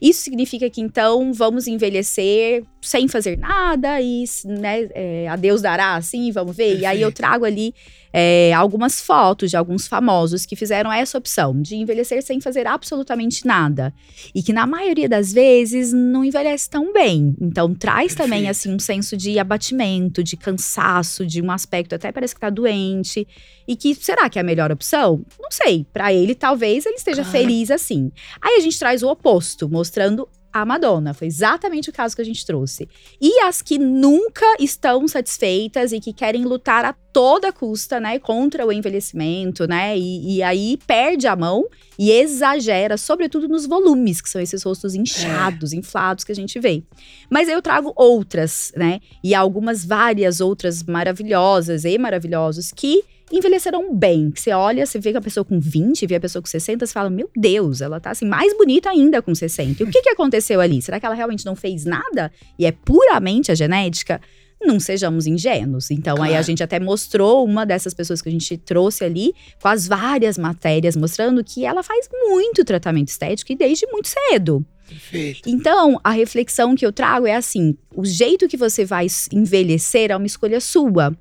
Isso 0.04 0.22
significa 0.22 0.70
que 0.70 0.82
então 0.82 1.32
vamos 1.32 1.66
envelhecer 1.66 2.66
sem 2.82 3.08
fazer 3.08 3.38
nada 3.38 4.02
e 4.02 4.26
né, 4.44 4.90
é, 4.94 5.28
a 5.30 5.38
Deus 5.38 5.62
dará 5.62 5.96
assim, 5.96 6.30
vamos 6.30 6.58
ver. 6.58 6.78
E 6.78 6.86
aí 6.86 7.02
eu 7.02 7.10
trago 7.10 7.46
ali 7.46 7.74
é, 8.12 8.52
algumas 8.54 9.00
fotos 9.00 9.50
de 9.50 9.56
alguns 9.56 9.88
famosos 9.88 10.46
que 10.46 10.58
fizeram 10.58 10.92
essa 10.92 11.18
opção 11.18 11.62
de 11.62 11.78
envelhecer 11.78 12.22
sem 12.22 12.42
fazer 12.42 12.68
absolutamente 12.68 13.48
nada. 13.48 13.94
E 14.36 14.44
que 14.44 14.52
na 14.52 14.68
maioria 14.68 15.08
das 15.08 15.32
vezes 15.32 15.94
não 15.94 16.26
envelhece 16.26 16.70
tão 16.70 16.92
bem. 16.92 17.34
Então 17.40 17.74
traz 17.74 18.14
Perfeito. 18.14 18.18
também 18.18 18.50
assim 18.50 18.76
um 18.76 18.80
senso 18.80 19.16
de 19.16 19.40
abatimento, 19.40 20.22
de 20.22 20.36
cansaço, 20.36 21.26
de 21.26 21.42
um 21.42 21.50
aspecto 21.50 21.96
até 21.96 22.12
parece 22.12 22.36
que 22.36 22.42
tá 22.42 22.50
doente. 22.50 23.26
E 23.68 23.76
que 23.76 23.96
será 23.96 24.30
que 24.30 24.38
é 24.38 24.42
a 24.42 24.46
melhor 24.46 24.72
opção? 24.72 25.26
Não 25.40 25.52
sei. 25.52 25.86
Para 25.92 26.14
ele, 26.14 26.36
talvez 26.36 26.86
ele 26.86 26.96
esteja 26.96 27.24
claro. 27.24 27.38
feliz 27.38 27.72
assim. 27.72 28.12
Aí 28.42 28.58
a 28.58 28.60
gente 28.60 28.78
traz 28.78 29.04
o 29.04 29.10
oposto, 29.10 29.70
mostrando 29.70 30.28
a 30.54 30.64
Madonna. 30.64 31.14
Foi 31.14 31.28
exatamente 31.28 31.90
o 31.90 31.94
caso 31.94 32.16
que 32.16 32.22
a 32.22 32.26
gente 32.26 32.46
trouxe. 32.46 32.88
E 33.20 33.40
as 33.42 33.62
que 33.62 33.80
nunca 33.80 34.46
estão 34.60 35.08
satisfeitas 35.08 35.92
e 35.92 36.00
que 36.00 36.14
querem 36.14 36.46
lutar 36.46 36.86
a 36.86 36.94
toda 37.12 37.52
custa, 37.52 38.00
né, 38.00 38.20
contra 38.20 38.66
o 38.66 38.72
envelhecimento, 38.72 39.68
né? 39.68 39.98
E, 39.98 40.38
e 40.38 40.44
aí 40.44 40.78
perde 40.86 41.28
a 41.28 41.36
mão 41.36 41.66
e 41.98 42.12
exagera, 42.12 42.98
sobretudo 42.98 43.48
nos 43.48 43.66
volumes, 43.66 44.22
que 44.22 44.30
são 44.30 44.42
esses 44.42 44.64
rostos 44.64 44.94
inchados, 44.94 45.74
é. 45.74 45.76
inflados 45.76 46.24
que 46.24 46.32
a 46.32 46.36
gente 46.36 46.60
vê. 46.60 46.84
Mas 47.30 47.50
eu 47.50 47.62
trago 47.62 47.92
outras, 47.96 48.72
né? 48.76 49.00
E 49.24 49.34
algumas 49.34 49.84
várias 49.84 50.40
outras 50.40 50.84
maravilhosas 50.84 51.84
e 51.86 51.98
maravilhosos 51.98 52.72
que 52.76 53.04
envelheceram 53.34 53.94
bem. 53.94 54.32
Que 54.32 54.40
você 54.40 54.52
olha, 54.52 54.86
você 54.86 55.00
vê 55.00 55.12
que 55.12 55.18
a 55.18 55.22
pessoa 55.22 55.44
com 55.44 55.60
20, 55.60 56.06
vê 56.06 56.16
a 56.16 56.20
pessoa 56.20 56.42
com 56.42 56.48
60, 56.48 56.86
você 56.86 56.94
fala, 56.94 57.10
meu 57.10 57.30
Deus, 57.36 57.82
ela 57.82 58.00
tá 58.00 58.12
assim, 58.12 58.26
mais 58.26 58.56
bonita 58.56 58.90
ainda 58.90 59.22
com 59.22 59.34
60. 59.34 59.82
E 59.82 59.86
o 59.86 59.90
que, 59.90 60.02
que 60.02 60.10
aconteceu 60.10 60.62
ali? 60.62 60.82
Será 60.82 61.00
que 61.00 61.06
ela 61.06 61.16
realmente 61.16 61.46
não 61.46 61.56
fez 61.56 61.84
nada? 61.84 62.32
E 62.58 62.66
é 62.66 62.72
puramente 62.72 63.52
a 63.52 63.56
genética? 63.56 64.22
não 64.66 64.80
sejamos 64.80 65.28
ingênuos. 65.28 65.92
Então, 65.92 66.16
claro. 66.16 66.32
aí 66.32 66.38
a 66.38 66.42
gente 66.42 66.64
até 66.64 66.80
mostrou 66.80 67.46
uma 67.46 67.66
dessas 67.66 67.94
pessoas 67.94 68.22
que 68.22 68.30
a 68.30 68.32
gente 68.32 68.58
trouxe 68.58 69.04
ali, 69.04 69.34
com 69.62 69.68
as 69.68 69.88
várias 69.88 70.38
matérias, 70.38 70.96
mostrando 70.96 71.44
que 71.44 71.66
ela 71.66 71.84
faz 71.84 72.08
muito 72.30 72.64
tratamento 72.64 73.10
estético 73.10 73.52
e 73.52 73.56
desde 73.56 73.86
muito 73.88 74.08
cedo. 74.08 74.66
Perfeito. 74.88 75.50
Então, 75.50 76.00
a 76.04 76.12
reflexão 76.12 76.76
que 76.76 76.86
eu 76.86 76.92
trago 76.92 77.26
é 77.26 77.36
assim: 77.36 77.78
o 77.96 78.06
jeito 78.06 78.48
que 78.48 78.58
você 78.58 78.86
vai 78.86 79.08
envelhecer 79.32 80.12
é 80.12 80.16
uma 80.16 80.28
escolha 80.28 80.60
sua. 80.60 81.16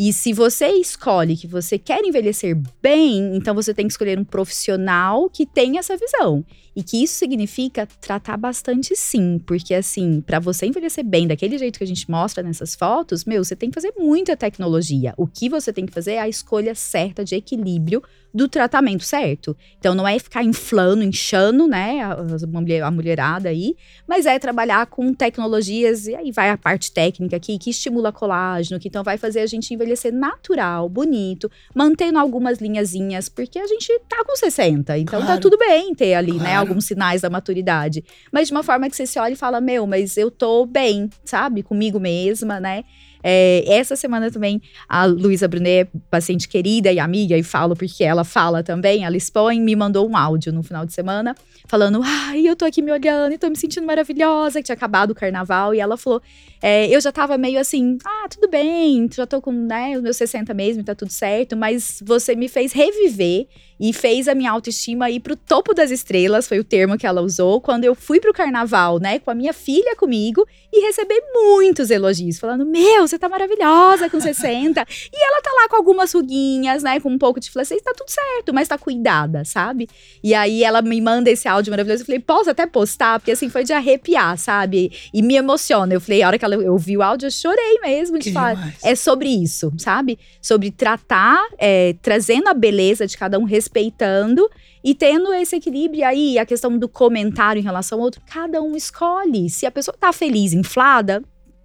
E 0.00 0.12
se 0.12 0.32
você 0.32 0.68
escolhe 0.68 1.36
que 1.36 1.48
você 1.48 1.76
quer 1.76 2.04
envelhecer 2.04 2.56
bem, 2.80 3.34
então 3.34 3.52
você 3.52 3.74
tem 3.74 3.84
que 3.84 3.92
escolher 3.92 4.16
um 4.16 4.22
profissional 4.22 5.28
que 5.28 5.44
tenha 5.44 5.80
essa 5.80 5.96
visão. 5.96 6.44
E 6.76 6.84
que 6.84 7.02
isso 7.02 7.16
significa 7.16 7.84
tratar 8.00 8.36
bastante 8.36 8.94
sim, 8.94 9.40
porque 9.44 9.74
assim, 9.74 10.20
para 10.20 10.38
você 10.38 10.66
envelhecer 10.66 11.04
bem 11.04 11.26
daquele 11.26 11.58
jeito 11.58 11.78
que 11.78 11.82
a 11.82 11.86
gente 11.88 12.08
mostra 12.08 12.44
nessas 12.44 12.76
fotos, 12.76 13.24
meu, 13.24 13.42
você 13.42 13.56
tem 13.56 13.70
que 13.70 13.74
fazer 13.74 13.92
muita 13.98 14.36
tecnologia. 14.36 15.12
O 15.16 15.26
que 15.26 15.48
você 15.48 15.72
tem 15.72 15.84
que 15.84 15.92
fazer 15.92 16.12
é 16.12 16.20
a 16.20 16.28
escolha 16.28 16.76
certa 16.76 17.24
de 17.24 17.34
equilíbrio 17.34 18.00
do 18.32 18.48
tratamento 18.48 19.04
certo. 19.04 19.56
Então 19.78 19.94
não 19.94 20.06
é 20.06 20.18
ficar 20.18 20.42
inflando, 20.44 21.02
inchando, 21.02 21.66
né, 21.66 22.00
a, 22.02 22.90
mulherada 22.90 23.48
aí, 23.48 23.74
mas 24.06 24.26
é 24.26 24.38
trabalhar 24.38 24.86
com 24.86 25.12
tecnologias 25.12 26.06
e 26.06 26.14
aí 26.14 26.30
vai 26.30 26.50
a 26.50 26.56
parte 26.56 26.92
técnica 26.92 27.36
aqui 27.36 27.58
que 27.58 27.70
estimula 27.70 28.12
colágeno, 28.12 28.78
que 28.78 28.88
então 28.88 29.02
vai 29.02 29.16
fazer 29.16 29.40
a 29.40 29.46
gente 29.46 29.72
envelhecer 29.72 30.12
natural, 30.12 30.88
bonito, 30.88 31.50
mantendo 31.74 32.18
algumas 32.18 32.58
linhazinhas, 32.58 33.28
porque 33.28 33.58
a 33.58 33.66
gente 33.66 33.88
tá 34.08 34.24
com 34.24 34.36
60, 34.36 34.98
então 34.98 35.20
tá 35.20 35.26
claro. 35.26 35.40
tá 35.40 35.42
tudo 35.42 35.58
bem 35.58 35.94
ter 35.94 36.14
ali, 36.14 36.32
né, 36.32 36.38
claro. 36.38 36.50
né, 36.50 36.56
alguns 36.56 36.84
sinais 36.84 37.22
da 37.22 37.30
maturidade. 37.30 38.04
Mas 38.32 38.48
de 38.48 38.54
uma 38.54 38.62
forma 38.62 38.88
que 38.88 38.96
você 38.96 39.06
se 39.06 39.18
olha 39.18 39.32
e 39.32 39.36
fala: 39.36 39.60
"Meu, 39.60 39.86
mas 39.86 40.16
eu 40.16 40.30
tô 40.30 40.66
bem", 40.66 41.08
sabe? 41.24 41.62
Comigo 41.62 41.98
mesma, 41.98 42.60
né? 42.60 42.84
É, 43.30 43.62
essa 43.66 43.94
semana 43.94 44.30
também 44.30 44.62
a 44.88 45.04
Luísa 45.04 45.46
Brunet, 45.46 45.90
paciente 46.10 46.48
querida 46.48 46.90
e 46.90 46.98
amiga, 46.98 47.36
e 47.36 47.42
falo 47.42 47.76
porque 47.76 48.02
ela 48.02 48.24
fala 48.24 48.62
também, 48.62 49.04
ela 49.04 49.18
expõe, 49.18 49.60
me 49.60 49.76
mandou 49.76 50.08
um 50.08 50.16
áudio 50.16 50.50
no 50.50 50.62
final 50.62 50.86
de 50.86 50.94
semana 50.94 51.36
falando: 51.66 52.00
ai, 52.02 52.48
eu 52.48 52.56
tô 52.56 52.64
aqui 52.64 52.80
me 52.80 52.90
olhando 52.90 53.34
e 53.34 53.36
tô 53.36 53.50
me 53.50 53.56
sentindo 53.56 53.86
maravilhosa, 53.86 54.60
que 54.60 54.64
tinha 54.64 54.74
acabado 54.74 55.10
o 55.10 55.14
carnaval. 55.14 55.74
E 55.74 55.78
ela 55.78 55.98
falou: 55.98 56.22
é, 56.60 56.88
eu 56.88 57.00
já 57.00 57.12
tava 57.12 57.38
meio 57.38 57.60
assim, 57.60 57.98
ah, 58.04 58.26
tudo 58.28 58.48
bem, 58.48 59.08
já 59.14 59.26
tô 59.26 59.40
com 59.40 59.52
né, 59.52 59.96
os 59.96 60.02
meus 60.02 60.16
60 60.16 60.52
mesmo, 60.54 60.82
tá 60.82 60.94
tudo 60.94 61.12
certo, 61.12 61.56
mas 61.56 62.02
você 62.04 62.34
me 62.34 62.48
fez 62.48 62.72
reviver 62.72 63.46
e 63.78 63.92
fez 63.92 64.26
a 64.26 64.34
minha 64.34 64.50
autoestima 64.50 65.08
ir 65.08 65.20
pro 65.20 65.36
topo 65.36 65.72
das 65.72 65.92
estrelas, 65.92 66.48
foi 66.48 66.58
o 66.58 66.64
termo 66.64 66.98
que 66.98 67.06
ela 67.06 67.20
usou, 67.20 67.60
quando 67.60 67.84
eu 67.84 67.94
fui 67.94 68.18
pro 68.18 68.32
carnaval, 68.32 68.98
né, 68.98 69.20
com 69.20 69.30
a 69.30 69.34
minha 69.34 69.52
filha 69.52 69.94
comigo 69.94 70.44
e 70.72 70.84
receber 70.84 71.22
muitos 71.32 71.90
elogios, 71.90 72.38
falando: 72.38 72.66
Meu, 72.66 73.06
você 73.06 73.17
tá 73.18 73.28
maravilhosa 73.28 74.08
com 74.08 74.20
60. 74.20 74.80
e 75.12 75.24
ela 75.24 75.42
tá 75.42 75.50
lá 75.54 75.68
com 75.68 75.76
algumas 75.76 76.12
ruguinhas, 76.12 76.82
né, 76.82 77.00
com 77.00 77.10
um 77.10 77.18
pouco 77.18 77.40
de 77.40 77.50
flacidez, 77.50 77.82
tá 77.82 77.92
tudo 77.96 78.10
certo, 78.10 78.54
mas 78.54 78.68
tá 78.68 78.78
cuidada, 78.78 79.44
sabe? 79.44 79.88
E 80.22 80.34
aí 80.34 80.62
ela 80.62 80.82
me 80.82 81.00
manda 81.00 81.30
esse 81.30 81.48
áudio 81.48 81.70
maravilhoso, 81.70 82.02
eu 82.02 82.06
falei: 82.06 82.20
Posso 82.20 82.50
até 82.50 82.66
postar? 82.66 83.18
Porque 83.18 83.32
assim 83.32 83.48
foi 83.48 83.64
de 83.64 83.72
arrepiar, 83.72 84.36
sabe? 84.38 84.92
E 85.12 85.22
me 85.22 85.34
emociona. 85.34 85.92
Eu 85.94 86.00
falei: 86.00 86.22
A 86.22 86.28
hora 86.28 86.38
que 86.38 86.44
ela, 86.44 86.54
eu 86.54 86.72
ouvi 86.72 86.96
o 86.96 87.02
áudio, 87.02 87.26
eu 87.26 87.30
chorei 87.30 87.78
mesmo 87.82 88.18
de 88.18 88.32
falar. 88.32 88.74
É 88.82 88.94
sobre 88.94 89.28
isso, 89.28 89.72
sabe? 89.78 90.18
Sobre 90.40 90.70
tratar, 90.70 91.40
é, 91.58 91.94
trazendo 92.02 92.48
a 92.48 92.54
beleza 92.54 93.06
de 93.06 93.16
cada 93.16 93.38
um, 93.38 93.44
respeitando 93.44 94.48
e 94.82 94.94
tendo 94.94 95.32
esse 95.34 95.56
equilíbrio 95.56 96.06
aí, 96.06 96.38
a 96.38 96.46
questão 96.46 96.76
do 96.78 96.88
comentário 96.88 97.60
em 97.60 97.62
relação 97.62 97.98
ao 97.98 98.04
outro, 98.04 98.20
cada 98.26 98.62
um 98.62 98.76
escolhe. 98.76 99.50
Se 99.50 99.66
a 99.66 99.70
pessoa 99.70 99.96
tá 99.98 100.12
feliz, 100.12 100.52
inflada, 100.52 101.22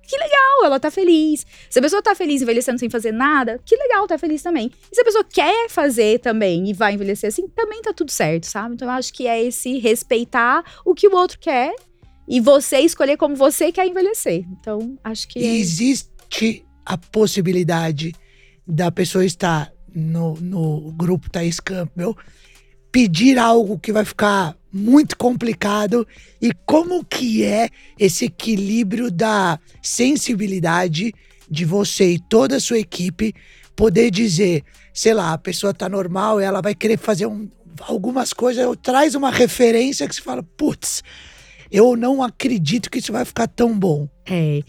que 0.08 0.18
legal, 0.18 0.66
ela 0.66 0.80
tá 0.80 0.92
feliz. 0.92 1.46
Se 1.70 1.80
a 1.80 1.82
pessoa 1.82 2.02
tá 2.02 2.14
feliz 2.14 2.42
envelhecendo 2.42 2.80
sem 2.80 2.90
fazer 2.90 3.12
nada, 3.12 3.60
que 3.66 3.76
legal, 3.76 4.06
tá 4.08 4.18
feliz 4.18 4.42
também. 4.42 4.72
E 4.92 4.96
se 4.96 5.02
a 5.02 5.06
pessoa 5.06 5.24
quer 5.24 5.70
fazer 5.70 6.20
também 6.20 6.70
e 6.70 6.74
vai 6.74 6.94
envelhecer 6.94 7.30
assim, 7.30 7.48
também 7.48 7.82
tá 7.82 7.94
tudo 7.94 8.12
certo, 8.12 8.46
sabe? 8.46 8.76
Então 8.76 8.88
eu 8.88 8.94
acho 8.94 9.14
que 9.14 9.28
é 9.28 9.42
esse 9.42 9.80
respeitar 9.80 10.64
o 10.86 10.94
que 10.94 11.08
o 11.08 11.16
outro 11.16 11.40
quer 11.40 11.74
e 12.28 12.40
você 12.40 12.80
escolher 12.80 13.18
como 13.18 13.36
você 13.36 13.72
quer 13.72 13.88
envelhecer. 13.88 14.46
Então, 14.60 14.98
acho 15.04 15.28
que. 15.28 15.40
É... 15.40 15.56
Existe 15.56 16.66
a 16.86 16.98
possibilidade 16.98 18.14
da 18.68 18.92
pessoa 18.92 19.26
estar 19.26 19.72
no, 19.94 20.36
no 20.36 20.92
grupo 20.94 21.30
Thaís 21.30 21.60
Campbell 21.60 22.16
pedir 22.94 23.40
algo 23.40 23.80
que 23.80 23.92
vai 23.92 24.06
ficar 24.06 24.56
muito 24.72 25.18
complicado 25.18 26.08
e 26.40 26.52
como 26.64 27.04
que 27.04 27.44
é 27.44 27.70
esse 27.98 28.26
equilíbrio 28.26 29.10
da 29.10 29.60
sensibilidade 29.82 31.12
de 31.50 31.66
você 31.66 32.12
e 32.12 32.20
toda 32.20 32.58
a 32.58 32.60
sua 32.60 32.78
equipe 32.78 33.34
poder 33.76 34.12
dizer, 34.12 34.64
sei 34.94 35.16
lá, 35.16 35.34
a 35.34 35.38
pessoa 35.40 35.74
tá 35.74 35.90
normal 35.90 36.40
ela 36.40 36.62
vai 36.62 36.76
querer 36.76 36.98
fazer 37.00 37.26
um, 37.26 37.50
algumas 37.82 38.32
coisas, 38.32 38.64
traz 38.84 39.16
uma 39.16 39.32
referência 39.32 40.08
que 40.08 40.14
você 40.14 40.22
fala, 40.22 40.44
putz, 40.56 41.04
eu 41.72 41.96
não 41.96 42.22
acredito 42.22 42.92
que 42.92 43.00
isso 43.00 43.12
vai 43.12 43.26
ficar 43.26 43.48
tão 43.48 43.76
bom. 43.76 44.08
É. 44.28 44.62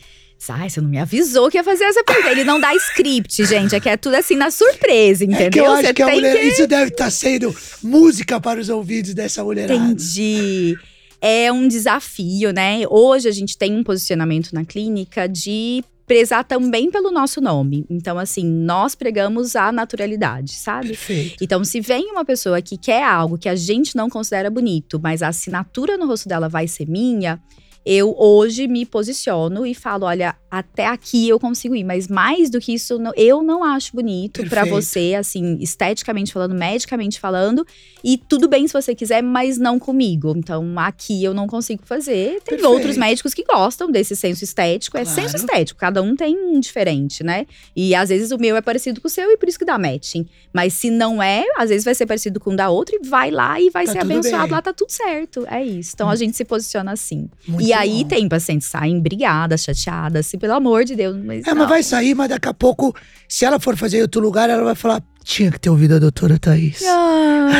Ai, 0.52 0.70
você 0.70 0.80
não 0.80 0.88
me 0.88 0.98
avisou 0.98 1.50
que 1.50 1.56
ia 1.56 1.64
fazer 1.64 1.84
essa 1.84 2.02
pergunta. 2.04 2.30
Ele 2.30 2.44
não 2.44 2.60
dá 2.60 2.74
script, 2.74 3.44
gente. 3.44 3.74
É 3.74 3.80
que 3.80 3.88
é 3.88 3.96
tudo 3.96 4.14
assim 4.14 4.36
na 4.36 4.50
surpresa, 4.50 5.24
entendeu? 5.24 5.46
É 5.46 5.50
que 5.50 5.60
eu 5.60 5.72
acho 5.72 5.82
você 5.82 5.94
que 5.94 6.02
a 6.02 6.08
mulher. 6.08 6.36
Que... 6.38 6.46
Isso 6.46 6.66
deve 6.66 6.90
estar 6.90 7.04
tá 7.04 7.10
sendo 7.10 7.54
música 7.82 8.40
para 8.40 8.60
os 8.60 8.68
ouvidos 8.68 9.14
dessa 9.14 9.42
mulherada. 9.42 9.74
Entendi. 9.74 10.76
É 11.20 11.50
um 11.50 11.66
desafio, 11.66 12.52
né? 12.52 12.82
Hoje 12.88 13.28
a 13.28 13.32
gente 13.32 13.56
tem 13.56 13.74
um 13.74 13.82
posicionamento 13.82 14.52
na 14.52 14.64
clínica 14.64 15.26
de 15.26 15.82
prezar 16.06 16.44
também 16.44 16.90
pelo 16.90 17.10
nosso 17.10 17.40
nome. 17.40 17.86
Então, 17.88 18.18
assim, 18.18 18.44
nós 18.44 18.94
pregamos 18.94 19.56
a 19.56 19.72
naturalidade, 19.72 20.52
sabe? 20.52 20.88
Perfeito. 20.88 21.42
Então, 21.42 21.64
se 21.64 21.80
vem 21.80 22.10
uma 22.10 22.24
pessoa 22.24 22.60
que 22.60 22.76
quer 22.76 23.02
algo 23.02 23.38
que 23.38 23.48
a 23.48 23.56
gente 23.56 23.96
não 23.96 24.10
considera 24.10 24.50
bonito, 24.50 25.00
mas 25.02 25.22
a 25.22 25.28
assinatura 25.28 25.96
no 25.96 26.06
rosto 26.06 26.28
dela 26.28 26.48
vai 26.48 26.68
ser 26.68 26.86
minha, 26.86 27.40
eu 27.84 28.14
hoje 28.18 28.66
me 28.66 28.86
posiciono 28.86 29.66
e 29.66 29.74
falo: 29.74 30.06
olha, 30.06 30.34
até 30.50 30.86
aqui 30.86 31.28
eu 31.28 31.38
consigo 31.38 31.74
ir, 31.74 31.84
mas 31.84 32.08
mais 32.08 32.48
do 32.48 32.60
que 32.60 32.74
isso, 32.74 32.98
eu 33.16 33.42
não 33.42 33.62
acho 33.64 33.92
bonito 33.92 34.48
para 34.48 34.64
você, 34.64 35.14
assim, 35.18 35.58
esteticamente 35.60 36.32
falando, 36.32 36.54
medicamente 36.54 37.20
falando. 37.20 37.66
E 38.02 38.16
tudo 38.16 38.48
bem 38.48 38.66
se 38.66 38.72
você 38.72 38.94
quiser, 38.94 39.22
mas 39.22 39.58
não 39.58 39.78
comigo. 39.78 40.32
Então, 40.36 40.78
aqui 40.78 41.24
eu 41.24 41.34
não 41.34 41.46
consigo 41.46 41.82
fazer. 41.84 42.40
Tem 42.42 42.56
Perfeito. 42.56 42.68
outros 42.68 42.96
médicos 42.96 43.34
que 43.34 43.44
gostam 43.44 43.90
desse 43.90 44.14
senso 44.14 44.44
estético. 44.44 44.96
É 44.96 45.04
claro. 45.04 45.20
senso 45.20 45.36
estético, 45.36 45.78
cada 45.78 46.00
um 46.02 46.14
tem 46.14 46.38
um 46.38 46.60
diferente, 46.60 47.22
né? 47.22 47.46
E 47.74 47.94
às 47.94 48.08
vezes 48.08 48.30
o 48.30 48.38
meu 48.38 48.56
é 48.56 48.62
parecido 48.62 49.00
com 49.00 49.08
o 49.08 49.10
seu 49.10 49.30
e 49.30 49.36
por 49.36 49.48
isso 49.48 49.58
que 49.58 49.64
dá 49.64 49.76
matching. 49.76 50.26
Mas 50.52 50.72
se 50.74 50.90
não 50.90 51.22
é, 51.22 51.44
às 51.56 51.68
vezes 51.68 51.84
vai 51.84 51.94
ser 51.94 52.06
parecido 52.06 52.38
com 52.38 52.52
o 52.52 52.56
da 52.56 52.70
outra 52.70 52.96
e 52.96 53.06
vai 53.06 53.30
lá 53.30 53.60
e 53.60 53.70
vai 53.70 53.86
tá 53.86 53.92
ser 53.92 53.98
abençoado 53.98 54.44
bem. 54.44 54.52
lá, 54.52 54.62
tá 54.62 54.72
tudo 54.72 54.90
certo. 54.90 55.44
É 55.48 55.62
isso. 55.62 55.90
Então 55.94 56.06
hum. 56.06 56.10
a 56.10 56.16
gente 56.16 56.36
se 56.36 56.44
posiciona 56.44 56.92
assim. 56.92 57.28
Muito 57.46 57.66
e 57.66 57.73
aí 57.74 58.04
tem 58.04 58.28
pacientes 58.28 58.68
saem 58.68 59.00
brigadas, 59.00 59.62
chateadas, 59.62 60.26
se 60.26 60.38
pelo 60.38 60.54
amor 60.54 60.84
de 60.84 60.94
Deus. 60.94 61.16
Mas 61.22 61.46
é, 61.46 61.50
não. 61.50 61.58
mas 61.58 61.68
vai 61.68 61.82
sair, 61.82 62.14
mas 62.14 62.28
daqui 62.28 62.48
a 62.48 62.54
pouco, 62.54 62.94
se 63.28 63.44
ela 63.44 63.60
for 63.60 63.76
fazer 63.76 63.98
em 63.98 64.02
outro 64.02 64.20
lugar, 64.20 64.48
ela 64.48 64.64
vai 64.64 64.74
falar: 64.74 65.02
tinha 65.22 65.50
que 65.50 65.58
ter 65.58 65.70
ouvido 65.70 65.96
a 65.96 65.98
doutora 65.98 66.38
Thaís. 66.38 66.82
Ah, 66.86 67.50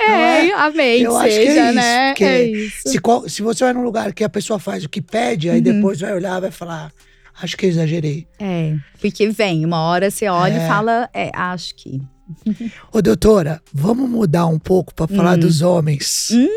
é, 0.08 0.48
é? 0.48 0.54
amém, 0.54 1.02
Eu 1.02 1.12
seja, 1.12 1.24
acho 1.24 1.36
que 1.36 1.42
é 1.42 1.66
isso, 1.66 1.74
né? 1.74 2.14
É 2.20 2.44
isso. 2.44 2.88
Se, 2.88 3.00
se 3.28 3.42
você 3.42 3.64
vai 3.64 3.72
num 3.72 3.82
lugar 3.82 4.12
que 4.12 4.24
a 4.24 4.28
pessoa 4.28 4.58
faz 4.58 4.84
o 4.84 4.88
que 4.88 5.00
pede, 5.00 5.50
aí 5.50 5.58
uhum. 5.58 5.62
depois 5.62 6.00
vai 6.00 6.14
olhar 6.14 6.40
vai 6.40 6.50
falar. 6.50 6.92
Acho 7.40 7.56
que 7.56 7.64
eu 7.66 7.70
exagerei. 7.70 8.26
É, 8.38 8.76
porque 9.00 9.28
vem, 9.30 9.64
uma 9.64 9.80
hora 9.80 10.10
você 10.10 10.28
olha 10.28 10.58
é. 10.58 10.64
e 10.64 10.68
fala, 10.68 11.08
é, 11.14 11.30
acho 11.34 11.74
que. 11.74 12.00
Ô, 12.92 13.00
doutora, 13.00 13.60
vamos 13.72 14.08
mudar 14.08 14.46
um 14.46 14.58
pouco 14.58 14.94
para 14.94 15.08
falar 15.08 15.36
hum. 15.36 15.40
dos 15.40 15.62
homens. 15.62 16.28
Hum. 16.30 16.48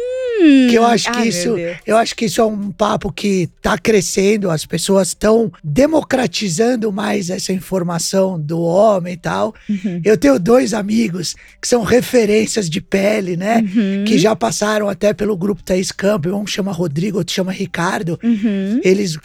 Que 0.70 0.76
eu 0.76 0.86
acho 0.86 1.12
que 1.12 1.18
Ai, 1.18 1.28
isso, 1.28 1.56
eu 1.86 1.98
acho 1.98 2.16
que 2.16 2.26
isso 2.26 2.42
é 2.42 2.46
um 2.46 2.72
papo 2.72 3.12
que 3.12 3.50
está 3.58 3.78
crescendo, 3.78 4.50
as 4.50 4.66
pessoas 4.66 5.10
estão 5.10 5.52
democratizando 5.64 6.92
mais 6.92 7.30
essa 7.30 7.54
informação 7.54 8.40
do 8.40 8.62
homem 8.62 9.14
e 9.14 9.18
tal. 9.18 9.54
Uhum. 9.70 10.02
Eu 10.04 10.18
tenho 10.18 10.40
dois 10.40 10.74
amigos 10.74 11.36
que 11.62 11.68
são 11.68 11.84
referências 11.84 12.70
de 12.70 12.82
pele, 12.82 13.38
né? 13.38 13.60
Uhum. 13.60 14.06
Que 14.06 14.18
já 14.18 14.36
passaram 14.36 14.90
até 14.90 15.14
pelo 15.14 15.38
grupo 15.38 15.64
Thaís 15.64 15.92
Campbell, 15.92 16.36
um 16.36 16.46
chama 16.48 16.72
Rodrigo, 16.72 17.18
outro 17.18 17.34
chama 17.34 17.52
Ricardo. 17.52 18.20
Uhum. 18.24 18.82
Eles 18.84 19.18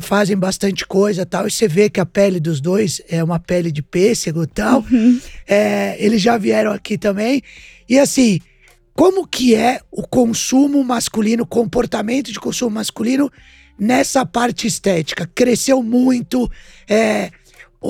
fazem 0.00 0.36
bastante 0.36 0.86
coisa 0.86 1.24
tal, 1.24 1.46
e 1.46 1.50
você 1.50 1.68
vê 1.68 1.88
que 1.88 2.00
a 2.00 2.06
pele 2.06 2.40
dos 2.40 2.60
dois 2.60 3.00
é 3.08 3.22
uma 3.22 3.38
pele 3.38 3.70
de 3.70 3.82
pêssego 3.82 4.42
e 4.42 4.46
tal. 4.46 4.84
Uhum. 4.90 5.20
É, 5.46 5.96
eles 5.98 6.20
já 6.20 6.36
vieram 6.36 6.72
aqui 6.72 6.98
também. 6.98 7.42
E 7.88 7.98
assim, 7.98 8.40
como 8.96 9.26
que 9.26 9.54
é 9.54 9.80
o 9.90 10.02
consumo 10.06 10.82
masculino, 10.82 11.46
comportamento 11.46 12.32
de 12.32 12.40
consumo 12.40 12.70
masculino 12.70 13.30
nessa 13.78 14.24
parte 14.24 14.66
estética? 14.66 15.30
Cresceu 15.34 15.82
muito, 15.82 16.50
é, 16.88 17.30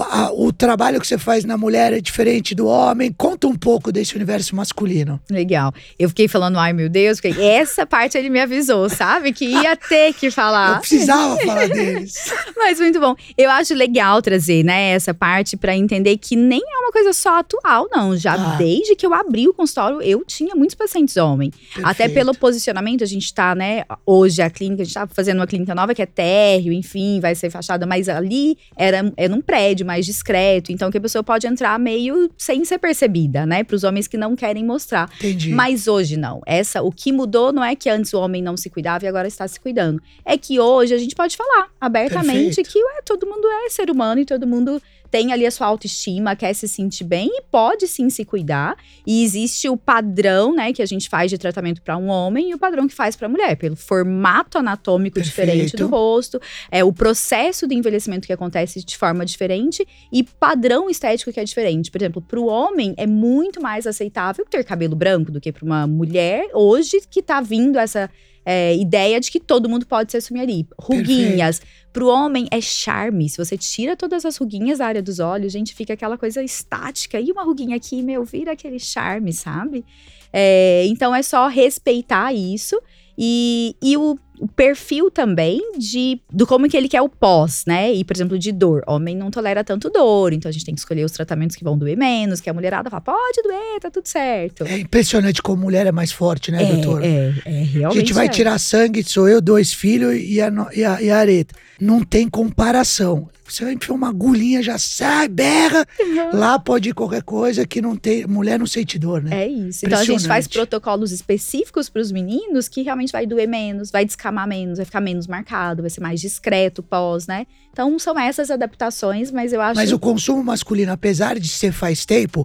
a, 0.02 0.32
o 0.32 0.52
trabalho 0.52 1.00
que 1.00 1.06
você 1.06 1.18
faz 1.18 1.44
na 1.44 1.56
mulher 1.56 1.92
é 1.92 2.00
diferente 2.00 2.54
do 2.54 2.66
homem. 2.66 3.12
Conta 3.12 3.46
um 3.46 3.54
pouco 3.54 3.92
desse 3.92 4.14
universo 4.14 4.54
masculino. 4.54 5.20
Legal. 5.30 5.72
Eu 5.98 6.09
fiquei 6.09 6.28
falando, 6.28 6.59
ai 6.59 6.72
meu 6.72 6.88
Deus, 6.88 7.20
essa 7.38 7.87
parte 7.87 8.16
ele 8.16 8.30
me 8.30 8.40
avisou, 8.40 8.88
sabe? 8.88 9.32
Que 9.32 9.46
ia 9.46 9.76
ter 9.76 10.14
que 10.14 10.30
falar. 10.30 10.76
Eu 10.76 10.80
precisava 10.80 11.37
falar 11.38 11.68
deles. 11.68 12.32
Mas 12.56 12.78
muito 12.80 13.00
bom. 13.00 13.14
Eu 13.37 13.50
acho 13.50 13.74
legal 13.74 14.20
trazer, 14.22 14.64
né, 14.64 14.90
essa 14.90 15.12
parte 15.12 15.56
para 15.56 15.76
entender 15.76 16.16
que 16.18 16.37
nem 16.37 16.61
é 16.61 16.78
uma 16.78 16.92
coisa 16.92 17.12
só 17.12 17.38
atual, 17.38 17.88
não. 17.90 18.16
Já 18.16 18.35
ah. 18.35 18.56
desde 18.56 18.94
que 18.94 19.06
eu 19.06 19.14
abri 19.14 19.48
o 19.48 19.54
consultório, 19.54 20.00
eu 20.02 20.24
tinha 20.24 20.54
muitos 20.54 20.74
pacientes. 20.74 21.16
Perfeito. 21.46 21.88
Até 21.88 22.09
pelo 22.09 22.35
posicionamento, 22.35 23.02
a 23.02 23.06
gente 23.06 23.32
tá, 23.32 23.54
né, 23.54 23.85
hoje 24.04 24.42
a 24.42 24.50
clínica, 24.50 24.82
a 24.82 24.85
gente 24.85 24.94
tá 24.94 25.06
fazendo 25.06 25.38
uma 25.38 25.46
clínica 25.46 25.74
nova 25.74 25.94
que 25.94 26.02
é 26.02 26.06
térreo, 26.06 26.72
enfim, 26.72 27.20
vai 27.20 27.35
ser 27.35 27.50
fachada, 27.50 27.87
mas 27.87 28.09
ali 28.09 28.59
era, 28.76 29.12
era 29.16 29.32
um 29.32 29.40
prédio 29.40 29.86
mais 29.87 30.05
discreto, 30.05 30.72
então 30.72 30.90
que 30.90 30.99
a 30.99 31.01
pessoa 31.01 31.22
pode 31.22 31.46
entrar 31.46 31.79
meio 31.79 32.31
sem 32.37 32.64
ser 32.64 32.79
percebida, 32.79 33.46
né? 33.46 33.64
Para 33.64 33.77
os 33.77 33.85
homens 33.85 34.07
que 34.07 34.16
não 34.16 34.37
querem 34.37 34.64
mostrar. 34.64 35.11
Entendi. 35.18 35.51
Mas 35.51 35.87
hoje 35.87 36.16
não. 36.16 36.42
Essa, 36.44 36.83
o 36.83 36.90
que 36.92 37.12
mudou 37.12 37.53
não 37.53 37.64
é 37.64 37.75
que 37.75 37.88
antes 37.88 38.12
o 38.12 38.20
homem 38.20 38.42
não 38.42 38.57
se 38.57 38.68
cuidava 38.68 39.05
e 39.05 39.09
agora 39.09 39.29
está 39.29 39.46
se 39.49 39.59
cuidando. 39.59 40.03
É 40.25 40.37
que 40.37 40.61
hoje 40.61 40.94
a 40.94 40.99
gente 40.99 41.14
pode 41.14 41.37
falar 41.37 41.68
abertamente 41.81 42.57
Perfeito. 42.57 42.70
que 42.70 42.79
ué, 42.79 43.03
todo 43.05 43.27
mundo 43.27 43.46
é 43.64 43.70
ser 43.70 43.90
humano 43.90 44.20
e 44.20 44.25
todo 44.25 44.46
mundo 44.46 44.83
tem 45.10 45.32
ali 45.32 45.46
a 45.46 45.50
sua 45.50 45.66
autoestima, 45.66 46.36
quer 46.36 46.52
se 46.54 46.68
sentir 46.68 47.04
bem 47.04 47.28
e 47.32 47.42
pode 47.42 47.86
sim 47.86 48.10
se 48.10 48.24
cuidar. 48.24 48.76
E 49.06 49.22
existe 49.22 49.68
o 49.68 49.76
padrão, 49.76 50.54
né, 50.54 50.72
que 50.72 50.82
a 50.82 50.86
gente 50.86 51.08
faz 51.08 51.30
de 51.30 51.38
tratamento 51.38 51.82
para 51.82 51.96
um 51.96 52.08
homem 52.08 52.50
e 52.50 52.54
o 52.54 52.58
padrão 52.58 52.86
que 52.86 52.94
faz 52.94 53.16
para 53.16 53.26
a 53.26 53.28
mulher, 53.28 53.56
pelo 53.56 53.76
formato 53.76 54.58
anatômico 54.58 55.14
Perfeito. 55.14 55.46
diferente 55.46 55.76
do 55.76 55.86
rosto, 55.86 56.40
é 56.70 56.84
o 56.84 56.92
processo 56.92 57.66
do 57.66 57.74
envelhecimento 57.74 58.26
que 58.26 58.32
acontece 58.32 58.84
de 58.84 58.96
forma 58.96 59.24
diferente 59.24 59.86
e 60.12 60.22
padrão 60.22 60.90
estético 60.90 61.32
que 61.32 61.40
é 61.40 61.44
diferente. 61.44 61.90
Por 61.90 62.00
exemplo, 62.00 62.22
para 62.22 62.40
o 62.40 62.46
homem 62.46 62.94
é 62.96 63.06
muito 63.06 63.60
mais 63.60 63.86
aceitável 63.86 64.44
ter 64.48 64.64
cabelo 64.64 64.96
branco 64.96 65.30
do 65.30 65.40
que 65.40 65.52
para 65.52 65.64
uma 65.64 65.86
mulher 65.86 66.48
hoje 66.54 67.00
que 67.08 67.20
está 67.20 67.40
vindo 67.40 67.78
essa 67.78 68.10
é, 68.48 68.76
ideia 68.76 69.18
de 69.18 69.28
que 69.28 69.40
todo 69.40 69.68
mundo 69.68 69.85
pode 69.85 70.12
se 70.12 70.16
assumir 70.16 70.40
ali. 70.40 70.68
Ruguinhas. 70.78 71.59
Perfeito. 71.59 71.87
Pro 71.92 72.06
homem 72.06 72.46
é 72.52 72.61
charme. 72.61 73.28
Se 73.28 73.37
você 73.37 73.59
tira 73.59 73.96
todas 73.96 74.24
as 74.24 74.37
ruguinhas 74.37 74.78
da 74.78 74.87
área 74.87 75.02
dos 75.02 75.18
olhos, 75.18 75.52
gente, 75.52 75.74
fica 75.74 75.94
aquela 75.94 76.16
coisa 76.16 76.44
estática. 76.44 77.20
E 77.20 77.32
uma 77.32 77.42
ruguinha 77.42 77.74
aqui, 77.74 78.02
meu, 78.02 78.24
vira 78.24 78.52
aquele 78.52 78.78
charme, 78.78 79.32
sabe? 79.32 79.85
É, 80.32 80.87
então 80.87 81.12
é 81.12 81.22
só 81.22 81.48
respeitar 81.48 82.32
isso. 82.32 82.80
E, 83.18 83.74
e 83.82 83.96
o, 83.96 84.16
o, 84.46 84.48
perfil 84.48 85.11
também 85.11 85.61
de 85.78 86.20
do 86.32 86.46
como 86.46 86.68
que 86.68 86.76
ele 86.76 86.88
quer 86.88 87.02
o 87.02 87.09
pós, 87.09 87.64
né? 87.66 87.92
E, 87.92 88.04
por 88.04 88.16
exemplo, 88.16 88.38
de 88.38 88.52
dor. 88.52 88.82
Homem 88.87 89.16
não 89.16 89.30
tolera 89.30 89.62
tanto 89.64 89.90
dor, 89.90 90.32
então 90.32 90.48
a 90.48 90.52
gente 90.52 90.64
tem 90.64 90.74
que 90.74 90.80
escolher 90.80 91.04
os 91.04 91.12
tratamentos 91.12 91.56
que 91.56 91.64
vão 91.64 91.76
doer 91.76 91.96
menos, 91.96 92.40
que 92.40 92.48
a 92.48 92.54
mulherada 92.54 92.90
fala, 92.90 93.00
pode 93.00 93.42
doer, 93.42 93.80
tá 93.80 93.90
tudo 93.90 94.06
certo. 94.06 94.64
É 94.64 94.78
impressionante 94.78 95.42
como 95.42 95.62
mulher 95.62 95.87
é 95.87 95.92
mais 95.92 96.12
forte, 96.12 96.50
né, 96.50 96.62
é, 96.62 96.72
doutora? 96.72 97.06
É, 97.06 97.35
é, 97.44 97.62
realmente. 97.62 97.87
A 97.87 98.00
gente 98.00 98.12
vai 98.12 98.26
é. 98.26 98.28
tirar 98.28 98.59
sangue, 98.59 99.02
sou 99.04 99.28
eu, 99.28 99.40
dois 99.40 99.72
filhos 99.72 100.14
e 100.14 100.40
a, 100.40 100.52
e 100.74 100.85
a, 100.85 101.02
e 101.02 101.11
a 101.11 101.18
areta. 101.18 101.54
Não 101.80 102.02
tem 102.02 102.28
comparação. 102.28 103.28
Você 103.48 103.64
vai 103.64 103.74
enfiar 103.74 103.94
uma 103.94 104.09
agulhinha, 104.09 104.62
já 104.62 104.76
sai, 104.76 105.28
berra. 105.28 105.87
Uhum. 106.00 106.38
Lá 106.38 106.59
pode 106.59 106.88
ir 106.88 106.94
qualquer 106.94 107.22
coisa 107.22 107.64
que 107.66 107.80
não 107.80 107.96
tem. 107.96 108.26
Mulher 108.26 108.59
não 108.59 108.66
sente 108.66 108.98
dor, 108.98 109.22
né? 109.22 109.44
É 109.44 109.48
isso. 109.48 109.87
Então 109.87 109.98
a 109.98 110.04
gente 110.04 110.26
faz 110.26 110.48
protocolos 110.48 111.12
específicos 111.12 111.88
para 111.88 112.02
os 112.02 112.11
meninos 112.11 112.68
que 112.68 112.82
realmente 112.82 113.12
vai 113.12 113.24
doer 113.24 113.46
menos, 113.46 113.90
vai 113.90 114.04
descamar 114.04 114.36
menos, 114.44 114.79
vai 114.79 114.85
ficar 114.85 115.01
menos 115.01 115.29
marcado, 115.29 115.83
vai 115.83 115.90
ser 115.90 116.01
mais 116.01 116.20
discreto 116.20 116.83
pós, 116.83 117.29
né? 117.29 117.46
Então 117.70 117.96
são 117.96 118.18
essas 118.18 118.51
adaptações, 118.51 119.31
mas 119.31 119.53
eu 119.53 119.61
acho. 119.61 119.77
Mas 119.77 119.92
o 119.92 120.01
consumo 120.01 120.42
masculino, 120.42 120.90
apesar 120.90 121.38
de 121.38 121.49
ser 121.49 121.70
faz 121.70 122.05
tempo, 122.05 122.44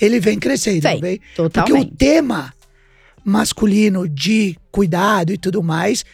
ele 0.00 0.20
vem 0.20 0.38
crescendo, 0.38 1.00
vem? 1.00 1.20
Totalmente. 1.34 1.74
Porque 1.74 1.94
o 1.94 1.96
tema 1.96 2.54
masculino 3.24 4.08
de 4.08 4.56
cuidado 4.70 5.32
e 5.32 5.36
tudo 5.36 5.60
mais 5.64 6.04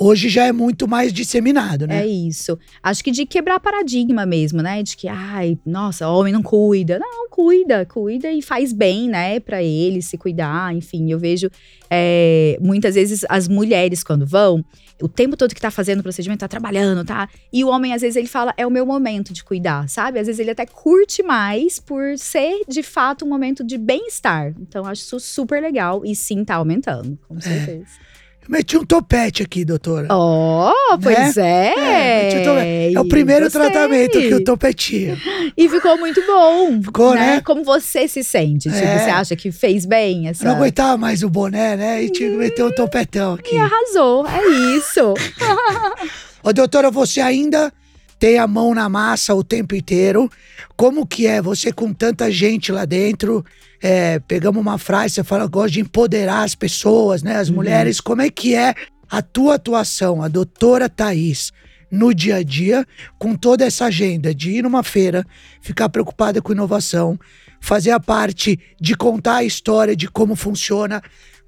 hoje 0.00 0.28
já 0.28 0.44
é 0.44 0.52
muito 0.52 0.86
mais 0.86 1.12
disseminado, 1.12 1.86
né? 1.86 2.02
É 2.02 2.06
isso. 2.06 2.58
Acho 2.82 3.02
que 3.02 3.10
de 3.10 3.26
quebrar 3.26 3.58
paradigma 3.60 4.24
mesmo, 4.24 4.62
né? 4.62 4.82
De 4.82 4.96
que, 4.96 5.08
ai, 5.08 5.58
nossa, 5.66 6.08
homem 6.08 6.32
não 6.32 6.42
cuida. 6.42 6.98
Não, 6.98 7.28
cuida, 7.28 7.84
cuida 7.84 8.30
e 8.30 8.40
faz 8.40 8.72
bem, 8.72 9.08
né? 9.08 9.40
Pra 9.40 9.62
ele 9.62 10.00
se 10.00 10.16
cuidar. 10.16 10.74
Enfim, 10.74 11.10
eu 11.10 11.18
vejo 11.18 11.50
é, 11.90 12.58
muitas 12.60 12.94
vezes 12.94 13.24
as 13.28 13.48
mulheres, 13.48 14.04
quando 14.04 14.26
vão, 14.26 14.64
o 15.02 15.08
tempo 15.08 15.36
todo 15.36 15.54
que 15.54 15.60
tá 15.60 15.70
fazendo 15.70 16.00
o 16.00 16.02
procedimento, 16.02 16.40
tá 16.40 16.48
trabalhando, 16.48 17.04
tá? 17.04 17.28
E 17.52 17.64
o 17.64 17.68
homem, 17.68 17.92
às 17.92 18.02
vezes, 18.02 18.16
ele 18.16 18.28
fala, 18.28 18.52
é 18.56 18.66
o 18.66 18.70
meu 18.70 18.84
momento 18.84 19.32
de 19.32 19.44
cuidar, 19.44 19.88
sabe? 19.88 20.18
Às 20.18 20.26
vezes 20.26 20.40
ele 20.40 20.50
até 20.50 20.66
curte 20.66 21.22
mais 21.22 21.78
por 21.78 22.18
ser, 22.18 22.62
de 22.68 22.82
fato, 22.82 23.24
um 23.24 23.28
momento 23.28 23.64
de 23.64 23.78
bem-estar. 23.78 24.54
Então, 24.60 24.84
acho 24.84 25.02
isso 25.02 25.20
super 25.20 25.62
legal 25.62 26.02
e 26.04 26.14
sim, 26.14 26.44
tá 26.44 26.56
aumentando, 26.56 27.18
com 27.28 27.40
certeza. 27.40 27.86
Eu 27.86 28.17
meti 28.48 28.76
um 28.76 28.84
topete 28.84 29.42
aqui, 29.42 29.64
doutora. 29.64 30.08
Oh, 30.10 30.72
pois 31.02 31.36
é. 31.36 31.74
É, 31.76 32.40
um 32.40 32.44
topete. 32.44 32.96
É 32.96 33.00
o 33.00 33.08
primeiro 33.08 33.50
tratamento 33.50 34.18
que 34.18 34.30
eu 34.30 34.42
topetinho. 34.42 35.16
E 35.56 35.68
ficou 35.68 35.98
muito 35.98 36.24
bom. 36.26 36.82
Ficou, 36.82 37.14
né? 37.14 37.40
Como 37.42 37.62
você 37.62 38.08
se 38.08 38.24
sente? 38.24 38.68
Tipo, 38.70 38.74
É. 38.76 38.98
você 39.04 39.10
acha 39.10 39.36
que 39.36 39.52
fez 39.52 39.84
bem 39.84 40.24
Eu 40.24 40.30
essa... 40.30 40.44
não 40.44 40.56
aguentava 40.56 40.96
mais 40.96 41.22
o 41.22 41.28
boné, 41.28 41.76
né? 41.76 42.02
E 42.02 42.10
tinha 42.10 42.30
que 42.30 42.36
meter 42.36 42.64
um 42.64 42.72
topetão 42.72 43.34
aqui. 43.34 43.54
E 43.54 43.58
arrasou, 43.58 44.26
é 44.26 44.76
isso. 44.76 45.14
Ô, 46.42 46.52
doutora, 46.52 46.90
você 46.90 47.20
ainda 47.20 47.72
tem 48.18 48.38
a 48.38 48.46
mão 48.46 48.74
na 48.74 48.88
massa 48.88 49.34
o 49.34 49.44
tempo 49.44 49.74
inteiro. 49.74 50.30
Como 50.76 51.06
que 51.06 51.26
é 51.26 51.40
você 51.40 51.72
com 51.72 51.92
tanta 51.92 52.30
gente 52.30 52.72
lá 52.72 52.84
dentro? 52.84 53.44
É, 53.80 54.18
pegamos 54.20 54.60
uma 54.60 54.76
frase, 54.76 55.14
você 55.14 55.24
fala, 55.24 55.46
gosta 55.46 55.70
de 55.70 55.80
empoderar 55.80 56.42
as 56.42 56.54
pessoas, 56.54 57.22
né? 57.22 57.36
As 57.36 57.48
mulheres. 57.48 58.00
Como 58.00 58.22
é 58.22 58.30
que 58.30 58.54
é 58.54 58.74
a 59.08 59.22
tua 59.22 59.54
atuação, 59.54 60.22
a 60.22 60.28
doutora 60.28 60.88
Thaís, 60.88 61.52
no 61.90 62.12
dia 62.12 62.36
a 62.36 62.42
dia, 62.42 62.84
com 63.18 63.34
toda 63.34 63.64
essa 63.64 63.86
agenda 63.86 64.34
de 64.34 64.50
ir 64.50 64.62
numa 64.62 64.82
feira, 64.82 65.24
ficar 65.62 65.88
preocupada 65.88 66.42
com 66.42 66.52
inovação, 66.52 67.18
fazer 67.60 67.92
a 67.92 68.00
parte 68.00 68.58
de 68.80 68.94
contar 68.94 69.36
a 69.36 69.44
história 69.44 69.96
de 69.96 70.08
como 70.08 70.36
funciona. 70.36 71.02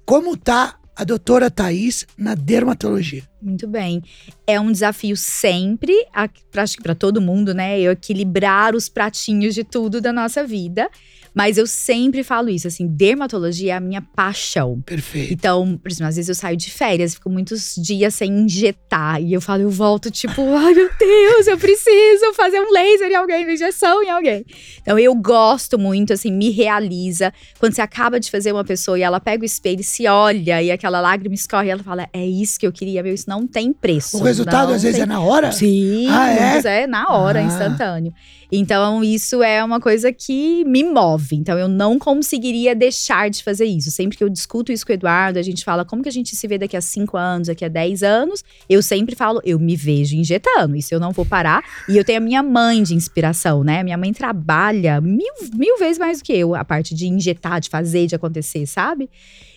Como 0.05 0.35
tá 0.35 0.75
a 0.95 1.03
doutora 1.03 1.49
Thaís 1.49 2.05
na 2.17 2.35
dermatologia? 2.35 3.23
Muito 3.41 3.67
bem. 3.67 4.03
É 4.45 4.59
um 4.59 4.71
desafio 4.71 5.15
sempre, 5.17 5.93
acho 6.13 6.77
que 6.77 6.83
para 6.83 6.93
todo 6.93 7.21
mundo, 7.21 7.53
né? 7.53 7.79
Eu 7.79 7.91
equilibrar 7.91 8.75
os 8.75 8.87
pratinhos 8.87 9.55
de 9.55 9.63
tudo 9.63 9.99
da 9.99 10.13
nossa 10.13 10.43
vida. 10.45 10.89
Mas 11.33 11.57
eu 11.57 11.65
sempre 11.65 12.23
falo 12.23 12.49
isso, 12.49 12.67
assim, 12.67 12.85
dermatologia 12.87 13.73
é 13.73 13.75
a 13.77 13.79
minha 13.79 14.01
paixão. 14.01 14.81
Perfeito. 14.85 15.33
Então, 15.33 15.77
por 15.81 15.89
exemplo, 15.89 16.07
às 16.09 16.15
vezes 16.17 16.27
eu 16.29 16.35
saio 16.35 16.57
de 16.57 16.69
férias, 16.69 17.13
fico 17.13 17.29
muitos 17.29 17.75
dias 17.77 18.15
sem 18.15 18.31
injetar. 18.39 19.21
E 19.21 19.31
eu 19.33 19.39
falo, 19.39 19.61
eu 19.63 19.69
volto, 19.69 20.11
tipo, 20.11 20.41
ai 20.55 20.73
meu 20.73 20.89
Deus, 20.99 21.47
eu 21.47 21.57
preciso 21.57 22.33
fazer 22.35 22.59
um 22.59 22.71
laser 22.71 23.09
em 23.09 23.15
alguém, 23.15 23.43
uma 23.45 23.53
injeção 23.53 24.03
em 24.03 24.09
alguém. 24.09 24.45
Então, 24.81 24.99
eu 24.99 25.15
gosto 25.15 25.79
muito, 25.79 26.11
assim, 26.13 26.31
me 26.31 26.49
realiza. 26.49 27.31
Quando 27.59 27.73
você 27.73 27.81
acaba 27.81 28.19
de 28.19 28.29
fazer 28.29 28.51
uma 28.51 28.63
pessoa 28.63 28.99
e 28.99 29.01
ela 29.01 29.19
pega 29.19 29.43
o 29.43 29.45
espelho 29.45 29.81
e 29.81 29.83
se 29.83 30.07
olha, 30.07 30.61
e 30.61 30.69
aquela 30.71 30.99
lágrima 30.99 31.33
escorre, 31.35 31.67
e 31.67 31.71
ela 31.71 31.83
fala, 31.83 32.09
é 32.11 32.25
isso 32.25 32.59
que 32.59 32.67
eu 32.67 32.71
queria, 32.71 33.01
meu, 33.03 33.13
isso 33.13 33.29
não 33.29 33.47
tem 33.47 33.71
preço. 33.71 34.17
O 34.17 34.23
resultado, 34.23 34.69
não 34.69 34.75
às 34.75 34.83
vezes, 34.83 34.97
tem 34.97 35.03
é 35.03 35.05
na 35.07 35.21
hora? 35.21 35.51
Sim, 35.51 36.07
Ah, 36.09 36.61
é? 36.65 36.81
é 36.83 36.87
na 36.87 37.09
hora, 37.09 37.39
Ah. 37.39 37.43
instantâneo. 37.43 38.13
Então, 38.51 39.01
isso 39.01 39.41
é 39.41 39.63
uma 39.63 39.79
coisa 39.79 40.11
que 40.11 40.65
me 40.65 40.83
move. 40.83 41.20
Então, 41.31 41.57
eu 41.57 41.67
não 41.67 41.99
conseguiria 41.99 42.75
deixar 42.75 43.29
de 43.29 43.43
fazer 43.43 43.65
isso. 43.65 43.91
Sempre 43.91 44.17
que 44.17 44.23
eu 44.23 44.29
discuto 44.29 44.71
isso 44.71 44.85
com 44.85 44.91
o 44.91 44.95
Eduardo, 44.95 45.39
a 45.39 45.41
gente 45.41 45.63
fala 45.63 45.83
como 45.85 46.01
que 46.01 46.09
a 46.09 46.11
gente 46.11 46.35
se 46.35 46.47
vê 46.47 46.57
daqui 46.57 46.77
a 46.77 46.81
5 46.81 47.17
anos, 47.17 47.47
daqui 47.47 47.65
a 47.65 47.67
10 47.69 48.03
anos. 48.03 48.43
Eu 48.69 48.81
sempre 48.81 49.15
falo, 49.15 49.41
eu 49.43 49.59
me 49.59 49.75
vejo 49.75 50.15
injetando. 50.15 50.75
Isso 50.75 50.93
eu 50.93 50.99
não 50.99 51.11
vou 51.11 51.25
parar. 51.25 51.63
E 51.87 51.97
eu 51.97 52.03
tenho 52.03 52.19
a 52.19 52.21
minha 52.21 52.43
mãe 52.43 52.83
de 52.83 52.95
inspiração, 52.95 53.63
né? 53.63 53.83
Minha 53.83 53.97
mãe 53.97 54.13
trabalha 54.13 55.01
mil, 55.01 55.33
mil 55.53 55.77
vezes 55.77 55.97
mais 55.97 56.19
do 56.19 56.23
que 56.23 56.33
eu, 56.33 56.55
a 56.55 56.63
parte 56.63 56.95
de 56.95 57.07
injetar, 57.07 57.59
de 57.59 57.69
fazer, 57.69 58.07
de 58.07 58.15
acontecer, 58.15 58.65
sabe? 58.65 59.09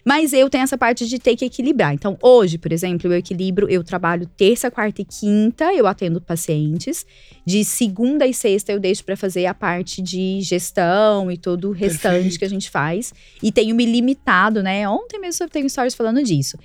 Mas 0.05 0.33
eu 0.33 0.51
tenho 0.51 0.63
essa 0.65 0.77
parte 0.77 1.07
de 1.07 1.19
ter 1.19 1.35
que 1.35 1.45
equilibrar. 1.45 1.95
Então, 1.95 2.19
hoje, 2.21 2.59
por 2.59 2.71
exemplo, 2.73 3.11
eu 3.11 3.17
equilibro, 3.17 3.69
eu 3.71 3.83
trabalho 3.83 4.27
terça, 4.37 4.71
quarta 4.71 5.01
e 5.01 5.05
quinta, 5.05 5.73
eu 5.73 5.87
atendo 5.87 6.21
pacientes. 6.21 7.07
De 7.47 7.65
segunda 7.65 8.27
e 8.27 8.35
sexta 8.35 8.73
eu 8.73 8.79
deixo 8.79 9.05
pra 9.05 9.17
fazer 9.17 9.47
a 9.47 9.55
parte 9.55 10.03
de 10.03 10.41
gestão 10.43 11.31
e 11.31 11.39
todo 11.39 11.71
o 11.71 11.73
restante 11.73 12.15
Perfeito. 12.15 12.39
que 12.39 12.45
a 12.45 12.49
gente 12.49 12.71
faz. 12.71 13.13
E 13.43 13.51
tenho 13.51 13.75
me 13.75 13.87
limitado, 13.87 14.63
né? 14.63 14.89
Ontem 14.89 15.19
mesmo 15.19 15.45
eu 15.45 15.49
tenho 15.49 15.69
stories 15.69 15.95
falando 15.95 16.23
disso. 16.23 16.59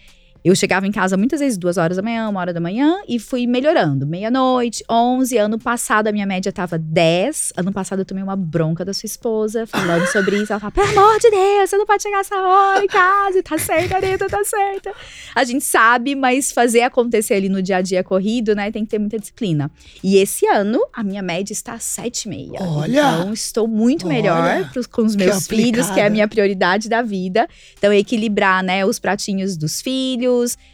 Eu 0.43 0.55
chegava 0.55 0.87
em 0.87 0.91
casa 0.91 1.17
muitas 1.17 1.39
vezes 1.41 1.57
duas 1.57 1.77
horas 1.77 1.97
da 1.97 2.03
manhã, 2.03 2.29
uma 2.29 2.39
hora 2.39 2.53
da 2.53 2.59
manhã, 2.61 3.01
e 3.07 3.19
fui 3.19 3.45
melhorando. 3.45 4.07
Meia-noite, 4.07 4.83
11. 4.89 5.37
Ano 5.37 5.59
passado 5.59 6.07
a 6.07 6.11
minha 6.13 6.25
média 6.25 6.51
tava 6.51 6.77
10. 6.77 7.53
Ano 7.57 7.73
passado 7.73 7.99
eu 7.99 8.05
tomei 8.05 8.23
uma 8.23 8.35
bronca 8.37 8.85
da 8.85 8.93
sua 8.93 9.05
esposa 9.05 9.67
falando 9.67 10.05
sobre 10.11 10.37
isso. 10.41 10.53
Ela 10.53 10.59
fala: 10.59 10.71
pelo 10.71 10.87
amor 10.97 11.19
de 11.19 11.29
Deus, 11.29 11.69
você 11.69 11.77
não 11.77 11.85
pode 11.85 12.03
chegar 12.03 12.19
essa 12.21 12.35
hora 12.35 12.83
em 12.83 12.87
casa. 12.87 13.43
Tá 13.43 13.57
certo, 13.57 13.93
Anitta, 13.95 14.27
tá 14.29 14.43
certa. 14.45 14.93
A 15.35 15.43
gente 15.43 15.63
sabe, 15.65 16.15
mas 16.15 16.51
fazer 16.51 16.81
acontecer 16.81 17.33
ali 17.33 17.49
no 17.49 17.61
dia 17.61 17.77
a 17.77 17.81
dia 17.81 18.03
corrido, 18.03 18.55
né, 18.55 18.71
tem 18.71 18.83
que 18.85 18.89
ter 18.91 18.99
muita 18.99 19.19
disciplina. 19.19 19.69
E 20.03 20.17
esse 20.17 20.45
ano, 20.47 20.79
a 20.93 21.03
minha 21.03 21.21
média 21.21 21.51
está 21.51 21.77
7,5. 21.77 22.53
Olha! 22.61 22.87
Então, 23.19 23.33
estou 23.33 23.67
muito 23.67 24.05
Olha! 24.07 24.15
melhor 24.15 24.71
pros- 24.71 24.87
com 24.87 25.01
os 25.03 25.15
Que 25.15 25.25
meus 25.25 25.47
filhos, 25.47 25.89
que 25.89 25.99
é 25.99 26.05
a 26.05 26.09
minha 26.09 26.27
prioridade 26.27 26.87
da 26.87 27.01
vida. 27.01 27.47
Então, 27.77 27.91
equilibrar, 27.91 28.63
né, 28.63 28.85
os 28.85 28.99
pratinhos 28.99 29.57
dos 29.57 29.81
filhos, 29.81 30.28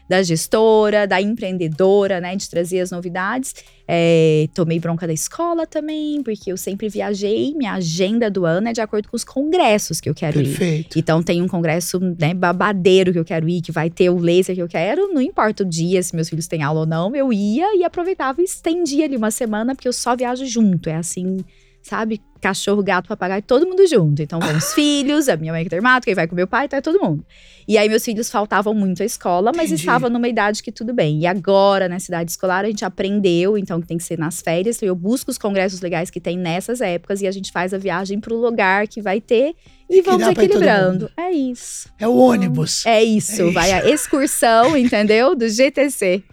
da 0.07 0.21
gestora, 0.21 1.07
da 1.07 1.21
empreendedora, 1.21 2.21
né, 2.21 2.35
de 2.35 2.49
trazer 2.49 2.79
as 2.79 2.91
novidades. 2.91 3.53
É, 3.87 4.47
tomei 4.53 4.79
bronca 4.79 5.05
da 5.05 5.13
escola 5.13 5.67
também, 5.67 6.21
porque 6.23 6.51
eu 6.51 6.57
sempre 6.57 6.89
viajei. 6.89 7.53
Minha 7.55 7.73
agenda 7.73 8.29
do 8.29 8.45
ano 8.45 8.67
é 8.67 8.73
de 8.73 8.81
acordo 8.81 9.09
com 9.09 9.15
os 9.15 9.23
congressos 9.23 10.01
que 10.01 10.09
eu 10.09 10.15
quero 10.15 10.39
ir. 10.39 10.45
Perfeito. 10.45 10.99
Então 10.99 11.21
tem 11.21 11.41
um 11.41 11.47
congresso, 11.47 11.99
né, 11.99 12.33
babadeiro 12.33 13.11
que 13.11 13.19
eu 13.19 13.25
quero 13.25 13.47
ir, 13.47 13.61
que 13.61 13.71
vai 13.71 13.89
ter 13.89 14.09
o 14.09 14.17
laser 14.17 14.55
que 14.55 14.61
eu 14.61 14.67
quero. 14.67 15.13
Não 15.13 15.21
importa 15.21 15.63
o 15.63 15.65
dia, 15.65 16.01
se 16.01 16.15
meus 16.15 16.29
filhos 16.29 16.47
têm 16.47 16.63
aula 16.63 16.81
ou 16.81 16.85
não, 16.85 17.15
eu 17.15 17.31
ia 17.31 17.77
e 17.77 17.83
aproveitava 17.83 18.41
e 18.41 18.45
estendia 18.45 19.05
ali 19.05 19.17
uma 19.17 19.31
semana, 19.31 19.75
porque 19.75 19.87
eu 19.87 19.93
só 19.93 20.15
viajo 20.15 20.45
junto. 20.45 20.89
É 20.89 20.95
assim, 20.95 21.37
sabe? 21.85 22.19
Cachorro, 22.41 22.83
gato, 22.83 23.07
papagaio, 23.07 23.41
todo 23.43 23.65
mundo 23.65 23.85
junto. 23.87 24.21
Então 24.21 24.39
vão 24.39 24.57
os 24.57 24.73
filhos, 24.75 25.29
a 25.29 25.37
minha 25.37 25.53
mãe 25.53 25.63
que 25.63 25.67
é 25.67 25.69
dermato, 25.69 26.05
quem 26.05 26.15
vai 26.15 26.27
com 26.27 26.35
meu 26.35 26.47
pai, 26.47 26.67
tá 26.67 26.81
todo 26.81 26.99
mundo. 26.99 27.23
E 27.67 27.77
aí 27.77 27.87
meus 27.87 28.03
filhos 28.03 28.29
faltavam 28.29 28.73
muito 28.73 29.03
à 29.03 29.05
escola, 29.05 29.51
mas 29.55 29.67
Entendi. 29.67 29.81
estavam 29.81 30.09
numa 30.09 30.27
idade 30.27 30.63
que 30.63 30.71
tudo 30.71 30.93
bem. 30.93 31.19
E 31.19 31.27
agora, 31.27 31.87
na 31.87 31.99
cidade 31.99 32.31
escolar, 32.31 32.65
a 32.65 32.67
gente 32.67 32.83
aprendeu, 32.83 33.57
então 33.57 33.79
que 33.79 33.87
tem 33.87 33.97
que 33.97 34.03
ser 34.03 34.17
nas 34.17 34.41
férias. 34.41 34.77
Então 34.77 34.87
eu 34.87 34.95
busco 34.95 35.29
os 35.29 35.37
congressos 35.37 35.79
legais 35.79 36.09
que 36.09 36.19
tem 36.19 36.37
nessas 36.37 36.81
épocas 36.81 37.21
e 37.21 37.27
a 37.27 37.31
gente 37.31 37.51
faz 37.51 37.73
a 37.73 37.77
viagem 37.77 38.19
pro 38.19 38.35
lugar 38.35 38.87
que 38.87 39.01
vai 39.01 39.21
ter 39.21 39.53
e, 39.87 40.01
vamos 40.01 40.23
pra 40.23 40.31
ir 40.31 40.35
todo 40.35 40.43
equilibrando. 40.43 41.11
É 41.15 41.31
isso. 41.31 41.89
É 41.99 42.07
o 42.07 42.15
ônibus. 42.15 42.83
É 42.85 43.03
isso, 43.03 43.43
É 43.43 43.51
vai 43.51 43.71
a 43.71 43.87
excursão, 43.87 44.75
entendeu? 44.75 45.35
Do 45.35 45.47
GTC. 45.47 46.23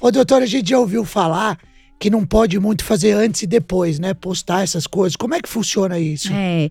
Ô, 0.00 0.10
doutora, 0.10 0.44
a 0.44 0.48
gente 0.48 0.70
já 0.70 0.78
ouviu 0.78 1.04
falar 1.04 1.58
que 1.98 2.10
não 2.10 2.24
pode 2.24 2.58
muito 2.58 2.84
fazer 2.84 3.12
antes 3.12 3.42
e 3.42 3.46
depois, 3.46 3.98
né? 3.98 4.14
Postar 4.14 4.62
essas 4.62 4.86
coisas. 4.86 5.16
Como 5.16 5.34
é 5.34 5.40
que 5.40 5.48
funciona 5.48 5.98
isso? 5.98 6.32
É. 6.32 6.70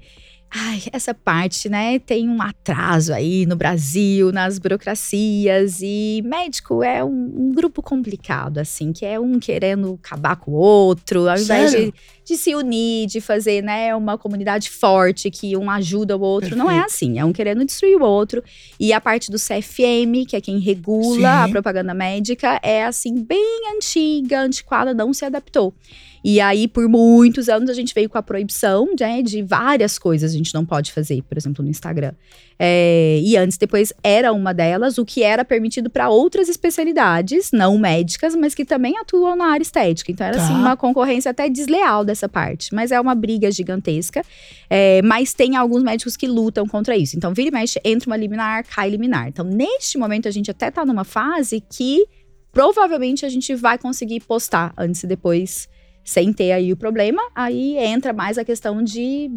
Ai, 0.58 0.84
essa 0.94 1.14
parte, 1.14 1.68
né, 1.68 2.00
tem 2.00 2.30
um 2.30 2.42
atraso 2.42 3.14
aí 3.14 3.46
no 3.46 3.58
Brasil, 3.58 4.32
nas 4.32 4.58
burocracias, 4.58 5.82
e 5.82 6.22
médico 6.24 6.82
é 6.82 7.04
um, 7.04 7.34
um 7.36 7.52
grupo 7.54 7.84
complicado, 7.84 8.60
assim, 8.60 8.94
que 8.94 9.06
é 9.06 9.20
um 9.20 9.38
querendo 9.38 10.00
acabar 10.02 10.38
com 10.38 10.52
o 10.52 10.56
outro, 10.56 11.28
ao 11.28 11.38
invés 11.38 11.72
de, 11.72 11.94
de 12.24 12.38
se 12.38 12.56
unir, 12.56 13.06
de 13.08 13.20
fazer, 13.20 13.62
né, 13.62 13.94
uma 13.94 14.18
comunidade 14.18 14.70
forte, 14.70 15.30
que 15.30 15.58
um 15.58 15.70
ajuda 15.70 16.16
o 16.16 16.22
outro. 16.22 16.56
Não 16.56 16.72
é 16.72 16.76
Perfeito. 16.76 16.86
assim, 16.86 17.20
é 17.20 17.26
um 17.26 17.34
querendo 17.34 17.66
destruir 17.66 17.98
o 17.98 18.06
outro. 18.06 18.42
E 18.80 18.94
a 18.94 19.02
parte 19.02 19.30
do 19.30 19.38
CFM, 19.38 20.26
que 20.26 20.38
é 20.38 20.42
quem 20.42 20.58
regula 20.60 21.18
Sim. 21.18 21.26
a 21.26 21.50
propaganda 21.50 21.94
médica, 21.94 22.62
é 22.64 22.86
assim, 22.86 23.22
bem 23.22 23.76
antiga, 23.76 24.40
antiquada, 24.40 24.94
não 24.94 25.14
se 25.14 25.26
adaptou. 25.26 25.74
E 26.28 26.42
aí, 26.42 26.68
por 26.68 26.90
muitos 26.90 27.48
anos, 27.48 27.70
a 27.70 27.74
gente 27.76 27.94
veio 27.94 28.10
com 28.10 28.18
a 28.18 28.24
proibição 28.24 28.90
né, 29.00 29.22
de 29.22 29.44
várias 29.44 30.00
coisas 30.00 30.34
a 30.34 30.36
gente 30.36 30.52
não 30.56 30.66
pode 30.66 30.92
fazer, 30.92 31.22
por 31.22 31.38
exemplo, 31.38 31.64
no 31.64 31.70
Instagram. 31.70 32.14
É, 32.58 33.20
e 33.24 33.38
antes, 33.38 33.60
depois, 33.60 33.94
era 34.02 34.34
uma 34.34 34.52
delas, 34.52 34.98
o 34.98 35.06
que 35.06 35.22
era 35.22 35.46
permitido 35.46 35.88
para 35.88 36.10
outras 36.10 36.50
especialidades, 36.50 37.52
não 37.54 37.78
médicas, 37.78 38.36
mas 38.36 38.56
que 38.56 38.66
também 38.66 38.98
atuam 38.98 39.36
na 39.36 39.52
área 39.52 39.62
estética. 39.62 40.12
Então, 40.12 40.26
era 40.26 40.38
Tá. 40.38 40.44
assim, 40.46 40.56
uma 40.56 40.76
concorrência 40.76 41.30
até 41.30 41.48
desleal 41.48 42.04
dessa 42.04 42.28
parte. 42.28 42.74
Mas 42.74 42.92
é 42.92 43.00
uma 43.00 43.14
briga 43.14 43.52
gigantesca. 43.52 44.24
É, 44.68 45.04
mas 45.04 45.32
tem 45.32 45.56
alguns 45.56 45.84
médicos 45.84 46.18
que 46.18 46.26
lutam 46.26 46.68
contra 46.68 46.98
isso. 46.98 47.16
Então, 47.16 47.36
vira 47.36 47.50
e 47.50 47.52
mexe, 47.52 47.80
entra 47.86 48.10
uma 48.10 48.18
liminar, 48.18 48.66
cai 48.66 48.90
liminar. 48.90 49.28
Então, 49.28 49.46
neste 49.46 49.96
momento, 49.96 50.28
a 50.28 50.32
gente 50.32 50.50
até 50.50 50.72
tá 50.72 50.84
numa 50.84 51.04
fase 51.04 51.62
que 51.62 52.04
provavelmente 52.52 53.28
a 53.28 53.30
gente 53.30 53.54
vai 53.54 53.78
conseguir 53.78 54.22
postar 54.22 54.74
antes 54.76 55.04
e 55.04 55.08
depois 55.08 55.70
sem 56.06 56.32
ter 56.32 56.52
aí 56.52 56.72
o 56.72 56.78
problema, 56.78 57.22
aí 57.34 57.78
entra 57.78 58.14
mais 58.14 58.38
a 58.38 58.46
questão 58.46 58.84
de, 58.84 59.32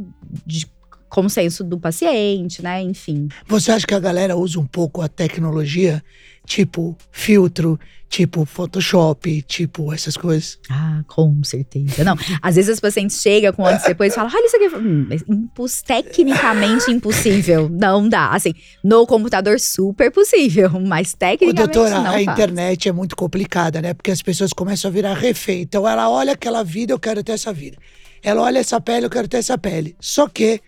de 0.47 0.67
consenso 1.09 1.65
do 1.65 1.81
paciente, 1.81 2.63
né? 2.63 2.83
Enfim. 2.83 3.29
Você 3.47 3.73
acha 3.73 3.87
que 3.87 3.95
a 3.95 3.99
galera 3.99 4.37
usa 4.37 4.61
um 4.61 4.67
pouco 4.67 5.01
a 5.01 5.09
tecnologia 5.09 6.05
tipo 6.49 6.97
filtro, 7.13 7.79
tipo 8.09 8.45
Photoshop, 8.47 9.43
tipo 9.43 9.93
essas 9.93 10.17
coisas? 10.17 10.59
Ah, 10.71 11.03
com 11.07 11.45
certeza. 11.45 12.03
Não, 12.03 12.17
às 12.41 12.57
vezes 12.57 12.71
as 12.71 12.81
pacientes 12.81 13.21
chegam 13.21 13.53
com 13.53 13.67
antes 13.67 13.85
e 13.85 13.89
depois 13.89 14.13
e 14.13 14.17
falam, 14.17 14.33
olha 14.35 14.47
isso 14.47 14.57
aqui. 14.57 14.75
Hum, 14.75 15.09
impus, 15.29 15.83
tecnicamente 15.83 16.91
impossível. 16.91 17.69
Não 17.69 18.09
dá. 18.09 18.31
Assim, 18.31 18.55
no 18.83 19.07
computador 19.07 19.61
super 19.61 20.11
possível, 20.11 20.71
mas 20.81 21.13
tecnicamente 21.13 21.63
Ô, 21.63 21.67
doutora, 21.67 22.01
não 22.01 22.11
a 22.11 22.13
faz. 22.13 22.27
internet 22.27 22.89
é 22.89 22.93
muito 22.93 23.15
complicada, 23.15 23.83
né? 23.83 23.93
Porque 23.93 24.11
as 24.11 24.23
pessoas 24.23 24.53
começam 24.53 24.91
a 24.91 24.93
virar 24.93 25.15
refém. 25.15 25.63
Então 25.63 25.87
ela 25.87 26.09
olha 26.09 26.33
aquela 26.33 26.65
vida, 26.65 26.93
eu 26.95 26.99
quero 26.99 27.23
ter 27.23 27.33
essa 27.33 27.53
vida. 27.53 27.77
Ela 28.23 28.43
olha 28.43 28.59
essa 28.59 28.81
pele, 28.81 29.07
eu 29.07 29.11
quero 29.11 29.29
ter 29.29 29.37
essa 29.37 29.57
pele. 29.59 29.95
Só 30.01 30.27
que, 30.27 30.61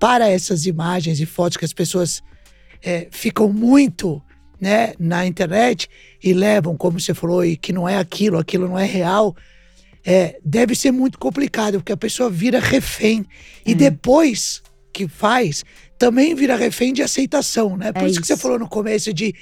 para 0.00 0.28
essas 0.28 0.66
imagens 0.66 1.20
e 1.20 1.26
fotos 1.26 1.56
que 1.56 1.64
as 1.64 1.72
pessoas 1.72 2.22
é, 2.82 3.06
ficam 3.10 3.52
muito 3.52 4.22
né, 4.60 4.94
na 4.98 5.26
internet 5.26 5.88
e 6.22 6.32
levam, 6.32 6.76
como 6.76 6.98
você 7.00 7.12
falou, 7.14 7.44
e 7.44 7.56
que 7.56 7.72
não 7.72 7.88
é 7.88 7.96
aquilo, 7.98 8.38
aquilo 8.38 8.68
não 8.68 8.78
é 8.78 8.84
real, 8.84 9.34
é, 10.04 10.38
deve 10.44 10.74
ser 10.74 10.90
muito 10.92 11.18
complicado, 11.18 11.74
porque 11.78 11.92
a 11.92 11.96
pessoa 11.96 12.30
vira 12.30 12.60
refém. 12.60 13.24
E 13.64 13.72
É. 13.72 13.74
depois 13.74 14.62
que 14.92 15.06
faz, 15.08 15.64
também 15.98 16.34
vira 16.34 16.56
refém 16.56 16.92
de 16.92 17.02
aceitação, 17.02 17.76
né? 17.76 17.92
Por 17.92 18.02
É 18.04 18.08
isso, 18.08 18.20
que 18.20 18.26
você 18.26 18.32
isso. 18.34 18.42
falou 18.42 18.58
no 18.58 18.68
começo 18.68 19.12
de 19.12 19.34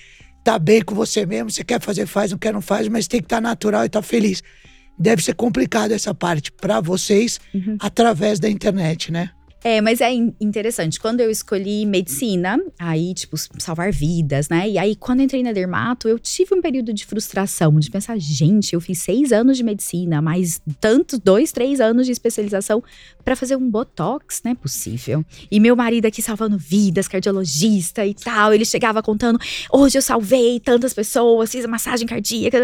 tá 0.42 0.58
bem 0.58 0.82
com 0.82 0.94
você 0.94 1.24
mesmo, 1.24 1.50
você 1.50 1.62
quer 1.64 1.80
fazer, 1.80 2.06
faz, 2.06 2.30
não 2.30 2.38
quer, 2.38 2.52
não 2.52 2.60
faz, 2.60 2.86
mas 2.88 3.06
tem 3.08 3.20
que 3.20 3.26
estar 3.26 3.40
natural 3.40 3.82
e 3.84 3.86
estar 3.86 4.02
feliz. 4.02 4.42
Deve 4.98 5.22
ser 5.22 5.34
complicado 5.34 5.92
essa 5.92 6.14
parte 6.14 6.52
para 6.52 6.80
vocês 6.80 7.40
Uhum. 7.54 7.76
através 7.80 8.38
da 8.40 8.48
internet, 8.48 9.10
né? 9.12 9.30
É, 9.66 9.80
mas 9.80 10.02
é 10.02 10.12
in- 10.12 10.34
interessante. 10.38 11.00
Quando 11.00 11.20
eu 11.20 11.30
escolhi 11.30 11.86
medicina, 11.86 12.60
aí, 12.78 13.14
tipo, 13.14 13.34
salvar 13.58 13.90
vidas, 13.90 14.50
né? 14.50 14.68
E 14.68 14.76
aí, 14.76 14.94
quando 14.94 15.22
entrei 15.22 15.42
na 15.42 15.52
dermato, 15.52 16.06
eu 16.06 16.18
tive 16.18 16.54
um 16.54 16.60
período 16.60 16.92
de 16.92 17.06
frustração, 17.06 17.80
de 17.80 17.90
pensar, 17.90 18.18
gente, 18.18 18.74
eu 18.74 18.80
fiz 18.80 18.98
seis 18.98 19.32
anos 19.32 19.56
de 19.56 19.62
medicina, 19.62 20.20
mais 20.20 20.60
tantos, 20.78 21.18
dois, 21.18 21.50
três 21.50 21.80
anos 21.80 22.04
de 22.04 22.12
especialização 22.12 22.82
pra 23.24 23.34
fazer 23.34 23.56
um 23.56 23.70
botox, 23.70 24.42
não 24.44 24.52
é 24.52 24.54
possível. 24.54 25.24
E 25.50 25.58
meu 25.58 25.74
marido 25.74 26.04
aqui 26.04 26.20
salvando 26.20 26.58
vidas, 26.58 27.08
cardiologista 27.08 28.04
e 28.04 28.12
tal, 28.12 28.52
ele 28.52 28.66
chegava 28.66 29.02
contando, 29.02 29.38
hoje 29.72 29.96
eu 29.96 30.02
salvei 30.02 30.60
tantas 30.60 30.92
pessoas, 30.92 31.50
fiz 31.50 31.64
a 31.64 31.68
massagem 31.68 32.06
cardíaca, 32.06 32.58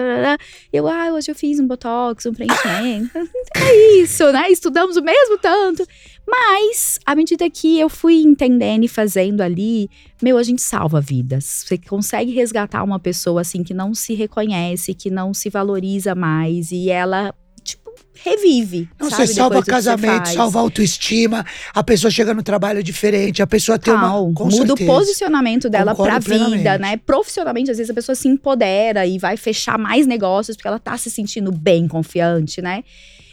eu, 0.70 0.86
ah, 0.86 1.12
hoje 1.14 1.30
eu 1.30 1.34
fiz 1.34 1.58
um 1.58 1.66
botox, 1.66 2.26
um 2.26 2.34
preenchimento. 2.34 3.10
é 3.56 3.96
isso, 4.02 4.30
né? 4.32 4.50
Estudamos 4.50 4.98
o 4.98 5.02
mesmo 5.02 5.38
tanto. 5.38 5.86
Mas, 6.30 6.98
à 7.04 7.16
medida 7.16 7.50
que 7.50 7.80
eu 7.80 7.88
fui 7.88 8.22
entendendo 8.22 8.84
e 8.84 8.88
fazendo 8.88 9.40
ali, 9.40 9.90
meu, 10.22 10.38
a 10.38 10.42
gente 10.44 10.62
salva 10.62 11.00
vidas. 11.00 11.64
Você 11.66 11.76
consegue 11.76 12.32
resgatar 12.32 12.84
uma 12.84 13.00
pessoa 13.00 13.40
assim 13.40 13.64
que 13.64 13.74
não 13.74 13.92
se 13.94 14.14
reconhece, 14.14 14.94
que 14.94 15.10
não 15.10 15.34
se 15.34 15.50
valoriza 15.50 16.14
mais 16.14 16.70
e 16.70 16.88
ela, 16.88 17.34
tipo, 17.64 17.90
revive. 18.22 18.88
Não, 18.98 19.10
sabe, 19.10 19.26
você 19.26 19.34
salva 19.34 19.56
você 19.56 19.70
casamento, 19.70 20.24
faz. 20.26 20.34
salva 20.34 20.60
autoestima, 20.60 21.44
a 21.74 21.82
pessoa 21.82 22.12
chega 22.12 22.32
no 22.32 22.44
trabalho 22.44 22.80
diferente, 22.80 23.42
a 23.42 23.46
pessoa 23.46 23.76
tem 23.76 23.92
uma. 23.92 24.10
Com 24.32 24.44
Muda 24.44 24.74
o 24.74 24.76
certeza. 24.76 24.92
posicionamento 24.92 25.68
dela 25.68 25.96
Concordo 25.96 26.24
pra 26.26 26.48
vida, 26.48 26.78
né? 26.78 26.96
Profissionalmente, 26.98 27.72
às 27.72 27.78
vezes 27.78 27.90
a 27.90 27.94
pessoa 27.94 28.14
se 28.14 28.28
empodera 28.28 29.04
e 29.04 29.18
vai 29.18 29.36
fechar 29.36 29.76
mais 29.76 30.06
negócios 30.06 30.56
porque 30.56 30.68
ela 30.68 30.78
tá 30.78 30.96
se 30.96 31.10
sentindo 31.10 31.50
bem, 31.50 31.88
confiante, 31.88 32.62
né? 32.62 32.84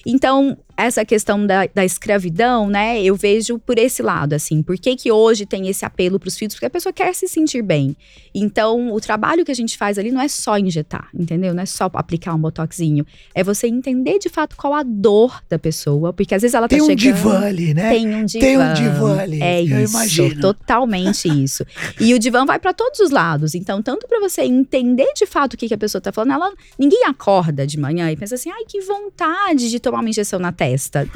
Então, 0.04 0.58
essa 0.78 1.04
questão 1.04 1.46
da, 1.46 1.68
da 1.74 1.84
escravidão, 1.84 2.70
né? 2.70 3.02
Eu 3.02 3.16
vejo 3.16 3.58
por 3.60 3.78
esse 3.80 4.02
lado, 4.04 4.34
assim. 4.34 4.62
Por 4.62 4.78
que, 4.78 4.96
que 4.96 5.12
hoje 5.12 5.46
tem 5.46 5.68
esse 5.68 5.84
apelo 5.84 6.20
pros 6.20 6.38
filtros? 6.38 6.56
Porque 6.56 6.68
a 6.68 6.70
pessoa 6.70 6.94
quer 6.94 7.14
se 7.16 7.28
sentir 7.28 7.62
bem. 7.64 7.96
Então, 8.34 8.94
o 8.94 9.02
trabalho 9.02 9.44
que 9.44 9.52
a 9.52 9.56
gente 9.56 9.76
faz 9.78 9.98
ali 9.98 10.12
não 10.12 10.22
é 10.22 10.28
só 10.28 10.58
injetar, 10.60 11.10
entendeu? 11.14 11.54
Não 11.56 11.64
é 11.64 11.66
só 11.66 11.90
aplicar 11.94 12.36
um 12.36 12.38
botoxinho. 12.40 13.06
É 13.34 13.44
você 13.44 13.68
entender 13.68 14.20
de 14.20 14.30
fato 14.30 14.56
qual 14.56 14.74
a 14.76 14.84
dor 14.84 15.42
da 15.50 15.58
pessoa. 15.58 16.14
Porque 16.14 16.36
às 16.36 16.44
vezes 16.44 16.54
ela 16.54 16.68
Tem 16.68 16.78
tá 16.78 16.84
um 16.84 16.88
chegando. 16.88 17.16
divã 17.16 17.40
ali, 17.46 17.74
né? 17.74 17.90
Tem 17.90 18.14
um 18.14 18.24
divã. 18.26 18.40
Tem 18.46 18.58
um 18.60 18.74
divã 18.74 19.18
ali, 19.20 19.42
É 19.42 19.62
eu 19.64 19.82
isso, 19.84 19.94
imagino. 19.96 20.42
totalmente 20.42 21.28
isso. 21.28 21.66
E 22.00 22.14
o 22.14 22.20
divã 22.20 22.46
vai 22.46 22.60
pra 22.60 22.74
todos 22.74 23.00
os 23.00 23.10
lados. 23.10 23.56
Então, 23.56 23.82
tanto 23.82 24.08
pra 24.08 24.20
você 24.20 24.44
entender 24.44 25.12
de 25.16 25.26
fato 25.26 25.54
o 25.56 25.58
que, 25.58 25.68
que 25.68 25.74
a 25.74 25.78
pessoa 25.78 26.00
tá 26.00 26.12
falando, 26.12 26.34
ela 26.34 26.54
ninguém 26.78 27.04
acorda 27.08 27.66
de 27.66 27.80
manhã 27.80 28.12
e 28.12 28.16
pensa 28.16 28.36
assim: 28.36 28.52
"Ai, 28.52 28.64
que 28.68 28.80
vontade 28.82 29.72
de 29.72 29.80
tomar 29.80 30.02
uma 30.02 30.10
injeção 30.10 30.40
na 30.40 30.52
testa". 30.52 30.67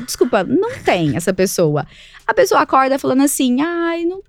Desculpa, 0.06 0.44
não 0.44 0.78
tem 0.80 1.16
essa 1.16 1.34
pessoa. 1.34 1.86
A 2.26 2.34
pessoa 2.34 2.62
acorda 2.62 3.00
falando 3.00 3.24
assim: 3.24 3.62
"Ai, 3.62 4.06
não, 4.06 4.22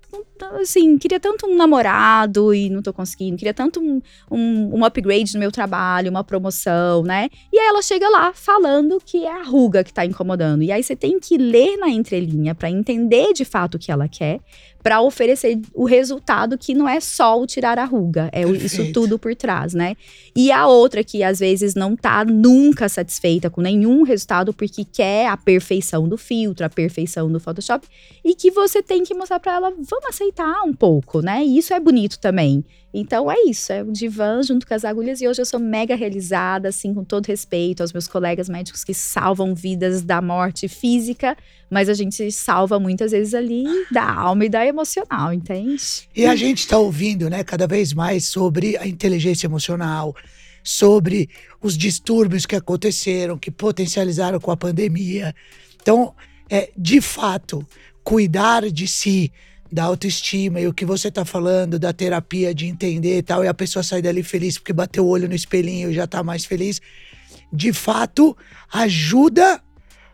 assim, 0.59 0.97
queria 0.97 1.19
tanto 1.19 1.47
um 1.47 1.55
namorado 1.55 2.53
e 2.53 2.69
não 2.69 2.81
tô 2.81 2.93
conseguindo, 2.93 3.37
queria 3.37 3.53
tanto 3.53 3.79
um, 3.79 4.01
um, 4.29 4.79
um 4.79 4.85
upgrade 4.85 5.33
no 5.33 5.39
meu 5.39 5.51
trabalho, 5.51 6.09
uma 6.09 6.23
promoção, 6.23 7.03
né?" 7.03 7.29
E 7.51 7.59
aí 7.59 7.67
ela 7.67 7.81
chega 7.81 8.09
lá 8.09 8.33
falando 8.33 9.01
que 9.03 9.25
é 9.25 9.31
a 9.31 9.43
ruga 9.43 9.83
que 9.83 9.93
tá 9.93 10.05
incomodando. 10.05 10.63
E 10.63 10.71
aí 10.71 10.83
você 10.83 10.95
tem 10.95 11.19
que 11.19 11.37
ler 11.37 11.77
na 11.77 11.89
entrelinha 11.89 12.53
pra 12.53 12.69
entender 12.69 13.33
de 13.33 13.45
fato 13.45 13.75
o 13.75 13.79
que 13.79 13.91
ela 13.91 14.07
quer, 14.07 14.39
pra 14.83 15.01
oferecer 15.01 15.59
o 15.73 15.85
resultado 15.85 16.57
que 16.57 16.73
não 16.73 16.87
é 16.87 16.99
só 16.99 17.39
o 17.39 17.47
tirar 17.47 17.79
a 17.79 17.85
ruga, 17.85 18.29
é 18.33 18.41
isso 18.43 18.91
tudo 18.91 19.17
por 19.17 19.33
trás, 19.33 19.73
né? 19.73 19.95
E 20.35 20.51
a 20.51 20.67
outra 20.67 21.03
que 21.03 21.23
às 21.23 21.39
vezes 21.39 21.73
não 21.73 21.95
tá 21.95 22.25
nunca 22.25 22.89
satisfeita 22.89 23.49
com 23.49 23.61
nenhum 23.61 24.03
resultado 24.03 24.53
porque 24.53 24.83
quer 24.83 25.27
a 25.27 25.37
perfeição 25.37 26.07
do 26.07 26.17
filtro, 26.17 26.65
a 26.65 26.69
perfeição 26.69 27.31
do 27.31 27.39
Photoshop 27.39 27.87
e 28.25 28.35
que 28.35 28.51
você 28.51 28.83
tem 28.83 29.03
que 29.03 29.13
mostrar 29.13 29.39
pra 29.39 29.53
ela, 29.53 29.69
vamos 29.69 30.02
aceitar 30.07 30.61
um 30.63 30.73
pouco, 30.73 31.21
né? 31.21 31.43
E 31.43 31.57
isso 31.57 31.73
é 31.73 31.79
bonito 31.79 32.19
também. 32.19 32.63
Então 32.93 33.31
é 33.31 33.35
isso, 33.47 33.73
é 33.73 33.81
o 33.81 33.91
divã 33.91 34.43
junto 34.43 34.67
com 34.67 34.73
as 34.73 34.85
agulhas 34.85 35.19
e 35.19 35.27
hoje 35.27 35.41
eu 35.41 35.45
sou 35.45 35.59
mega 35.59 35.95
realizada, 35.95 36.69
assim, 36.69 36.93
com 36.93 37.03
todo 37.03 37.25
respeito 37.25 37.81
aos 37.81 37.91
meus 37.91 38.07
colegas 38.07 38.47
médicos 38.47 38.83
que 38.83 38.93
salvam 38.93 39.55
vidas 39.55 40.03
da 40.03 40.21
morte 40.21 40.67
física, 40.67 41.35
mas 41.71 41.89
a 41.89 41.93
gente 41.95 42.31
salva 42.31 42.79
muitas 42.79 43.11
vezes 43.11 43.33
ali 43.33 43.63
da 43.91 44.13
alma 44.13 44.45
e 44.45 44.49
da 44.49 44.63
emocional, 44.63 45.33
entende? 45.33 46.07
E 46.15 46.23
a 46.25 46.35
gente 46.35 46.59
está 46.59 46.77
ouvindo, 46.77 47.31
né, 47.31 47.43
cada 47.43 47.65
vez 47.65 47.93
mais 47.93 48.25
sobre 48.25 48.77
a 48.77 48.85
inteligência 48.85 49.47
emocional, 49.47 50.15
sobre 50.63 51.29
os 51.59 51.75
distúrbios 51.75 52.45
que 52.45 52.55
aconteceram, 52.55 53.39
que 53.39 53.49
potencializaram 53.49 54.39
com 54.39 54.51
a 54.51 54.57
pandemia. 54.57 55.33
Então, 55.81 56.13
é, 56.47 56.69
de 56.77 57.01
fato, 57.01 57.67
cuidar 58.03 58.69
de 58.69 58.87
si, 58.87 59.31
da 59.73 59.85
autoestima 59.85 60.61
e 60.61 60.67
o 60.67 60.73
que 60.73 60.85
você 60.85 61.07
está 61.07 61.25
falando 61.25 61.79
da 61.79 61.91
terapia, 61.91 62.53
de 62.53 62.67
entender 62.67 63.17
e 63.17 63.23
tal, 63.23 63.43
e 63.43 63.47
a 63.47 63.53
pessoa 63.55 63.81
sair 63.81 64.03
dali 64.03 64.21
feliz 64.21 64.55
porque 64.55 64.71
bateu 64.71 65.03
o 65.03 65.07
olho 65.07 65.27
no 65.27 65.33
espelhinho 65.33 65.89
e 65.89 65.95
já 65.95 66.03
está 66.03 66.21
mais 66.21 66.45
feliz, 66.45 66.79
de 67.51 67.73
fato, 67.73 68.37
ajuda 68.71 69.59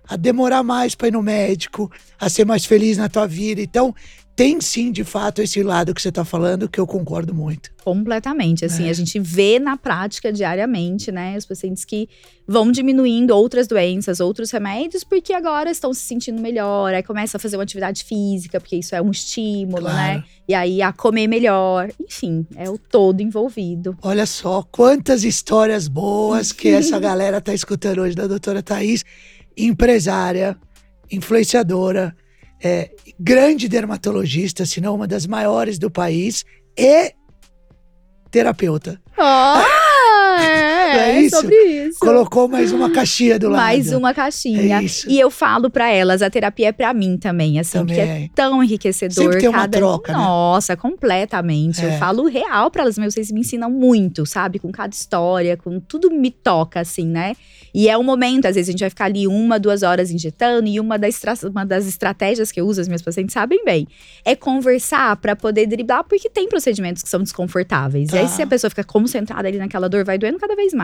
a 0.08 0.15
demorar 0.15 0.63
mais 0.63 0.95
para 0.95 1.10
ir 1.10 1.12
no 1.12 1.22
médico, 1.22 1.91
a 2.17 2.30
ser 2.30 2.45
mais 2.45 2.63
feliz 2.63 2.98
na 2.98 3.10
tua 3.10 3.28
vida. 3.28 3.62
Então, 3.62 3.93
tem 4.39 4.62
sim, 4.62 4.89
de 4.89 5.04
fato, 5.04 5.41
esse 5.41 5.62
lado 5.62 5.93
que 5.93 6.02
você 6.02 6.08
está 6.08 6.23
falando, 6.23 6.69
que 6.69 6.80
eu 6.80 6.88
concordo 6.88 7.34
muito. 7.36 7.69
Completamente, 7.84 8.63
assim, 8.63 8.88
É. 8.88 8.89
a 8.89 8.93
gente 8.93 9.19
vê 9.19 9.60
na 9.60 9.75
prática 9.75 10.32
diariamente, 10.32 11.12
né, 11.12 11.36
os 11.38 11.45
pacientes 11.45 11.84
que 11.84 12.08
vão 12.47 12.71
diminuindo 12.71 13.32
outras 13.36 13.67
doenças, 13.67 14.21
outros 14.21 14.49
remédios, 14.49 15.04
porque 15.04 15.34
agora 15.34 15.69
estão 15.69 15.93
se 15.93 16.04
sentindo 16.04 16.39
melhor, 16.41 16.93
aí 16.93 17.04
começa 17.04 17.36
a 17.36 17.39
fazer 17.39 17.58
uma 17.58 17.63
atividade 17.63 18.06
física, 18.06 18.62
porque 18.62 18.78
isso 18.78 18.95
é 18.95 19.02
um 19.02 19.12
estímulo, 19.12 19.82
Claro. 19.82 19.97
né, 20.19 20.23
e 20.47 20.54
aí 20.54 20.82
a 20.82 20.93
comer 20.93 21.28
melhor, 21.28 21.91
enfim, 21.99 22.47
é 22.56 22.69
o 22.69 22.78
todo 22.78 23.19
envolvido. 23.21 23.97
Olha 24.02 24.25
só 24.25 24.63
quantas 24.71 25.25
histórias 25.25 25.89
boas 25.89 26.54
que 26.54 26.69
essa 26.95 26.97
galera 26.97 27.41
tá 27.41 27.54
escutando 27.54 27.99
hoje 28.04 28.15
da 28.15 28.25
doutora 28.25 28.63
Thaís, 28.63 29.04
empresária, 29.58 30.56
influenciadora, 31.12 32.15
é, 32.62 32.91
grande 33.19 33.67
dermatologista, 33.67 34.65
se 34.65 34.82
não 34.82 34.95
uma 34.95 35.08
das 35.08 35.26
maiores 35.26 35.78
do 35.80 35.89
país, 35.89 36.43
e 36.78 37.13
terapeuta. 38.32 39.02
Não 39.17 39.63
é 40.97 41.10
é, 41.17 41.21
isso? 41.21 41.36
sobre 41.36 41.56
isso. 41.56 41.99
Colocou 41.99 42.47
mais 42.47 42.71
uma 42.71 42.89
caixinha 42.91 43.38
do 43.39 43.49
lado. 43.49 43.62
Mais 43.62 43.91
uma 43.91 44.13
caixinha. 44.13 44.80
É 44.80 44.84
isso. 44.84 45.10
E 45.10 45.19
eu 45.19 45.30
falo 45.32 45.69
pra 45.69 45.89
elas, 45.91 46.21
a 46.21 46.30
terapia 46.30 46.69
é 46.69 46.71
pra 46.71 46.93
mim 46.93 47.17
também, 47.17 47.60
assim, 47.60 47.80
porque 47.86 47.99
é 47.99 48.06
Também. 48.06 48.32
tão 48.36 48.63
enriquecedor. 48.63 49.13
Sempre 49.23 49.39
tem 49.39 49.49
uma 49.49 49.60
cada... 49.60 49.78
troca, 49.78 50.12
né? 50.12 50.17
Nossa, 50.17 50.75
completamente. 50.75 51.84
É. 51.84 51.95
Eu 51.95 51.99
falo 51.99 52.28
real 52.28 52.69
pra 52.71 52.84
elas, 52.84 52.97
meu, 52.97 53.10
vocês 53.10 53.32
me 53.32 53.41
ensinam 53.41 53.69
muito, 53.69 54.25
sabe? 54.25 54.60
Com 54.60 54.71
cada 54.71 54.93
história, 54.93 55.58
com 55.58 55.80
tudo 55.80 56.10
me 56.12 56.32
toca, 56.32 56.80
assim, 56.80 57.06
né? 57.06 57.36
E 57.73 57.88
é 57.88 57.97
um 57.97 58.04
momento, 58.04 58.45
às 58.47 58.56
vezes 58.56 58.69
a 58.69 58.71
gente 58.71 58.80
vai 58.82 58.89
ficar 58.89 59.06
ali 59.06 59.28
uma, 59.28 59.60
duas 59.60 59.84
horas 59.84 60.10
injetando, 60.12 60.67
e 60.67 60.80
uma 60.80 60.97
das, 60.97 61.15
estra- 61.15 61.49
uma 61.49 61.63
das 61.65 61.86
estratégias 61.88 62.52
que 62.52 62.60
eu 62.60 62.65
uso, 62.65 62.82
as 62.82 62.88
minhas 62.88 63.02
pacientes 63.02 63.34
sabem 63.34 63.63
bem, 63.63 63.88
é 64.25 64.36
conversar 64.36 65.15
pra 65.17 65.36
poder 65.36 65.67
driblar, 65.67 66.04
porque 66.04 66.30
tem 66.30 66.47
procedimentos 66.49 67.04
que 67.04 67.10
são 67.10 67.21
desconfortáveis. 67.21 68.10
E 68.12 68.17
aí, 68.17 68.23
Tá. 68.23 68.28
se 68.30 68.41
a 68.41 68.47
pessoa 68.47 68.69
fica 68.69 68.84
concentrada 68.84 69.47
ali 69.47 69.58
naquela 69.58 69.88
dor, 69.88 70.04
vai 70.04 70.17
doendo 70.17 70.39
cada 70.39 70.56
vez 70.56 70.73
mais. 70.73 70.79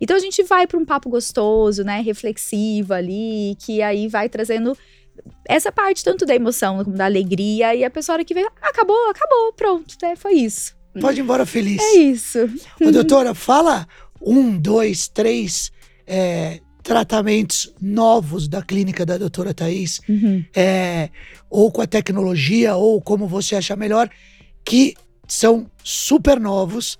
Então 0.00 0.16
a 0.16 0.20
gente 0.20 0.42
vai 0.42 0.66
pra 0.66 0.78
um 0.78 0.84
papo 0.84 1.08
gostoso, 1.08 1.82
né? 1.84 2.00
Reflexivo 2.00 2.92
ali, 2.94 3.56
que 3.64 3.82
aí 3.82 4.08
vai 4.08 4.28
trazendo 4.28 4.76
essa 5.48 5.70
parte 5.72 6.04
tanto 6.04 6.24
da 6.26 6.34
emoção 6.34 6.82
como 6.84 6.96
da 6.96 7.04
alegria. 7.06 7.74
E 7.74 7.84
a 7.84 7.90
pessoa, 7.90 8.22
que 8.24 8.34
vem, 8.34 8.44
"Ah, 8.44 8.68
acabou, 8.68 9.10
acabou, 9.10 9.52
pronto, 9.54 9.94
né? 10.02 10.14
Foi 10.16 10.34
isso. 10.34 10.74
pode 11.00 11.20
ir 11.20 11.22
embora 11.22 11.44
feliz. 11.44 11.82
É 11.82 11.96
isso. 11.98 12.38
Ô, 12.80 12.90
doutora, 12.90 13.34
fala 13.34 13.86
um, 14.20 14.58
dois, 14.58 15.08
três 15.08 15.70
é, 16.06 16.60
tratamentos 16.82 17.70
novos 17.82 18.48
da 18.48 18.62
clínica 18.62 19.04
da 19.04 19.18
doutora 19.18 19.52
Thaís, 19.52 20.00
Uhum. 20.08 20.42
é, 20.54 21.10
ou 21.50 21.70
com 21.70 21.82
a 21.82 21.86
tecnologia, 21.86 22.76
ou 22.76 23.00
como 23.02 23.26
você 23.28 23.56
achar 23.56 23.76
melhor, 23.76 24.08
que 24.64 24.94
são 25.28 25.66
super 25.84 26.40
novos, 26.40 26.96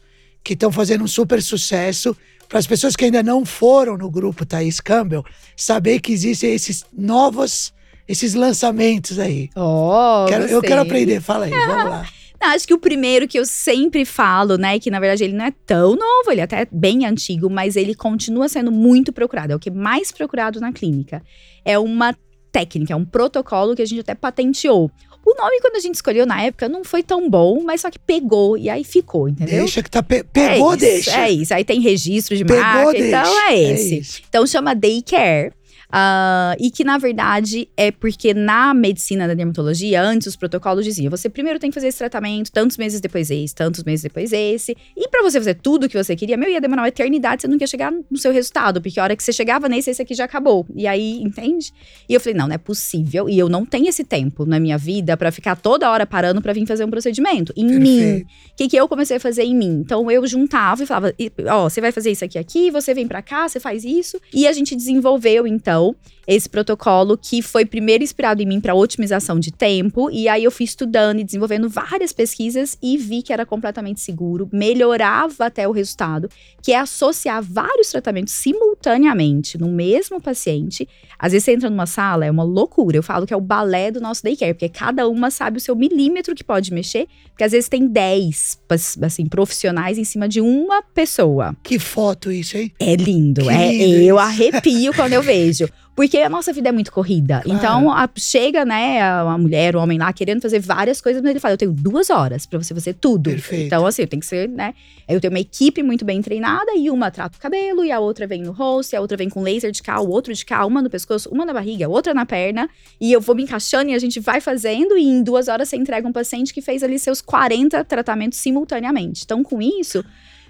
que 0.47 0.55
estão 0.55 0.71
fazendo 0.71 1.03
um 1.05 1.09
super 1.09 1.43
sucesso. 1.43 2.17
Para 2.49 2.61
as 2.61 2.67
pessoas 2.67 2.95
que 2.95 3.05
ainda 3.05 3.25
não 3.25 3.45
foram 3.45 3.97
no 3.99 4.09
grupo 4.09 4.47
Thaís 4.47 4.79
Campbell, 4.81 5.25
saber 5.57 5.99
que 6.01 6.13
existem 6.13 6.53
esses 6.55 6.85
novos, 6.97 7.75
esses 8.07 8.35
lançamentos 8.35 9.19
aí. 9.19 9.51
Oh, 9.57 10.27
Quero- 10.29 10.45
eu 10.45 10.63
quero 10.63 10.81
aprender, 10.83 11.21
fala 11.21 11.47
aí, 11.47 11.51
vamos 11.51 11.91
lá. 11.91 12.07
Não, 12.41 12.49
acho 12.51 12.67
que 12.67 12.75
o 12.75 12.79
primeiro 12.79 13.27
que 13.27 13.39
eu 13.39 13.47
sempre 13.47 14.05
falo, 14.05 14.57
né, 14.59 14.79
que 14.79 14.91
na 14.91 15.01
verdade 15.01 15.25
ele 15.25 15.33
não 15.33 15.47
é 15.47 15.53
tão 15.65 15.97
novo, 15.97 16.31
ele 16.31 16.43
é 16.43 16.45
até 16.45 16.69
bem 16.71 17.07
antigo, 17.07 17.49
mas 17.49 17.77
ele 17.77 17.95
continua 17.95 18.47
sendo 18.47 18.71
muito 18.71 19.11
procurado, 19.11 19.55
é 19.55 19.57
o 19.57 19.59
que 19.59 19.71
é 19.71 19.73
mais 19.73 20.13
procurado 20.13 20.61
na 20.61 20.71
clínica. 20.71 21.23
É 21.65 21.79
uma 21.79 22.15
técnica, 22.53 22.93
é 22.93 22.97
um 22.97 23.07
protocolo 23.07 23.75
que 23.75 23.81
a 23.81 23.87
gente 23.87 24.01
até 24.01 24.15
patenteou. 24.15 24.91
O 25.27 25.35
nome, 25.35 25.61
quando 25.61 25.75
a 25.75 25.81
gente 25.81 25.97
escolheu 25.97 26.25
na 26.25 26.41
época, 26.43 26.69
não 26.69 26.85
foi 26.85 27.03
tão 27.03 27.29
bom, 27.29 27.61
mas 27.65 27.81
só 27.81 27.91
que 27.91 27.99
pegou 27.99 28.57
e 28.57 28.71
aí 28.71 28.85
ficou, 28.85 29.29
entendeu? 29.29 29.59
Deixa 29.59 29.83
que 29.83 29.91
tá. 29.91 30.01
pe- 30.01 30.23
pegou, 30.23 30.73
é 30.73 30.77
isso, 30.77 30.79
deixa. 30.87 31.21
É 31.21 31.31
isso, 31.31 31.53
aí 31.53 31.65
tem 31.65 31.81
registro 31.81 32.37
de 32.37 32.45
Pegou, 32.45 32.63
marca, 32.63 32.93
deixa. 32.93 33.09
então 33.09 33.49
é 33.49 33.59
esse. 33.73 33.99
isso. 33.99 34.23
Então 34.29 34.47
chama 34.47 34.73
daycare. 34.75 35.53
Ah, 35.99 36.55
e 36.61 36.71
que, 36.71 36.85
na 36.85 36.99
verdade, 36.99 37.71
é 37.75 37.91
porque 37.91 38.35
na 38.35 38.75
medicina 38.75 39.27
da 39.27 39.33
dermatologia, 39.33 40.03
antes 40.03 40.27
os 40.27 40.37
protocolos 40.37 40.85
diziam: 40.85 41.11
você 41.11 41.27
primeiro 41.27 41.59
tem 41.59 41.71
que 41.71 41.75
fazer 41.75 41.89
esse 41.89 41.97
tratamento, 41.97 42.53
tantos 42.53 42.77
meses 42.77 43.01
depois 43.01 43.31
esse, 43.31 43.55
tantos 43.55 43.83
meses 43.83 44.03
depois 44.03 44.31
esse. 44.31 44.77
E 44.95 45.09
pra 45.09 45.23
você 45.23 45.39
fazer 45.39 45.55
tudo 45.55 45.87
o 45.87 45.89
que 45.89 45.97
você 45.97 46.15
queria, 46.15 46.37
meu, 46.37 46.51
ia 46.51 46.61
demorar 46.61 46.83
uma 46.83 46.89
eternidade, 46.89 47.41
você 47.41 47.49
não 47.49 47.57
ia 47.59 47.67
chegar 47.67 47.91
no 47.91 48.19
seu 48.19 48.31
resultado, 48.31 48.83
porque 48.83 49.01
a 49.01 49.05
hora 49.05 49.17
que 49.17 49.25
você 49.25 49.33
chegava 49.33 49.71
nesse, 49.71 49.89
esse 49.89 50.03
aqui 50.03 50.15
já 50.15 50.27
acabou. 50.27 50.67
E 50.75 50.87
aí, 50.87 51.19
entende? 51.23 51.73
E 52.07 52.13
eu 52.13 52.21
falei: 52.21 52.37
não, 52.37 52.47
não 52.47 52.55
é 52.55 52.59
possível. 52.59 53.27
E 53.27 53.39
eu 53.39 53.49
não 53.49 53.65
tenho 53.65 53.89
esse 53.89 54.05
tempo 54.05 54.45
na 54.45 54.61
minha 54.61 54.77
vida 54.77 55.17
pra 55.17 55.33
ficar 55.33 55.57
toda 55.57 55.91
hora 55.91 56.05
parando 56.05 56.43
pra 56.43 56.53
vir 56.53 56.67
fazer 56.67 56.85
um 56.85 56.91
procedimento. 56.91 57.55
Em 57.57 57.65
mim. 57.65 58.01
Perfeito. 58.01 58.27
O 58.27 58.57
que, 58.57 58.69
que 58.69 58.77
eu 58.77 58.87
comecei 58.87 59.17
a 59.17 59.21
fazer 59.21 59.45
em 59.45 59.57
mim? 59.57 59.81
Então 59.81 60.11
eu 60.11 60.27
juntava 60.27 60.83
e 60.83 60.87
falava: 60.87 61.15
"E, 61.19 61.33
ó, 61.49 61.71
você 61.71 61.81
vai 61.81 61.91
fazer 61.91 62.11
isso 62.11 62.25
aqui, 62.25 62.39
aqui, 62.39 62.71
você 62.71 62.93
vem 62.93 63.09
pra 63.09 63.23
cá, 63.23 63.49
você 63.49 63.59
faz 63.59 63.83
isso. 63.83 64.21
E 64.35 64.47
a 64.47 64.53
gente 64.53 64.77
desenvolveu, 64.77 65.47
então, 65.47 65.86
know 65.87 65.95
esse 66.27 66.49
protocolo 66.49 67.17
que 67.17 67.41
foi 67.41 67.65
primeiro 67.65 68.03
inspirado 68.03 68.43
em 68.43 68.47
mim 68.47 68.61
para 68.61 68.75
otimização 68.75 69.39
de 69.39 69.53
tempo. 69.53 70.11
E 70.11 70.29
aí 70.29 70.43
eu 70.45 70.51
fui 70.51 70.65
estudando 70.65 71.21
e 71.21 71.25
desenvolvendo 71.25 71.69
várias 71.69 72.13
pesquisas 72.13 72.77
e 72.83 72.97
vi 72.99 73.23
que 73.23 73.33
era 73.33 73.47
completamente 73.47 74.01
seguro, 74.01 74.49
melhorava 74.53 75.47
até 75.47 75.69
o 75.69 75.73
resultado, 75.73 76.29
que 76.63 76.73
é 76.73 76.79
associar 76.79 77.43
vários 77.43 77.89
tratamentos 77.91 78.35
simultaneamente 78.35 79.57
no 79.59 79.69
mesmo 79.69 80.21
paciente. 80.21 80.89
Às 81.19 81.33
vezes 81.33 81.45
você 81.45 81.53
entra 81.53 81.71
numa 81.71 81.87
sala, 81.87 82.27
é 82.27 82.31
uma 82.31 82.43
loucura. 82.45 82.97
Eu 82.97 83.03
falo 83.03 83.27
que 83.27 83.33
é 83.33 83.37
o 83.37 83.41
balé 83.41 83.91
do 83.91 84.01
nosso 84.01 84.23
daycare, 84.23 84.55
porque 84.55 84.69
cada 84.69 85.09
uma 85.09 85.31
sabe 85.31 85.59
o 85.59 85.61
seu 85.61 85.75
milímetro 85.75 86.35
que 86.35 86.45
pode 86.45 86.73
mexer, 86.73 87.07
porque 87.31 87.45
às 87.45 87.53
vezes 87.53 87.69
tem 87.69 87.87
10, 87.87 88.61
pas- 88.69 88.99
assim, 89.03 89.27
profissionais 89.27 89.99
em 89.99 90.05
cima 90.05 90.29
de 90.29 90.41
uma 90.41 90.83
pessoa. 90.83 91.57
Que 91.63 91.79
foto 91.79 92.31
isso, 92.31 92.57
hein? 92.57 92.73
É 92.79 92.95
lindo, 92.97 93.43
Que 93.43 93.49
é, 93.51 93.73
lindo 93.73 93.95
eu 94.03 94.17
isso. 94.17 94.19
arrepio 94.19 94.95
quando 94.95 95.13
eu 95.15 95.23
vejo. 95.23 95.69
Porque 95.97 96.19
a 96.19 96.29
nossa 96.29 96.53
vida 96.53 96.69
é 96.69 96.73
muito 96.73 96.93
corrida. 96.93 97.41
Claro. 97.43 97.59
Então, 97.59 97.91
a- 97.91 98.07
chega, 98.17 98.67
né, 98.67 99.01
a, 99.01 99.39
mulher, 99.39 99.75
o 99.75 99.81
homem 99.81 99.97
lá, 99.97 100.13
querendo 100.13 100.43
fazer 100.43 100.59
várias 100.61 101.01
coisas, 101.01 101.23
mas 101.23 101.31
ele 101.31 101.41
fala: 101.41 101.55
eu 101.55 101.59
tenho 101.59 101.73
duas 101.73 102.11
horas 102.11 102.45
pra 102.45 102.63
você 102.63 102.75
fazer 102.75 102.93
tudo. 102.93 103.31
Perfeito. 103.31 103.65
Então, 103.65 103.87
assim, 103.87 104.07
tem 104.07 104.21
que 104.21 104.27
ser, 104.27 104.47
né? 104.47 104.75
Eu 105.09 105.19
tenho 105.23 105.33
uma 105.33 105.41
equipe 105.41 105.83
muito 105.83 106.05
bem 106.05 106.21
treinada 106.21 106.73
e 106.77 106.91
uma 106.91 107.11
trata 107.11 107.39
o 107.39 107.41
cabelo, 107.41 107.83
e 107.83 107.91
a 107.91 107.99
outra 107.99 108.27
vem 108.27 108.43
no 108.43 108.53
rosto, 108.53 108.93
e 108.93 108.97
a 108.97 109.01
outra 109.01 109.17
vem 109.17 109.31
com 109.31 109.41
laser 109.41 109.73
de 109.73 109.83
cá, 109.83 109.99
o 109.99 110.11
outro 110.11 110.35
de 110.35 110.45
cá, 110.45 110.67
uma 110.67 110.83
no 110.83 110.91
pescoço, 110.91 111.31
uma 111.31 111.47
na 111.47 111.55
barriga, 111.55 111.89
outra 111.89 112.13
na 112.13 112.27
perna. 112.27 112.69
E 113.01 113.11
eu 113.11 113.21
vou 113.21 113.35
me 113.35 113.45
encaixando 113.45 113.91
e 113.91 113.95
a 113.95 113.99
gente 113.99 114.21
vai 114.21 114.39
fazendo, 114.43 114.99
e 114.99 115.03
em 115.03 115.23
duas 115.23 115.49
horas 115.49 115.71
você 115.71 115.77
entrega 115.77 116.07
um 116.07 116.13
paciente 116.13 116.53
que 116.53 116.61
fez 116.61 116.83
ali 116.83 116.99
seus 116.99 117.23
40 117.23 117.83
tratamentos 117.85 118.39
simultaneamente. 118.39 119.23
Então, 119.25 119.43
com 119.43 119.63
isso. 119.63 120.05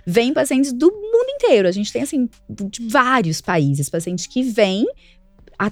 Vem 0.08 0.32
pacientes 0.32 0.72
do 0.72 0.86
mundo 0.86 1.30
inteiro. 1.34 1.66
A 1.66 1.72
gente 1.72 1.92
tem, 1.92 2.02
assim, 2.02 2.28
de 2.48 2.86
vários 2.88 3.40
países. 3.40 3.88
Paciente 3.90 4.28
que 4.28 4.40
vem, 4.40 4.86
a- 5.58 5.70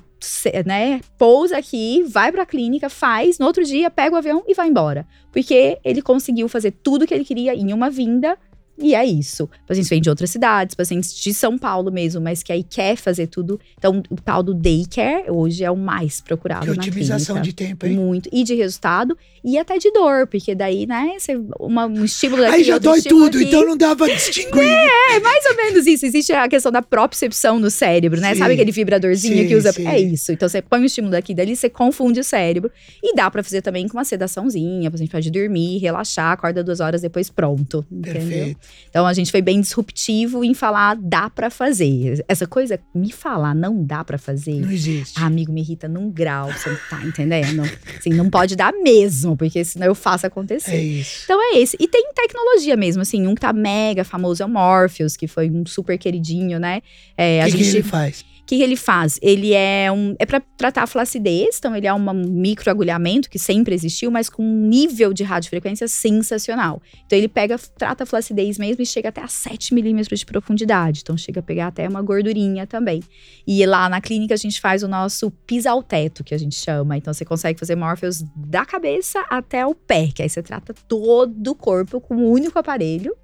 né, 0.64 1.00
pousa 1.18 1.58
aqui, 1.58 2.02
vai 2.08 2.32
pra 2.32 2.46
clínica, 2.46 2.88
faz, 2.88 3.38
no 3.38 3.46
outro 3.46 3.64
dia 3.64 3.90
pega 3.90 4.14
o 4.14 4.18
avião 4.18 4.42
e 4.48 4.54
vai 4.54 4.68
embora. 4.68 5.06
Porque 5.32 5.78
ele 5.84 6.00
conseguiu 6.00 6.48
fazer 6.48 6.70
tudo 6.70 7.06
que 7.06 7.12
ele 7.14 7.24
queria 7.24 7.54
em 7.54 7.72
uma 7.72 7.90
vinda. 7.90 8.38
E 8.76 8.94
é 8.94 9.04
isso. 9.04 9.48
Pacientes 9.66 9.88
vêm 9.88 10.00
de 10.00 10.10
outras 10.10 10.30
cidades, 10.30 10.74
pacientes 10.74 11.14
de 11.14 11.32
São 11.32 11.56
Paulo 11.56 11.92
mesmo, 11.92 12.20
mas 12.20 12.42
que 12.42 12.52
aí 12.52 12.64
quer 12.64 12.96
fazer 12.96 13.28
tudo. 13.28 13.60
Então, 13.78 14.02
o 14.10 14.16
tal 14.16 14.42
do 14.42 14.52
daycare 14.52 15.30
hoje 15.30 15.62
é 15.62 15.70
o 15.70 15.76
mais 15.76 16.20
procurado 16.20 16.64
Que 16.66 16.70
otimização 16.72 17.36
clínica. 17.36 17.42
de 17.42 17.52
tempo, 17.68 17.86
hein? 17.86 17.94
Muito. 17.94 18.28
E 18.32 18.42
de 18.42 18.54
resultado, 18.54 19.16
e 19.44 19.56
até 19.58 19.78
de 19.78 19.92
dor, 19.92 20.26
porque 20.26 20.54
daí, 20.54 20.86
né, 20.86 21.14
você, 21.18 21.40
uma, 21.60 21.86
um 21.86 22.04
estímulo 22.04 22.42
daqui, 22.42 22.54
Aí 22.56 22.64
já 22.64 22.78
dói 22.78 23.00
tudo, 23.02 23.36
aqui. 23.38 23.46
então 23.46 23.64
não 23.64 23.76
dá 23.76 23.94
pra 23.94 24.06
distinguir. 24.08 24.52
É 25.14 25.20
mais 25.20 25.44
ou 25.46 25.56
menos 25.56 25.86
isso. 25.86 26.04
Existe 26.06 26.32
a 26.32 26.48
questão 26.48 26.72
da 26.72 26.82
propriocepção 26.82 27.60
no 27.60 27.70
cérebro, 27.70 28.20
né? 28.20 28.32
Sim. 28.34 28.40
Sabe 28.40 28.54
aquele 28.54 28.72
vibradorzinho 28.72 29.42
Sim, 29.42 29.46
que 29.48 29.54
usa? 29.54 29.70
sim. 29.72 29.86
É 29.86 30.00
isso. 30.00 30.32
Então 30.32 30.48
você 30.48 30.60
põe 30.60 30.80
o 30.80 30.84
estímulo 30.84 31.12
daqui 31.12 31.30
e 31.30 31.34
dali, 31.36 31.54
você 31.54 31.68
confunde 31.70 32.18
o 32.18 32.24
cérebro. 32.24 32.70
E 33.00 33.14
dá 33.14 33.30
pra 33.30 33.40
fazer 33.42 33.62
também 33.62 33.86
com 33.86 33.96
uma 33.96 34.04
sedaçãozinha, 34.04 34.90
pra 34.90 34.98
gente 34.98 35.10
pode 35.10 35.30
dormir, 35.30 35.78
relaxar, 35.78 36.32
acorda 36.32 36.64
duas 36.64 36.80
horas 36.80 37.00
depois 37.02 37.30
pronto. 37.30 37.86
Entendeu? 37.92 38.14
Perfeito. 38.24 38.58
Então 38.88 39.06
a 39.06 39.12
gente 39.12 39.30
foi 39.30 39.42
bem 39.42 39.60
disruptivo 39.60 40.44
em 40.44 40.54
falar 40.54 40.96
dá 40.96 41.28
pra 41.28 41.50
fazer. 41.50 42.24
Essa 42.28 42.46
coisa, 42.46 42.78
me 42.94 43.10
falar 43.10 43.54
não 43.54 43.84
dá 43.84 44.04
pra 44.04 44.18
fazer. 44.18 44.60
Não 44.60 44.70
existe. 44.70 45.14
Ah, 45.20 45.26
amigo, 45.26 45.52
me 45.52 45.60
irrita 45.60 45.88
num 45.88 46.10
grau, 46.10 46.52
você 46.52 46.70
não 46.70 46.78
tá 46.88 47.02
entendendo? 47.04 47.62
Assim, 47.98 48.10
não 48.10 48.30
pode 48.30 48.54
dar 48.56 48.72
mesmo, 48.72 49.36
porque 49.36 49.64
senão 49.64 49.86
eu 49.86 49.94
faço 49.94 50.26
acontecer. 50.26 50.72
É 50.76 50.82
isso. 50.82 51.22
Então 51.24 51.40
é 51.54 51.58
esse. 51.58 51.76
E 51.80 51.88
tem 51.88 52.12
tecnologia 52.14 52.76
mesmo, 52.76 53.02
assim, 53.02 53.26
um 53.26 53.34
que 53.34 53.40
tá 53.40 53.52
mega 53.52 54.04
famoso 54.04 54.42
é 54.42 54.46
o 54.46 54.48
Morpheus, 54.48 55.16
que 55.16 55.26
foi 55.26 55.50
um 55.50 55.64
super 55.66 55.98
queridinho, 55.98 56.58
né? 56.58 56.80
É, 57.16 57.40
O 57.40 57.42
a 57.42 57.46
que, 57.46 57.56
que 57.56 57.64
gente, 57.64 57.76
ele 57.78 57.82
faz? 57.82 58.24
O 58.44 58.46
que, 58.46 58.58
que 58.58 58.62
ele 58.62 58.76
faz? 58.76 59.18
Ele 59.22 59.54
é 59.54 59.90
um. 59.90 60.14
É 60.18 60.26
para 60.26 60.38
tratar 60.38 60.82
a 60.82 60.86
flacidez, 60.86 61.56
então 61.58 61.74
ele 61.74 61.86
é 61.86 61.94
um 61.94 62.12
microagulhamento 62.12 63.30
que 63.30 63.38
sempre 63.38 63.74
existiu, 63.74 64.10
mas 64.10 64.28
com 64.28 64.44
um 64.44 64.68
nível 64.68 65.14
de 65.14 65.24
radiofrequência 65.24 65.88
sensacional. 65.88 66.82
Então 67.06 67.18
ele 67.18 67.26
pega, 67.26 67.58
trata 67.78 68.04
a 68.04 68.06
flacidez 68.06 68.58
mesmo 68.58 68.82
e 68.82 68.86
chega 68.86 69.08
até 69.08 69.22
a 69.22 69.28
7 69.28 69.72
milímetros 69.72 70.20
de 70.20 70.26
profundidade. 70.26 71.00
Então 71.02 71.16
chega 71.16 71.40
a 71.40 71.42
pegar 71.42 71.68
até 71.68 71.88
uma 71.88 72.02
gordurinha 72.02 72.66
também. 72.66 73.02
E 73.46 73.64
lá 73.64 73.88
na 73.88 74.02
clínica 74.02 74.34
a 74.34 74.36
gente 74.36 74.60
faz 74.60 74.82
o 74.82 74.88
nosso 74.88 75.30
pisalteto, 75.30 76.22
que 76.22 76.34
a 76.34 76.38
gente 76.38 76.54
chama. 76.54 76.98
Então 76.98 77.14
você 77.14 77.24
consegue 77.24 77.58
fazer 77.58 77.76
Morpheus 77.76 78.22
da 78.36 78.66
cabeça 78.66 79.24
até 79.30 79.64
o 79.64 79.74
pé, 79.74 80.08
que 80.14 80.20
aí 80.20 80.28
você 80.28 80.42
trata 80.42 80.74
todo 80.86 81.48
o 81.48 81.54
corpo 81.54 81.98
com 81.98 82.14
um 82.14 82.30
único 82.30 82.58
aparelho 82.58 83.16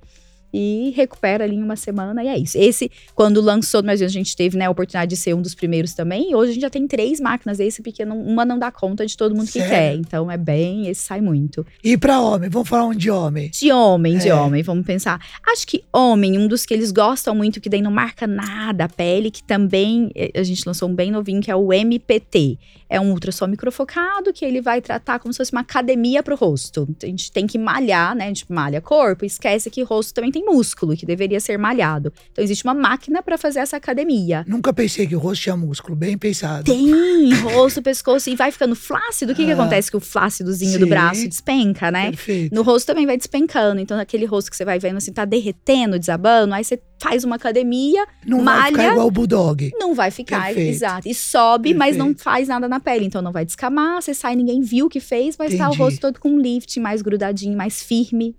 e 0.53 0.93
recupera 0.97 1.45
ali 1.45 1.57
em 1.57 1.63
uma 1.63 1.77
semana 1.77 2.23
e 2.25 2.29
é 2.29 2.39
isso. 2.39 2.59
Esse, 2.59 2.91
quando 3.15 3.41
lançou, 3.41 3.83
mas 3.83 4.03
a 4.03 4.09
gente 4.09 4.35
teve 4.37 4.57
né, 4.57 4.67
a 4.67 4.71
oportunidade 4.71 5.11
de 5.11 5.17
ser 5.17 5.35
um 5.35 5.43
dos 5.43 5.55
primeiros 5.55 5.95
também. 5.95 6.31
E 6.31 6.35
hoje 6.35 6.51
a 6.51 6.55
gente 6.55 6.63
já 6.63 6.71
tem 6.71 6.87
três 6.87 7.21
máquinas 7.21 7.59
desse, 7.59 7.83
porque 7.83 8.05
não- 8.05 8.21
uma 8.21 8.45
não 8.45 8.59
dá 8.59 8.71
conta 8.71 9.07
de 9.07 9.17
todo 9.17 9.35
mundo 9.35 9.47
que 9.47 9.53
Sério? 9.61 9.69
quer. 9.71 9.95
Então 9.95 10.31
é 10.31 10.37
bem, 10.37 10.89
esse 10.89 11.03
sai 11.03 11.21
muito. 11.21 11.67
E 11.85 11.97
pra 11.97 12.21
homem? 12.21 12.49
Vamos 12.51 12.69
falar 12.69 12.87
um 12.87 12.95
de 12.95 13.11
homem. 13.11 13.51
De 13.51 13.71
homem, 13.73 14.19
de 14.19 14.29
É. 14.29 14.35
homem, 14.35 14.63
vamos 14.63 14.85
pensar. 14.87 15.21
Acho 15.53 15.67
que 15.67 15.85
homem, 15.93 16.39
um 16.39 16.47
dos 16.49 16.67
que 16.67 16.75
eles 16.75 16.91
gostam 16.93 17.35
muito, 17.35 17.61
que 17.61 17.69
daí 17.69 17.81
não 17.83 17.91
marca 17.91 18.27
nada 18.27 18.85
a 18.85 18.89
pele, 18.89 19.31
que 19.31 19.43
também 19.43 20.11
eh, 20.15 20.31
a 20.35 20.43
gente 20.43 20.63
lançou 20.67 20.89
um 20.89 20.95
bem 20.95 21.11
novinho, 21.11 21.41
que 21.41 21.51
é 21.51 21.57
o 21.57 21.73
MPT. 21.73 22.59
É 22.89 23.01
um 23.01 23.13
ultrassom 23.13 23.47
microfocado 23.47 24.33
que 24.33 24.45
ele 24.45 24.61
vai 24.61 24.81
tratar 24.81 25.21
como 25.21 25.33
se 25.33 25.37
fosse 25.39 25.53
uma 25.53 25.61
academia 25.61 26.23
pro 26.23 26.35
rosto. 26.35 26.89
A 27.03 27.07
gente 27.07 27.31
tem 27.31 27.47
que 27.47 27.57
malhar, 27.57 28.17
né? 28.17 28.25
A 28.25 28.29
gente 28.29 28.45
malha 28.51 28.81
corpo, 28.81 29.25
esquece 29.25 29.71
que 29.71 29.83
rosto 29.83 30.13
também 30.15 30.33
tem 30.33 30.40
músculo, 30.45 30.97
que 30.97 31.05
deveria 31.07 31.41
ser 31.41 31.59
malhado. 31.59 32.13
Então 32.33 32.43
existe 32.45 32.65
uma 32.65 32.75
máquina 32.75 33.23
para 33.23 33.37
fazer 33.39 33.61
essa 33.61 33.77
academia. 33.77 34.45
Nunca 34.49 34.73
pensei 34.73 35.07
que 35.07 35.15
o 35.17 35.19
rosto 35.19 35.43
tinha 35.43 35.57
músculo, 35.57 35.95
bem 35.97 36.17
pensado. 36.17 36.65
Tem 36.65 37.33
rosto, 37.35 37.83
pescoço 37.83 38.31
e 38.31 38.37
vai 38.37 38.51
ficando 38.53 38.75
flácido. 38.75 39.33
O 39.33 39.35
que, 39.37 39.45
que 39.45 39.51
Ah. 39.51 39.55
acontece 39.55 39.91
que 39.91 39.97
o 39.97 40.01
flácidozinho 40.01 40.79
do 40.79 40.85
Sim. 40.85 40.91
braço 40.91 41.29
despenca, 41.29 41.91
né? 41.91 42.11
Perfeito. 42.11 42.55
No 42.55 42.63
rosto 42.63 42.87
também 42.87 43.07
vai 43.07 43.17
despencando. 43.17 43.81
Então, 43.81 43.99
aquele 43.99 44.25
rosto 44.25 44.51
que 44.51 44.57
você 44.57 44.65
vai 44.65 44.79
vendo 44.79 44.97
assim, 44.97 45.13
tá 45.13 45.25
derretendo, 45.25 45.99
desabando. 45.99 46.55
Aí 46.55 46.65
você 46.65 46.81
faz 47.03 47.25
uma 47.25 47.37
academia, 47.37 48.05
Não 48.27 48.45
vai 48.45 48.67
ficar 48.67 48.77
malha. 48.79 48.93
igual 48.93 49.07
o 49.07 49.11
Bulldog. 49.11 49.71
não 49.79 49.95
vai 49.95 50.11
ficar, 50.11 50.47
Perfeito. 50.47 50.71
exato. 50.71 51.09
E 51.09 51.15
sobe, 51.15 51.73
mas 51.75 51.97
não 51.97 52.07
Perfeito. 52.09 52.23
faz 52.25 52.49
nada 52.49 52.69
na 52.69 52.79
pele. 52.81 53.07
Então, 53.07 53.23
não 53.23 53.33
vai 53.33 53.45
descamar. 53.45 54.03
Você 54.03 54.13
sai, 54.15 54.37
ninguém 54.37 54.61
viu 54.61 54.87
o 54.87 54.89
que 54.89 55.01
fez. 55.01 55.37
Vai 55.37 55.49
estar 55.49 55.65
o 55.65 55.69
Entendi. 55.69 55.83
rosto 55.83 56.01
todo 56.01 56.19
com 56.21 56.31
um 56.31 56.39
lift, 56.39 56.79
mais 56.79 57.01
grudadinho, 57.03 57.57
mais 57.57 57.83
firme. 57.83 58.37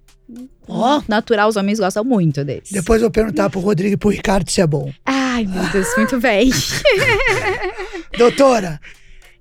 Ó. 0.67 1.01
Natural, 1.07 1.49
os 1.49 1.55
homens 1.55 1.79
gostam 1.79 2.03
muito 2.03 2.43
desse. 2.45 2.73
Depois 2.73 3.01
eu 3.01 3.05
vou 3.05 3.11
perguntar 3.11 3.49
pro 3.49 3.59
Rodrigo 3.59 3.93
e 3.93 3.97
pro 3.97 4.09
Ricardo 4.09 4.49
se 4.49 4.61
é 4.61 4.67
bom. 4.67 4.91
Ai, 5.05 5.45
meu 5.45 5.63
Deus, 5.69 5.87
muito 5.97 6.19
bem. 6.19 6.51
Doutora, 8.17 8.79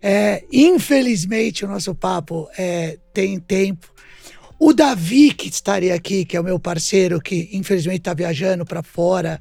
é, 0.03 0.45
infelizmente 0.53 1.65
o 1.65 1.69
nosso 1.69 1.95
papo 1.95 2.49
é, 2.59 2.99
tem 3.13 3.39
tempo. 3.39 3.89
O 4.59 4.73
Davi, 4.73 5.33
que 5.33 5.49
estaria 5.49 5.95
aqui, 5.95 6.25
que 6.25 6.37
é 6.37 6.41
o 6.41 6.45
meu 6.45 6.59
parceiro, 6.59 7.21
que 7.21 7.49
infelizmente 7.53 8.01
tá 8.01 8.13
viajando 8.13 8.65
para 8.65 8.83
fora, 8.83 9.41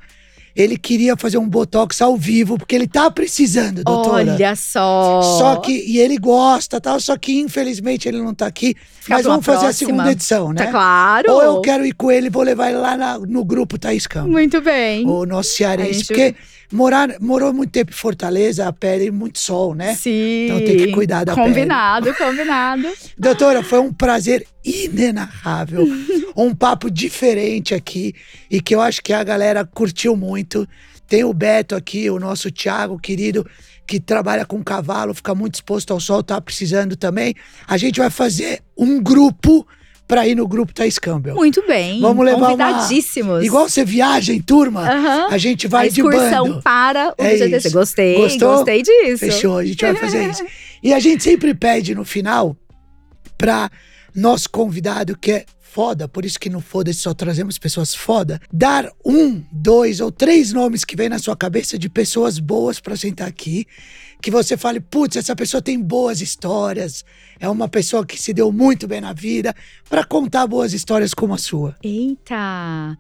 ele 0.62 0.78
queria 0.78 1.16
fazer 1.16 1.38
um 1.38 1.48
botox 1.48 2.02
ao 2.02 2.16
vivo, 2.18 2.58
porque 2.58 2.76
ele 2.76 2.88
tá 2.88 3.10
precisando, 3.10 3.84
doutora. 3.84 4.34
Olha 4.34 4.56
só. 4.56 5.22
Só 5.40 5.56
que, 5.58 5.72
e 5.72 5.98
ele 6.00 6.18
gosta, 6.18 6.80
tal, 6.82 7.00
só 7.00 7.18
que 7.18 7.40
infelizmente 7.40 8.08
ele 8.08 8.22
não 8.22 8.34
tá 8.34 8.46
aqui. 8.48 8.76
Fica 9.00 9.16
mas 9.16 9.26
vamos 9.26 9.46
fazer 9.46 9.58
a 9.58 9.62
próxima. 9.62 9.88
segunda 9.92 10.12
edição, 10.12 10.52
né? 10.54 10.66
Tá 10.66 10.72
claro. 10.72 11.32
Ou 11.32 11.42
eu 11.44 11.62
quero 11.62 11.86
ir 11.86 11.94
com 11.94 12.12
ele, 12.12 12.30
vou 12.30 12.44
levar 12.44 12.70
ele 12.70 12.78
lá 12.80 12.98
na- 12.98 13.20
no 13.20 13.44
grupo 13.46 13.78
Thaís 13.78 14.06
Campos. 14.08 14.32
Muito 14.32 14.62
bem. 14.62 15.06
O 15.08 15.26
nosso 15.26 15.52
cearense. 15.56 15.94
gente- 15.94 16.08
Porque 16.08 16.36
morar, 16.72 17.20
morou 17.20 17.54
muito 17.54 17.72
tempo 17.72 17.92
em 17.92 17.96
Fortaleza, 17.96 18.68
a 18.68 18.74
pele 18.74 19.12
muito 19.12 19.40
sol, 19.40 19.74
né? 19.74 19.96
Sim. 19.96 20.46
Então 20.46 20.58
tem 20.60 20.78
que 20.78 20.92
cuidar 20.92 21.24
da 21.24 21.36
Combinado, 21.36 22.14
combinado. 22.16 22.88
Doutora, 23.18 23.64
foi 23.64 23.80
um 23.80 23.92
prazer 23.92 24.46
inenarrável. 24.64 25.88
um 26.36 26.54
papo 26.54 26.90
diferente 26.90 27.74
aqui 27.74 28.14
e 28.50 28.62
que 28.62 28.74
eu 28.74 28.82
acho 28.82 29.02
que 29.02 29.14
a 29.14 29.24
galera 29.24 29.66
curtiu 29.66 30.16
muito. 30.16 30.68
Tem 31.08 31.24
o 31.24 31.34
Beto 31.34 31.76
aqui, 31.76 32.10
o 32.10 32.20
nosso 32.20 32.52
Thiago 32.52 33.00
querido, 33.00 33.46
que 33.88 34.00
trabalha 34.00 34.46
com 34.46 34.64
cavalo, 34.64 35.14
fica 35.16 35.34
muito 35.34 35.56
exposto 35.56 35.92
ao 35.92 36.00
sol, 36.00 36.22
tá 36.22 36.40
precisando 36.40 36.96
também. 36.96 37.34
A 37.68 37.78
gente 37.78 38.00
vai 38.00 38.12
fazer 38.12 38.62
um 38.78 39.02
grupo 39.02 39.66
para 40.10 40.28
ir 40.28 40.34
no 40.36 40.48
grupo 40.48 40.74
Thaís 40.74 40.98
Campbell. 40.98 41.36
Muito 41.36 41.64
bem. 41.68 42.02
Vamos 42.02 42.26
levar 42.26 42.38
uma- 42.40 42.48
Convidadíssimos. 42.48 43.46
Igual 43.46 43.70
você 43.70 43.86
viaja 43.86 44.34
em 44.34 44.42
turma, 44.42 44.82
a 45.30 45.38
gente 45.38 45.68
a 45.68 45.70
vai 45.70 45.88
de 45.88 46.02
excursão 46.02 46.60
para 46.62 47.10
o 47.12 47.24
É 47.24 47.34
BGTC. 47.36 47.68
isso. 47.68 47.72
Gostei, 47.78 48.16
Gostou? 48.16 48.56
gostei 48.58 48.82
disso. 48.82 49.20
Fechou, 49.20 49.60
a 49.60 49.66
gente 49.66 49.80
vai 49.86 49.96
fazer 49.96 50.30
isso. 50.32 50.44
E 50.82 50.94
a 50.94 51.00
gente 51.00 51.22
sempre 51.24 51.54
pede 51.54 51.94
no 51.94 52.04
final 52.06 52.56
pra 53.38 53.70
nosso 54.16 54.50
convidado, 54.50 55.16
que 55.18 55.32
é 55.32 55.46
foda, 55.60 56.08
por 56.08 56.26
isso 56.26 56.40
que 56.40 56.50
no 56.50 56.60
Foda 56.62 56.92
só 56.94 57.14
trazemos 57.14 57.58
pessoas 57.60 57.94
foda, 57.94 58.40
dar 58.52 58.90
um, 59.06 59.44
dois 59.52 60.00
ou 60.00 60.12
três 60.12 60.52
nomes 60.52 60.84
que 60.84 60.96
vem 60.96 61.08
na 61.10 61.20
sua 61.20 61.36
cabeça 61.36 61.78
de 61.78 61.88
pessoas 61.90 62.40
boas 62.40 62.80
pra 62.80 62.96
sentar 62.96 63.28
aqui. 63.28 63.66
Que 64.22 64.30
você 64.30 64.58
fale, 64.58 64.82
putz, 64.82 65.16
essa 65.16 65.34
pessoa 65.36 65.62
tem 65.62 65.80
boas 65.82 66.20
histórias, 66.20 67.06
é 67.40 67.48
uma 67.48 67.70
pessoa 67.70 68.06
que 68.06 68.22
se 68.22 68.34
deu 68.34 68.52
muito 68.52 68.86
bem 68.86 69.00
na 69.00 69.14
vida, 69.14 69.56
pra 69.90 70.04
contar 70.04 70.46
boas 70.46 70.74
histórias 70.74 71.14
como 71.14 71.34
a 71.34 71.38
sua. 71.38 71.76
Eita! 71.82 72.98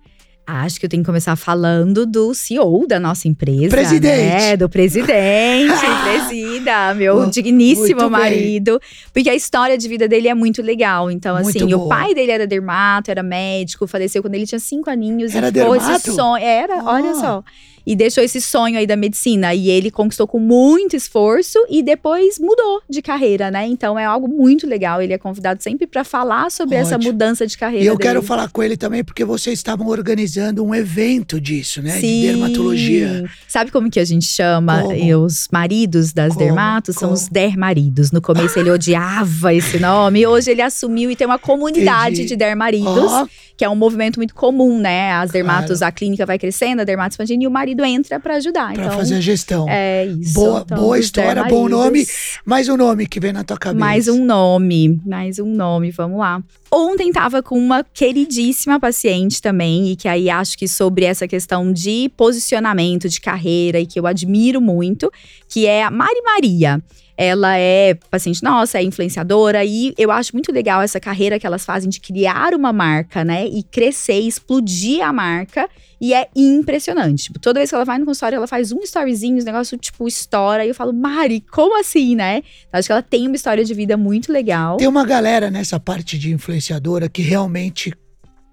Acho 0.51 0.79
que 0.79 0.85
eu 0.87 0.89
tenho 0.89 1.03
que 1.03 1.05
começar 1.05 1.35
falando 1.35 2.07
do 2.07 2.33
CEO 2.33 2.87
da 2.87 2.99
nossa 2.99 3.27
empresa. 3.27 3.67
Presidente. 3.69 4.31
Né? 4.33 4.57
Do 4.57 4.67
presidente, 4.67 5.71
presida, 6.03 6.93
meu 6.95 7.17
Oh, 7.17 7.25
digníssimo 7.27 7.85
muito 8.01 8.01
bem. 8.01 8.09
marido. 8.09 8.81
Porque 9.13 9.29
a 9.29 9.35
história 9.35 9.77
de 9.77 9.87
vida 9.87 10.07
dele 10.07 10.27
é 10.27 10.33
muito 10.33 10.63
legal. 10.63 11.11
Então, 11.11 11.35
Muito 11.39 11.49
assim, 11.55 11.71
o 11.71 11.77
boa. 11.77 11.89
pai 11.89 12.15
dele 12.15 12.31
era 12.31 12.47
dermato, 12.47 13.11
era 13.11 13.21
médico, 13.21 13.85
faleceu 13.85 14.23
quando 14.23 14.33
ele 14.33 14.47
tinha 14.47 14.57
cinco 14.57 14.89
aninhos. 14.89 15.35
Era 15.35 15.49
e 15.49 15.51
dermato? 15.51 16.11
sonho. 16.13 16.43
Era, 16.43 16.83
olha 16.83 17.11
Ah. 17.11 17.15
só. 17.15 17.43
E 17.89 17.95
deixou 17.95 18.23
esse 18.23 18.39
sonho 18.39 18.77
aí 18.77 18.85
da 18.85 18.95
medicina. 18.95 19.51
E 19.55 19.67
ele 19.67 19.89
conquistou 19.89 20.27
com 20.27 20.37
muito 20.39 20.95
esforço 20.95 21.57
e 21.67 21.81
depois 21.81 22.37
mudou 22.37 22.83
de 22.87 23.01
carreira, 23.01 23.49
né? 23.49 23.65
Então 23.65 23.97
é 23.97 24.05
algo 24.05 24.27
muito 24.27 24.67
legal. 24.67 25.01
Ele 25.01 25.11
é 25.11 25.17
convidado 25.17 25.63
sempre 25.63 25.87
para 25.87 26.03
falar 26.03 26.51
sobre 26.51 26.75
essa 26.75 26.95
Ótimo. 26.97 27.11
mudança 27.11 27.47
de 27.47 27.57
carreira. 27.57 27.83
E 27.83 27.87
eu 27.87 27.97
dele. 27.97 28.07
quero 28.07 28.21
falar 28.21 28.47
com 28.51 28.61
ele 28.61 28.77
também 28.77 29.03
porque 29.03 29.25
vocês 29.25 29.57
estavam 29.57 29.87
organizando 29.87 30.63
um 30.63 30.75
evento 30.75 31.41
disso, 31.41 31.81
né? 31.81 31.99
Sim. 31.99 32.21
De 32.21 32.27
dermatologia. 32.27 33.27
Sabe 33.47 33.71
como 33.71 33.89
que 33.89 33.99
a 33.99 34.05
gente 34.05 34.25
chama 34.27 34.83
Como? 34.83 35.23
os 35.25 35.47
maridos 35.51 36.13
das 36.13 36.33
Como? 36.35 36.45
dermatos? 36.45 36.93
São 36.93 37.09
Como? 37.09 37.13
os 37.19 37.27
dermaridos. 37.27 38.11
No 38.11 38.21
começo 38.21 38.59
ele 38.59 38.69
odiava 38.71 39.51
esse 39.53 39.79
nome. 39.79 40.27
Hoje 40.27 40.51
ele 40.51 40.61
assumiu 40.61 41.09
e 41.09 41.15
tem 41.15 41.25
uma 41.25 41.39
comunidade 41.39 42.17
Entendi. 42.17 42.27
de 42.29 42.35
dermaridos, 42.35 42.87
Ó, 43.11 43.25
que 43.59 43.65
é 43.65 43.69
um 43.69 43.75
movimento 43.75 44.15
muito 44.15 44.33
comum, 44.33 44.79
né? 44.79 45.11
As 45.11 45.31
dermatos, 45.31 45.81
a 45.81 45.91
clínica 45.91 46.25
vai 46.25 46.39
crescendo, 46.39 46.81
a 46.81 46.85
dermato 46.85 47.11
expandindo 47.11 47.43
e 47.43 47.47
o 47.47 47.51
marido 47.51 47.83
entra 47.83 48.17
para 48.17 48.35
ajudar. 48.37 48.71
pra 48.73 48.85
então, 48.85 48.97
fazer 48.97 49.15
a 49.15 49.19
gestão. 49.19 49.65
é 49.67 50.05
isso. 50.05 50.33
Boa- 50.33 50.61
Então, 50.65 50.77
boa 50.77 50.97
história, 50.97 51.43
bom 51.43 51.67
nome. 51.67 52.05
Mais 52.45 52.69
um 52.69 52.77
nome 52.77 53.05
que 53.05 53.19
vem 53.19 53.33
na 53.33 53.43
tua 53.43 53.57
cabeça. 53.57 53.77
Mais 53.77 54.07
um 54.07 54.23
nome, 54.23 55.01
mais 55.05 55.39
um 55.39 55.53
nome, 55.53 55.91
vamos 55.91 56.19
lá. 56.19 56.41
Ontem 56.71 57.11
tava 57.11 57.43
com 57.43 57.59
uma 57.59 57.83
queridíssima 57.83 58.79
paciente 58.79 59.41
também, 59.41 59.91
e 59.91 59.95
que 59.97 60.07
aí 60.07 60.29
acho 60.29 60.57
que 60.57 60.65
sobre 60.65 61.03
essa 61.03 61.27
questão 61.27 61.73
de 61.73 62.09
posicionamento 62.15 63.09
de 63.09 63.19
carreira, 63.19 63.77
e 63.77 63.85
que 63.85 63.99
eu 63.99 64.07
admiro 64.07 64.61
muito, 64.61 65.11
que 65.49 65.65
é 65.67 65.83
a 65.83 65.91
Mari 65.91 66.21
Maria. 66.23 66.81
Ela 67.21 67.57
é 67.57 67.95
paciente 68.09 68.41
nossa, 68.41 68.77
é 68.77 68.81
influenciadora, 68.81 69.65
e 69.65 69.93
eu 69.97 70.09
acho 70.09 70.31
muito 70.31 70.53
legal 70.53 70.81
essa 70.81 71.01
carreira 71.01 71.37
que 71.37 71.45
elas 71.45 71.65
fazem 71.65 71.89
de 71.89 71.99
criar 71.99 72.53
uma 72.53 72.71
marca, 72.71 73.25
né? 73.25 73.45
E 73.45 73.61
crescer, 73.61 74.21
explodir 74.21 75.05
a 75.05 75.11
marca. 75.11 75.69
E 75.99 76.13
é 76.13 76.29
impressionante. 76.33 77.23
Tipo, 77.23 77.37
toda 77.37 77.59
vez 77.59 77.69
que 77.69 77.75
ela 77.75 77.83
vai 77.83 77.97
no 77.97 78.05
consultório, 78.05 78.37
ela 78.37 78.47
faz 78.47 78.71
um 78.71 78.79
storyzinho, 78.83 79.37
os 79.37 79.43
negócio 79.43 79.77
tipo 79.77 80.07
estoura. 80.07 80.63
E 80.63 80.69
eu 80.69 80.73
falo, 80.75 80.93
Mari, 80.93 81.41
como 81.41 81.77
assim, 81.77 82.15
né? 82.15 82.41
Acho 82.71 82.87
que 82.87 82.91
ela 82.93 83.03
tem 83.03 83.27
uma 83.27 83.35
história 83.35 83.65
de 83.65 83.73
vida 83.73 83.97
muito 83.97 84.31
legal. 84.31 84.77
Tem 84.77 84.87
uma 84.87 85.05
galera 85.05 85.51
nessa 85.51 85.77
parte 85.77 86.17
de 86.17 86.31
influenciadora 86.31 87.09
que 87.09 87.21
realmente 87.21 87.93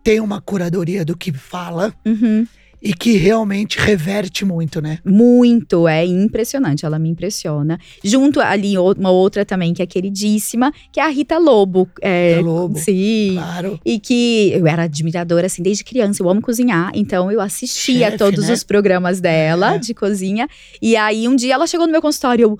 tem 0.03 0.19
uma 0.19 0.41
curadoria 0.41 1.05
do 1.05 1.17
que 1.17 1.33
fala 1.33 1.95
Uhum. 2.05 2.47
E 2.87 2.95
que 2.95 3.16
realmente 3.16 3.78
reverte 3.80 4.45
muito, 4.45 4.80
né? 4.80 5.01
Muito, 5.05 5.89
é 5.89 6.07
impressionante, 6.07 6.87
ela 6.87 7.01
me 7.01 7.09
impressiona. 7.09 7.80
Junto 8.05 8.39
ali, 8.41 8.78
uma 8.78 9.11
outra 9.11 9.45
também 9.45 9.74
que 9.74 9.82
é 9.82 9.87
queridíssima, 9.87 10.72
que 10.93 11.01
é 11.01 11.03
a 11.03 11.09
Rita 11.09 11.37
Lobo. 11.37 11.89
É, 12.01 12.37
Rita 12.37 12.47
Lobo. 12.47 12.78
Sim. 12.78 13.32
Claro. 13.34 13.80
E 13.84 13.99
que 13.99 14.53
eu 14.55 14.68
era 14.68 14.84
admiradora, 14.84 15.47
assim, 15.47 15.64
desde 15.64 15.82
criança. 15.82 16.22
Eu 16.22 16.28
amo 16.30 16.41
cozinhar, 16.41 16.93
então 16.95 17.30
eu 17.32 17.41
assistia 17.41 18.07
Chefe, 18.07 18.18
todos 18.18 18.47
né? 18.47 18.55
os 18.55 18.62
programas 18.62 19.20
dela 19.20 19.74
É. 19.74 19.78
de 19.78 19.93
cozinha. 19.93 20.49
E 20.80 20.95
aí, 20.95 21.26
um 21.26 21.34
dia 21.34 21.55
ela 21.55 21.66
chegou 21.66 21.87
no 21.87 21.93
meu 21.93 22.01
consultório, 22.01 22.45
eu, 22.45 22.59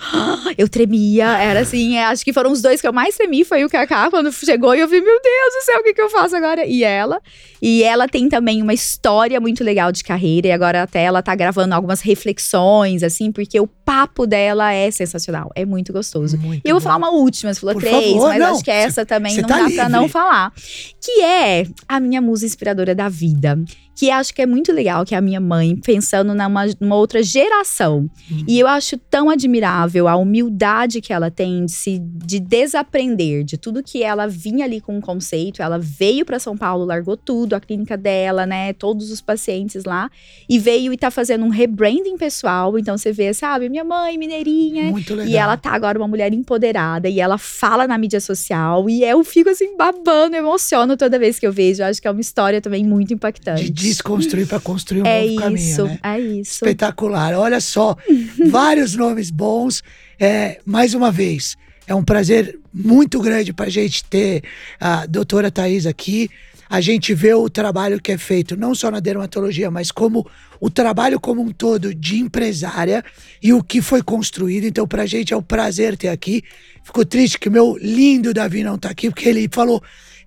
eu 0.59 0.69
tremia. 0.69 1.39
Era 1.39 1.61
assim, 1.61 1.97
é, 1.97 2.05
acho 2.07 2.25
que 2.25 2.33
foram 2.33 2.51
os 2.51 2.61
dois 2.61 2.81
que 2.81 2.89
eu 2.89 2.93
mais 2.93 3.17
tremi. 3.17 3.45
Foi 3.45 3.65
o 3.65 3.71
Kaká, 3.71 4.11
quando 4.11 4.33
chegou, 4.33 4.75
e 4.75 4.81
eu 4.81 4.89
vi, 4.89 5.01
meu 5.01 5.21
Deus 5.23 5.55
do 5.55 5.65
céu, 5.65 5.79
o 5.79 5.85
que, 5.85 5.95
que 5.95 6.01
eu 6.03 6.11
faço 6.11 6.35
agora? 6.35 6.67
E 6.67 6.83
ela. 6.83 7.21
E 7.63 7.85
ela 7.85 8.09
tem 8.09 8.29
também 8.29 8.61
uma 8.61 8.75
história 8.75 9.41
muito 9.41 9.63
legal 9.63 9.93
de 9.93 10.03
carreira. 10.03 10.16
E 10.49 10.53
agora 10.53 10.83
até 10.83 11.03
ela 11.05 11.23
tá 11.23 11.35
gravando 11.35 11.75
algumas 11.75 12.01
reflexões, 12.01 13.03
assim, 13.03 13.31
porque 13.33 13.59
o 13.61 13.67
papo 13.67 14.27
dela 14.27 14.73
é 14.73 14.91
sensacional. 14.91 15.51
É 15.55 15.65
muito 15.65 15.93
gostoso. 15.93 16.37
Muito 16.39 16.63
E 16.65 16.69
eu 16.69 16.75
vou 16.75 16.81
bom. 16.81 16.85
falar 16.85 16.97
uma 16.97 17.11
última, 17.11 17.53
você 17.55 17.61
falou 17.61 17.75
Por 17.75 17.83
três, 17.83 18.13
favor, 18.15 18.29
mas 18.29 18.39
não, 18.39 18.55
acho 18.55 18.65
que 18.65 18.71
essa 18.71 19.07
também 19.07 19.35
cê 19.35 19.43
não 19.43 19.49
tá 19.49 19.59
dá 19.63 19.71
pra 19.71 19.89
não 19.89 20.01
livre. 20.03 20.13
falar. 20.13 20.53
Que 21.01 21.23
é 21.23 21.67
a 21.89 22.01
minha 22.01 22.21
musa 22.21 22.45
inspiradora 22.47 22.95
da 22.95 23.09
vida. 23.09 23.59
Que 23.97 24.11
acho 24.11 24.35
que 24.35 24.43
é 24.43 24.47
muito 24.47 24.73
legal, 24.73 25.05
que 25.05 25.15
é 25.15 25.19
a 25.19 25.23
minha 25.23 25.41
mãe, 25.41 25.75
pensando 25.77 26.35
numa, 26.35 26.67
numa 26.79 26.97
outra 26.97 27.23
geração. 27.23 28.11
Hum. 28.31 28.45
E 28.47 28.59
eu 28.61 28.67
acho 28.67 28.99
tão 28.99 29.31
admirável 29.31 30.07
a 30.07 30.17
humildade 30.17 31.01
que 31.01 31.13
ela 31.13 31.31
tem 31.31 31.65
de 31.65 31.73
se 31.73 31.99
de 31.99 32.39
desaprender 32.39 33.45
de 33.45 33.57
tudo 33.57 33.83
que 33.83 34.03
ela 34.03 34.27
vinha 34.27 34.65
ali 34.65 34.81
com 34.81 34.97
um 34.97 35.01
conceito. 35.01 35.63
Ela 35.63 35.79
veio 35.79 36.25
pra 36.25 36.39
São 36.39 36.57
Paulo, 36.57 36.85
largou 36.85 37.17
tudo, 37.17 37.55
a 37.55 37.61
clínica 37.61 37.97
dela, 37.97 38.45
né? 38.45 38.73
Todos 38.73 39.11
os 39.11 39.21
pacientes 39.21 39.85
lá. 39.85 40.11
E 40.49 40.59
veio 40.59 40.93
e 40.93 40.97
tá 40.97 41.11
fazendo 41.11 41.45
um 41.45 41.49
rebranding 41.49 42.17
pessoal. 42.19 42.79
Então 42.79 42.99
você 42.99 43.13
vê, 43.13 43.33
sabe, 43.33 43.69
minha 43.69 43.85
mãe, 43.85 44.19
mineirinha, 44.19 44.91
Muito 44.91 45.15
legal. 45.15 45.33
e 45.33 45.37
ela 45.37 45.57
tá 45.57 45.71
agora 45.73 45.99
uma 45.99 46.09
mulher 46.09 46.33
empoderada 46.33 47.09
e 47.09 47.21
ela 47.21 47.39
fala 47.39 47.87
na 47.87 47.97
mídia 47.97 48.21
social 48.21 48.91
e 48.91 49.03
eu 49.03 49.25
fico 49.25 49.49
assim 49.49 49.77
babando, 49.77 50.37
emociono 50.37 50.97
toda 50.97 51.19
vez 51.19 51.39
que 51.39 51.47
eu 51.47 51.53
vejo. 51.53 51.83
Eu 51.83 51.87
acho 51.87 52.03
que 52.03 52.09
é 52.09 52.11
uma 52.11 52.21
história 52.21 52.61
também 52.61 52.85
muito 52.85 53.15
impactante. 53.15 53.71
De 53.71 53.86
desconstruir 53.89 54.47
para 54.47 54.61
construir 54.61 55.03
um 55.03 55.07
é 55.07 55.21
novo 55.21 55.33
isso, 55.33 55.77
caminho, 55.77 55.85
né? 55.85 55.99
é 56.03 56.21
isso. 56.21 56.53
Espetacular. 56.53 57.35
Olha 57.35 57.61
só, 57.61 57.97
vários 58.49 58.95
nomes 58.95 59.31
bons. 59.31 59.83
É, 60.19 60.61
mais 60.65 60.95
uma 60.95 61.11
vez, 61.11 61.57
é 61.87 61.95
um 61.95 62.05
prazer 62.05 62.59
muito 62.73 63.21
grande 63.21 63.53
para 63.53 63.67
a 63.67 63.71
gente 63.71 64.05
ter 64.05 64.43
a 64.81 65.07
doutora 65.07 65.51
Thais 65.51 65.87
aqui. 65.87 66.29
A 66.69 66.81
gente 66.81 67.15
vê 67.15 67.33
o 67.33 67.49
trabalho 67.49 68.01
que 68.01 68.11
é 68.11 68.19
feito, 68.19 68.57
não 68.57 68.75
só 68.75 68.91
na 68.91 68.99
dermatologia, 68.99 69.71
mas 69.71 69.93
como 69.93 70.29
o 70.61 70.69
trabalho 70.69 71.21
como 71.21 71.41
um 71.41 71.53
todo 71.53 71.95
de 71.95 72.19
empresária 72.19 73.05
e 73.41 73.53
o 73.53 73.63
que 73.63 73.81
foi 73.81 74.03
construído. 74.03 74.65
Então, 74.65 74.87
para 74.87 75.03
a 75.03 75.07
gente 75.07 75.33
é 75.33 75.37
um 75.37 75.43
prazer 75.43 75.97
ter 75.97 76.09
aqui. 76.09 76.43
Fico 76.83 77.05
triste 77.05 77.39
que 77.39 77.49
o 77.49 77.53
meu 77.53 77.79
lindo 77.81 78.35
Davi 78.35 78.65
não 78.65 78.75
está 78.75 78.91
aqui, 78.91 79.11
porque 79.11 79.29
ele 79.29 79.49
falou 79.53 79.81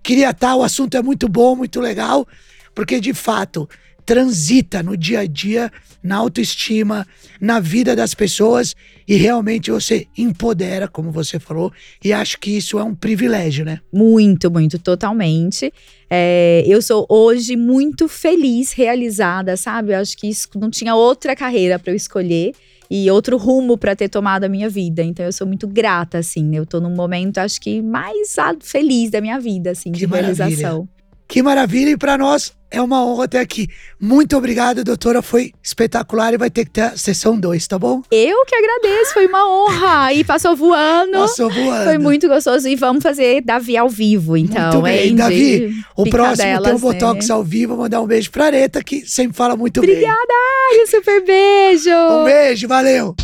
queria 0.03 0.29
estar, 0.31 0.55
o 0.55 0.63
assunto 0.63 0.95
é 0.95 1.01
muito 1.01 1.27
bom, 1.27 1.55
muito 1.55 1.79
legal, 1.79 2.27
porque 2.73 2.99
de 2.99 3.13
fato 3.13 3.67
transita 4.05 4.81
no 4.81 4.97
dia 4.97 5.19
a 5.19 5.25
dia, 5.27 5.71
na 6.01 6.15
autoestima, 6.15 7.05
na 7.39 7.59
vida 7.59 7.95
das 7.95 8.15
pessoas 8.15 8.75
e 9.07 9.15
realmente 9.15 9.69
você 9.69 10.07
empodera, 10.17 10.87
como 10.87 11.11
você 11.11 11.37
falou, 11.39 11.71
e 12.03 12.11
acho 12.11 12.39
que 12.39 12.49
isso 12.57 12.79
é 12.79 12.83
um 12.83 12.95
privilégio, 12.95 13.63
né? 13.63 13.79
Muito, 13.93 14.49
muito, 14.49 14.79
totalmente. 14.79 15.71
É, 16.09 16.63
eu 16.65 16.81
sou 16.81 17.05
hoje 17.07 17.55
muito 17.55 18.07
feliz, 18.07 18.71
realizada, 18.71 19.55
sabe? 19.55 19.93
Eu 19.93 19.99
acho 19.99 20.17
que 20.17 20.27
isso 20.27 20.47
não 20.55 20.71
tinha 20.71 20.95
outra 20.95 21.35
carreira 21.35 21.77
para 21.77 21.91
eu 21.91 21.95
escolher. 21.95 22.53
e 22.91 23.07
outro 23.11 23.37
rumo 23.37 23.77
para 23.77 23.95
ter 23.95 24.09
tomado 24.09 24.45
a 24.45 24.49
minha 24.49 24.67
vida. 24.67 25.03
Então 25.03 25.23
eu 25.23 25.31
sou 25.31 25.45
muito 25.45 25.67
grata, 25.67 26.17
assim. 26.17 26.55
Eu 26.55 26.65
tô 26.65 26.79
num 26.79 26.89
momento, 26.95 27.37
acho 27.37 27.61
que 27.61 27.83
mais 27.83 28.35
feliz 28.61 29.11
da 29.11 29.21
minha 29.21 29.39
vida, 29.39 29.69
assim, 29.69 29.91
Que 29.91 29.99
de 29.99 30.07
maravilha. 30.07 30.33
realização. 30.45 30.89
Que 31.29 31.43
maravilha, 31.43 31.91
e 31.91 31.97
para 31.97 32.17
nós 32.17 32.53
é 32.71 32.81
uma 32.81 33.05
honra 33.05 33.27
ter 33.27 33.37
aqui. 33.37 33.67
Muito 34.01 34.35
obrigado, 34.35 34.83
doutora. 34.83 35.21
Foi 35.21 35.51
espetacular 35.63 36.33
e 36.33 36.37
vai 36.39 36.49
ter 36.49 36.65
que 36.65 36.71
ter 36.71 36.81
a 36.81 36.97
sessão 36.97 37.39
2, 37.39 37.67
tá 37.67 37.77
bom? 37.77 38.01
Eu 38.09 38.43
que 38.47 38.55
agradeço, 38.55 39.13
foi 39.13 39.27
uma 39.27 39.47
honra. 39.47 40.11
E 40.11 40.23
passou 40.23 40.55
voando. 40.55 41.11
Passou 41.11 41.47
voando. 41.47 41.83
Foi 41.83 41.99
muito 41.99 42.27
gostoso. 42.27 42.67
E 42.67 42.75
vamos 42.75 43.03
fazer 43.03 43.43
Davi 43.43 43.77
ao 43.77 43.87
vivo, 43.87 44.35
então. 44.35 44.71
Muito 44.71 44.81
bem. 44.81 45.15
Davi, 45.15 45.71
O 45.95 46.09
próximo 46.09 46.37
tem 46.37 46.55
o 46.55 46.57
picadelas, 46.57 46.81
Botox 46.81 47.27
né? 47.27 47.35
ao 47.35 47.43
vivo. 47.43 47.75
Vou 47.75 47.83
mandar 47.83 48.01
um 48.01 48.07
beijo 48.07 48.31
pra 48.31 48.45
Areta, 48.45 48.83
que 48.83 49.07
sempre 49.07 49.37
fala 49.37 49.55
muito 49.55 49.81
bem. 49.81 49.91
Obrigada, 49.91 50.33
um 50.81 50.87
super 50.87 51.23
beijo. 51.23 51.91
Um 51.91 52.23
beijo, 52.23 52.67
valeu. 52.67 53.15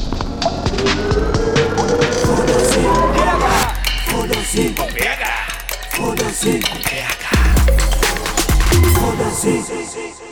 Foda-se, 4.11 4.75
pega! 4.93 5.47
Foda-se, 5.89 6.59
Sim, 9.35 9.61
sim, 9.61 9.85
sim. 9.85 10.24